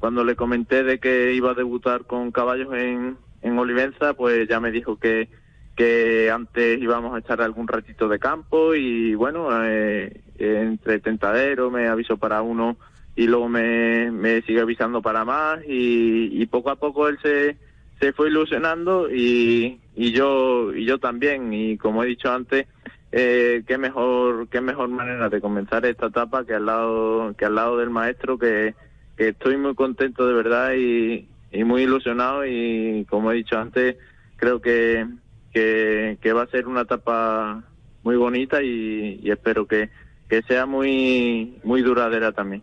cuando 0.00 0.22
le 0.22 0.36
comenté 0.36 0.84
de 0.84 1.00
que 1.00 1.32
iba 1.32 1.52
a 1.52 1.54
debutar 1.54 2.04
con 2.04 2.30
caballos 2.30 2.74
en, 2.74 3.16
en 3.40 3.58
Olivenza, 3.58 4.12
pues 4.12 4.46
ya 4.46 4.60
me 4.60 4.70
dijo 4.70 4.98
que, 4.98 5.30
que 5.74 6.30
antes 6.30 6.78
íbamos 6.78 7.14
a 7.14 7.20
echar 7.20 7.40
algún 7.40 7.68
ratito 7.68 8.06
de 8.06 8.18
campo 8.18 8.74
y 8.74 9.14
bueno, 9.14 9.48
eh, 9.64 10.24
entre 10.36 11.00
tentadero 11.00 11.70
me 11.70 11.88
avisó 11.88 12.18
para 12.18 12.42
uno 12.42 12.76
y 13.14 13.26
luego 13.26 13.48
me, 13.48 14.10
me 14.10 14.42
sigue 14.42 14.60
avisando 14.60 15.02
para 15.02 15.24
más 15.24 15.60
y, 15.66 16.42
y 16.42 16.46
poco 16.46 16.70
a 16.70 16.76
poco 16.76 17.08
él 17.08 17.18
se, 17.22 17.56
se 18.00 18.12
fue 18.12 18.28
ilusionando 18.28 19.10
y, 19.10 19.80
y 19.94 20.12
yo 20.12 20.74
y 20.74 20.84
yo 20.86 20.98
también. 20.98 21.52
Y 21.52 21.76
como 21.76 22.02
he 22.02 22.06
dicho 22.06 22.32
antes 22.32 22.66
eh, 23.10 23.64
qué 23.66 23.76
mejor 23.76 24.48
qué 24.48 24.60
mejor 24.60 24.88
manera 24.88 25.28
de 25.28 25.40
comenzar 25.40 25.84
esta 25.84 26.06
etapa 26.06 26.46
que 26.46 26.54
al 26.54 26.66
lado 26.66 27.34
que 27.36 27.44
al 27.44 27.54
lado 27.54 27.76
del 27.76 27.90
maestro 27.90 28.38
que, 28.38 28.74
que 29.16 29.28
estoy 29.28 29.58
muy 29.58 29.74
contento 29.74 30.26
de 30.26 30.34
verdad 30.34 30.72
y, 30.72 31.28
y 31.52 31.64
muy 31.64 31.82
ilusionado. 31.82 32.46
Y 32.46 33.06
como 33.10 33.30
he 33.30 33.36
dicho 33.36 33.58
antes 33.58 33.96
creo 34.36 34.60
que, 34.60 35.06
que, 35.52 36.32
va 36.32 36.42
a 36.42 36.46
ser 36.48 36.66
una 36.66 36.80
etapa 36.80 37.62
muy 38.02 38.16
bonita 38.16 38.62
y, 38.62 39.20
y 39.22 39.30
espero 39.30 39.66
que, 39.66 39.90
que 40.28 40.42
sea 40.42 40.64
muy 40.66 41.58
muy 41.62 41.82
duradera 41.82 42.32
también 42.32 42.62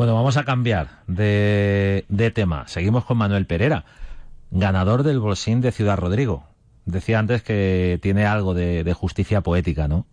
Bueno, 0.00 0.14
vamos 0.14 0.38
a 0.38 0.44
cambiar 0.44 0.86
de, 1.08 2.06
de 2.08 2.30
tema. 2.30 2.66
Seguimos 2.68 3.04
con 3.04 3.18
Manuel 3.18 3.44
Pereira, 3.44 3.84
ganador 4.50 5.02
del 5.02 5.20
Bolsín 5.20 5.60
de 5.60 5.72
Ciudad 5.72 5.98
Rodrigo. 5.98 6.44
Decía 6.86 7.18
antes 7.18 7.42
que 7.42 7.98
tiene 8.00 8.24
algo 8.24 8.54
de, 8.54 8.90
justicia 8.94 9.42
poética, 9.42 9.88
¿no? 9.88 10.06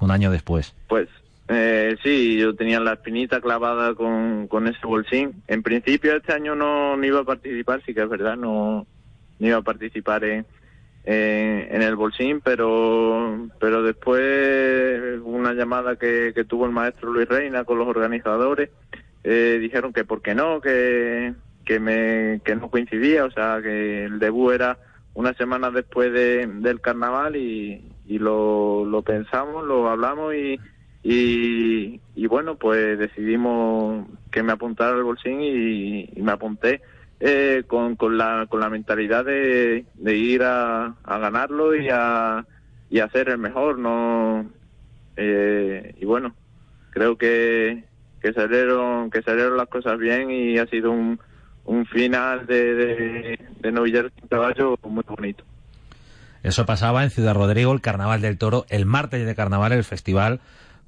Un 0.00 0.10
año 0.10 0.30
después. 0.30 0.74
Pues 0.88 1.10
eh, 1.48 1.98
sí, 2.02 2.38
yo 2.38 2.56
tenía 2.56 2.80
la 2.80 2.94
espinita 2.94 3.42
clavada 3.42 3.94
con, 3.94 4.48
con 4.48 4.68
ese 4.68 4.86
bolsín. 4.86 5.42
En 5.48 5.62
principio 5.62 6.16
este 6.16 6.32
año 6.32 6.54
no, 6.54 6.96
iba 7.04 7.20
a 7.20 7.24
participar, 7.24 7.82
sí 7.84 7.92
que 7.92 8.04
es 8.04 8.08
verdad, 8.08 8.38
no, 8.38 8.86
no 9.38 9.46
iba 9.46 9.58
a 9.58 9.62
participar 9.62 10.24
en, 10.24 10.46
en, 11.04 11.82
el 11.82 11.94
bolsín, 11.94 12.40
pero 12.42 13.50
pero 13.60 13.82
después 13.82 15.20
una 15.22 15.52
llamada 15.52 15.96
que 15.96 16.32
tuvo 16.48 16.64
el 16.64 16.72
maestro 16.72 17.12
Luis 17.12 17.28
Reina 17.28 17.64
con 17.64 17.78
los 17.78 17.86
organizadores, 17.86 18.70
eh, 19.28 19.58
dijeron 19.60 19.92
que 19.92 20.04
por 20.04 20.22
qué 20.22 20.36
no, 20.36 20.60
que, 20.60 21.34
que, 21.64 21.80
me, 21.80 22.40
que 22.44 22.54
no 22.54 22.70
coincidía, 22.70 23.24
o 23.24 23.30
sea, 23.32 23.60
que 23.60 24.04
el 24.04 24.20
debut 24.20 24.52
era 24.52 24.78
una 25.14 25.34
semana 25.34 25.72
después 25.72 26.12
de, 26.12 26.46
del 26.46 26.80
carnaval 26.80 27.34
y, 27.34 27.92
y 28.06 28.20
lo, 28.20 28.84
lo 28.84 29.02
pensamos, 29.02 29.66
lo 29.66 29.88
hablamos 29.90 30.32
y, 30.36 30.60
y, 31.02 32.00
y 32.14 32.26
bueno, 32.28 32.54
pues 32.54 32.96
decidimos 33.00 34.06
que 34.30 34.44
me 34.44 34.52
apuntara 34.52 34.94
al 34.94 35.02
bolsín 35.02 35.40
y, 35.42 36.08
me 36.22 36.30
apunté 36.30 36.80
eh, 37.18 37.64
con, 37.66 37.96
con, 37.96 38.16
la, 38.16 38.46
con 38.48 38.60
la 38.60 38.70
mentalidad 38.70 39.24
de, 39.24 39.86
de 39.94 40.16
ir 40.16 40.44
a, 40.44 40.94
a 41.02 41.18
ganarlo 41.18 41.74
y 41.74 41.88
a, 41.90 42.46
y 42.90 43.00
a 43.00 43.08
ser 43.08 43.30
el 43.30 43.38
mejor, 43.38 43.76
no 43.76 44.46
eh, 45.16 45.96
y 45.98 46.04
bueno, 46.04 46.32
creo 46.90 47.18
que, 47.18 47.82
que 48.26 48.32
salieron, 48.32 49.08
que 49.08 49.22
salieron 49.22 49.56
las 49.56 49.68
cosas 49.68 49.98
bien 49.98 50.30
y 50.30 50.58
ha 50.58 50.66
sido 50.66 50.90
un, 50.90 51.20
un 51.64 51.86
final 51.86 52.44
de, 52.46 52.74
de, 52.74 53.38
de 53.60 53.72
novillar 53.72 54.10
sin 54.18 54.26
caballo 54.26 54.76
muy 54.82 55.04
bonito. 55.06 55.44
Eso 56.42 56.66
pasaba 56.66 57.04
en 57.04 57.10
Ciudad 57.10 57.34
Rodrigo, 57.34 57.72
el 57.72 57.80
Carnaval 57.80 58.20
del 58.20 58.36
Toro, 58.36 58.66
el 58.68 58.84
martes 58.84 59.24
de 59.24 59.34
Carnaval, 59.36 59.72
el 59.72 59.84
festival, 59.84 60.40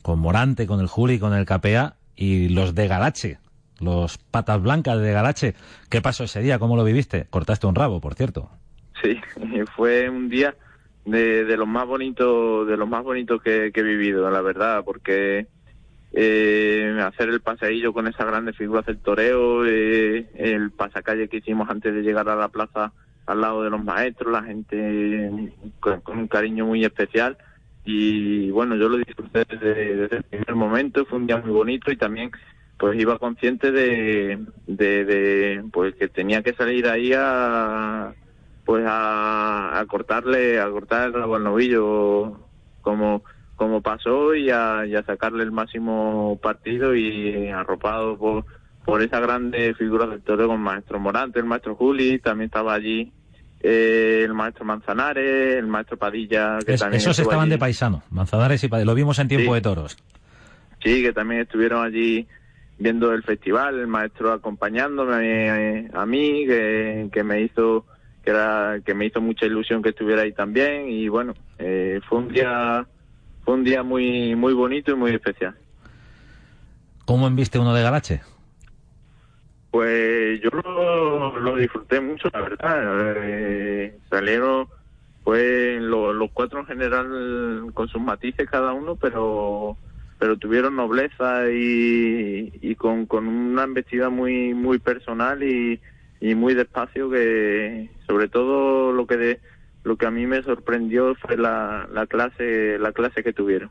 con 0.02 0.18
Morante, 0.18 0.66
con 0.66 0.80
el 0.80 0.88
Juli, 0.88 1.20
con 1.20 1.32
el 1.32 1.46
Capea 1.46 1.94
y 2.16 2.48
los 2.48 2.74
de 2.74 2.88
Galache, 2.88 3.38
los 3.80 4.18
patas 4.18 4.60
blancas 4.60 5.00
de 5.00 5.12
Galache. 5.12 5.54
¿Qué 5.88 6.00
pasó 6.00 6.24
ese 6.24 6.40
día? 6.40 6.58
¿Cómo 6.58 6.76
lo 6.76 6.82
viviste? 6.82 7.26
Cortaste 7.30 7.68
un 7.68 7.76
rabo, 7.76 8.00
por 8.00 8.14
cierto. 8.14 8.50
Sí, 9.00 9.16
fue 9.76 10.10
un 10.10 10.28
día 10.28 10.56
de, 11.04 11.44
de 11.44 11.56
los 11.56 11.68
más 11.68 11.86
bonitos, 11.86 12.66
de 12.66 12.76
los 12.76 12.88
más 12.88 13.04
bonitos 13.04 13.40
que, 13.42 13.70
que 13.72 13.80
he 13.80 13.84
vivido, 13.84 14.28
la 14.28 14.40
verdad, 14.40 14.82
porque 14.84 15.46
eh, 16.12 16.98
hacer 17.04 17.28
el 17.28 17.40
paseillo 17.40 17.92
con 17.92 18.06
esas 18.06 18.26
grandes 18.26 18.56
figuras 18.56 18.86
del 18.86 18.98
toreo, 18.98 19.66
eh, 19.66 20.26
el 20.34 20.70
pasacalle 20.70 21.28
que 21.28 21.38
hicimos 21.38 21.68
antes 21.68 21.94
de 21.94 22.02
llegar 22.02 22.28
a 22.28 22.36
la 22.36 22.48
plaza 22.48 22.92
al 23.26 23.42
lado 23.42 23.62
de 23.62 23.70
los 23.70 23.84
maestros, 23.84 24.32
la 24.32 24.42
gente 24.42 25.52
con, 25.80 26.02
un 26.06 26.28
cariño 26.28 26.66
muy 26.66 26.84
especial. 26.84 27.36
Y 27.84 28.50
bueno, 28.50 28.74
yo 28.76 28.88
lo 28.88 28.96
disfruté 28.98 29.44
desde, 29.44 30.16
el 30.16 30.22
primer 30.24 30.54
momento, 30.54 31.04
fue 31.04 31.18
un 31.18 31.26
día 31.26 31.38
muy 31.38 31.50
bonito 31.50 31.90
y 31.90 31.96
también 31.96 32.30
pues 32.78 32.98
iba 32.98 33.18
consciente 33.18 33.72
de, 33.72 34.38
pues 35.72 35.94
que 35.96 36.08
tenía 36.08 36.42
que 36.42 36.54
salir 36.54 36.86
ahí 36.86 37.12
a 37.14 38.14
pues 38.64 38.84
a, 38.86 39.80
a 39.80 39.86
cortarle 39.86 40.60
a 40.60 40.70
cortar 40.70 41.12
el 41.14 41.42
novillo 41.42 42.38
como 42.82 43.24
como 43.58 43.82
pasó 43.82 44.34
y 44.34 44.48
a, 44.48 44.86
y 44.86 44.94
a 44.94 45.02
sacarle 45.02 45.42
el 45.42 45.52
máximo 45.52 46.38
partido 46.42 46.94
y 46.94 47.48
arropado 47.48 48.16
por 48.16 48.46
por 48.86 49.02
esa 49.02 49.20
grande 49.20 49.74
figura 49.74 50.06
del 50.06 50.22
toro 50.22 50.46
con 50.46 50.56
el 50.56 50.62
maestro 50.62 50.98
Morante, 50.98 51.38
el 51.38 51.44
maestro 51.44 51.74
Juli, 51.74 52.18
también 52.20 52.46
estaba 52.46 52.72
allí 52.72 53.12
eh, 53.60 54.22
el 54.24 54.32
maestro 54.32 54.64
Manzanares, 54.64 55.56
el 55.56 55.66
maestro 55.66 55.98
Padilla, 55.98 56.58
que 56.64 56.72
Es- 56.72 56.80
también 56.80 57.02
esos 57.02 57.18
estaban 57.18 57.42
allí. 57.42 57.50
de 57.50 57.58
paisano, 57.58 58.02
Manzanares 58.10 58.64
y 58.64 58.68
Padilla. 58.68 58.86
Lo 58.86 58.94
vimos 58.94 59.18
en 59.18 59.28
tiempo 59.28 59.50
Sí. 59.50 59.54
de 59.56 59.60
toros. 59.60 59.98
Sí, 60.82 61.02
que 61.02 61.12
también 61.12 61.42
estuvieron 61.42 61.84
allí 61.84 62.26
viendo 62.78 63.12
el 63.12 63.22
festival, 63.24 63.78
el 63.78 63.88
maestro 63.88 64.32
acompañándome 64.32 65.16
eh, 65.80 65.90
a 65.92 66.06
mí, 66.06 66.46
que, 66.46 67.08
que 67.12 67.22
me 67.24 67.42
hizo 67.42 67.84
que 68.24 68.30
era 68.30 68.78
que 68.86 68.94
me 68.94 69.04
hizo 69.06 69.20
mucha 69.20 69.44
ilusión 69.44 69.82
que 69.82 69.90
estuviera 69.90 70.22
ahí 70.22 70.32
también 70.32 70.88
y 70.88 71.08
bueno, 71.08 71.34
eh, 71.58 72.00
fue 72.08 72.18
un 72.20 72.28
día 72.28 72.86
fue 73.48 73.54
un 73.54 73.64
día 73.64 73.82
muy 73.82 74.36
muy 74.36 74.52
bonito 74.52 74.90
y 74.92 74.94
muy 74.94 75.10
especial. 75.12 75.56
¿Cómo 77.06 77.26
enviste 77.26 77.58
uno 77.58 77.72
de 77.72 77.82
Galache? 77.82 78.20
Pues 79.70 80.38
yo 80.42 80.50
lo, 80.50 81.38
lo 81.40 81.56
disfruté 81.56 81.98
mucho, 81.98 82.28
la 82.30 82.42
verdad. 82.42 83.14
Eh, 83.16 83.96
salieron, 84.10 84.68
pues 85.24 85.80
lo- 85.80 86.12
los 86.12 86.30
cuatro 86.34 86.60
en 86.60 86.66
general 86.66 87.70
con 87.72 87.88
sus 87.88 88.02
matices 88.02 88.46
cada 88.50 88.74
uno, 88.74 88.96
pero 88.96 89.78
pero 90.18 90.36
tuvieron 90.36 90.76
nobleza 90.76 91.48
y, 91.50 92.52
y 92.60 92.74
con, 92.74 93.06
con 93.06 93.26
una 93.28 93.62
embestida 93.64 94.10
muy 94.10 94.52
muy 94.52 94.78
personal 94.78 95.42
y, 95.42 95.80
y 96.20 96.34
muy 96.34 96.52
despacio 96.52 97.08
que 97.08 97.88
sobre 98.06 98.28
todo 98.28 98.92
lo 98.92 99.06
que 99.06 99.16
de, 99.16 99.40
lo 99.84 99.96
que 99.96 100.06
a 100.06 100.10
mí 100.10 100.26
me 100.26 100.42
sorprendió 100.42 101.14
fue 101.14 101.36
la, 101.36 101.86
la 101.92 102.06
clase 102.06 102.78
la 102.78 102.92
clase 102.92 103.22
que 103.22 103.32
tuvieron. 103.32 103.70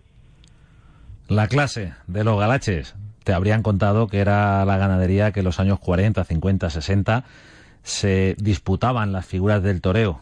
La 1.28 1.48
clase 1.48 1.94
de 2.08 2.24
los 2.24 2.40
Galaches. 2.40 2.96
Te 3.24 3.34
habrían 3.34 3.62
contado 3.62 4.08
que 4.08 4.20
era 4.20 4.64
la 4.64 4.78
ganadería 4.78 5.32
que 5.34 5.42
en 5.42 5.46
los 5.46 5.60
años 5.60 5.80
40, 5.80 6.24
50, 6.24 6.70
60 6.70 7.24
se 7.84 8.36
disputaban 8.40 9.12
las 9.12 9.26
figuras 9.26 9.62
del 9.62 9.82
toreo 9.82 10.22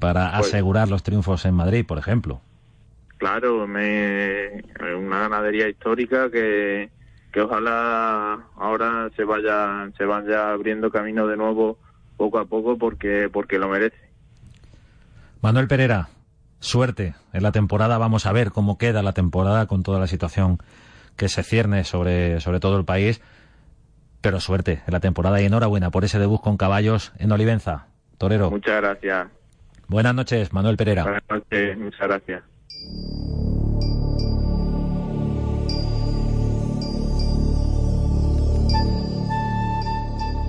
para 0.00 0.32
Pues- 0.36 0.48
asegurar 0.48 0.88
los 0.88 1.02
triunfos 1.04 1.44
en 1.44 1.54
Madrid, 1.54 1.86
por 1.86 1.98
ejemplo. 1.98 2.40
Claro, 3.18 3.66
me, 3.68 4.62
una 4.98 5.20
ganadería 5.20 5.68
histórica 5.68 6.28
que, 6.30 6.90
que 7.32 7.40
ojalá 7.40 8.40
ahora 8.56 9.08
se 9.16 9.24
vaya 9.24 9.88
se 9.96 10.04
vaya 10.04 10.50
abriendo 10.50 10.90
camino 10.90 11.26
de 11.28 11.36
nuevo 11.36 11.78
poco 12.16 12.38
a 12.38 12.44
poco 12.44 12.76
porque 12.76 13.30
porque 13.32 13.58
lo 13.58 13.68
merece. 13.68 13.96
Manuel 15.44 15.68
Pereira, 15.68 16.08
suerte 16.58 17.14
en 17.34 17.42
la 17.42 17.52
temporada. 17.52 17.98
Vamos 17.98 18.24
a 18.24 18.32
ver 18.32 18.50
cómo 18.50 18.78
queda 18.78 19.02
la 19.02 19.12
temporada 19.12 19.66
con 19.66 19.82
toda 19.82 20.00
la 20.00 20.06
situación 20.06 20.56
que 21.16 21.28
se 21.28 21.42
cierne 21.42 21.84
sobre, 21.84 22.40
sobre 22.40 22.60
todo 22.60 22.78
el 22.78 22.86
país. 22.86 23.20
Pero 24.22 24.40
suerte 24.40 24.80
en 24.86 24.92
la 24.94 25.00
temporada 25.00 25.42
y 25.42 25.44
enhorabuena 25.44 25.90
por 25.90 26.02
ese 26.02 26.18
debut 26.18 26.40
con 26.40 26.56
caballos 26.56 27.12
en 27.18 27.30
Olivenza. 27.30 27.88
Torero. 28.16 28.50
Muchas 28.50 28.80
gracias. 28.80 29.28
Buenas 29.86 30.14
noches, 30.14 30.50
Manuel 30.54 30.78
Pereira. 30.78 31.02
Buenas 31.02 31.22
noches, 31.28 31.76
muchas 31.76 32.00
gracias. 32.00 32.42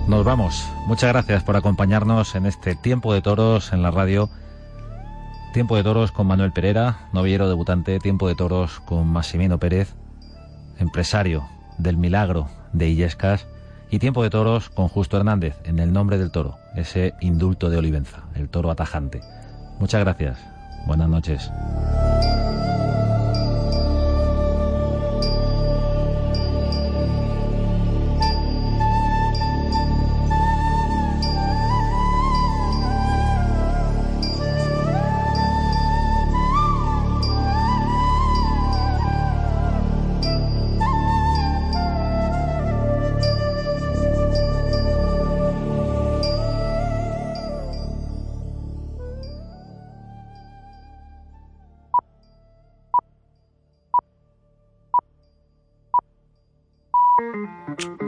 Nos 0.08 0.24
vamos. 0.24 0.66
Muchas 0.86 1.12
gracias 1.12 1.44
por 1.44 1.54
acompañarnos 1.56 2.34
en 2.34 2.46
este 2.46 2.76
tiempo 2.76 3.12
de 3.12 3.20
toros 3.20 3.74
en 3.74 3.82
la 3.82 3.90
radio. 3.90 4.30
Tiempo 5.56 5.74
de 5.74 5.84
toros 5.84 6.12
con 6.12 6.26
Manuel 6.26 6.52
Pereira, 6.52 7.08
novillero 7.14 7.48
debutante. 7.48 7.98
Tiempo 7.98 8.28
de 8.28 8.34
toros 8.34 8.78
con 8.80 9.06
Massimino 9.06 9.58
Pérez, 9.58 9.94
empresario 10.78 11.48
del 11.78 11.96
milagro 11.96 12.50
de 12.74 12.90
Illescas. 12.90 13.46
Y 13.90 13.98
tiempo 13.98 14.22
de 14.22 14.28
toros 14.28 14.68
con 14.68 14.88
Justo 14.88 15.16
Hernández, 15.16 15.56
en 15.64 15.78
el 15.78 15.94
nombre 15.94 16.18
del 16.18 16.30
toro, 16.30 16.58
ese 16.74 17.14
indulto 17.22 17.70
de 17.70 17.78
Olivenza, 17.78 18.24
el 18.34 18.50
toro 18.50 18.70
atajante. 18.70 19.22
Muchas 19.80 20.02
gracias. 20.02 20.38
Buenas 20.86 21.08
noches. 21.08 21.50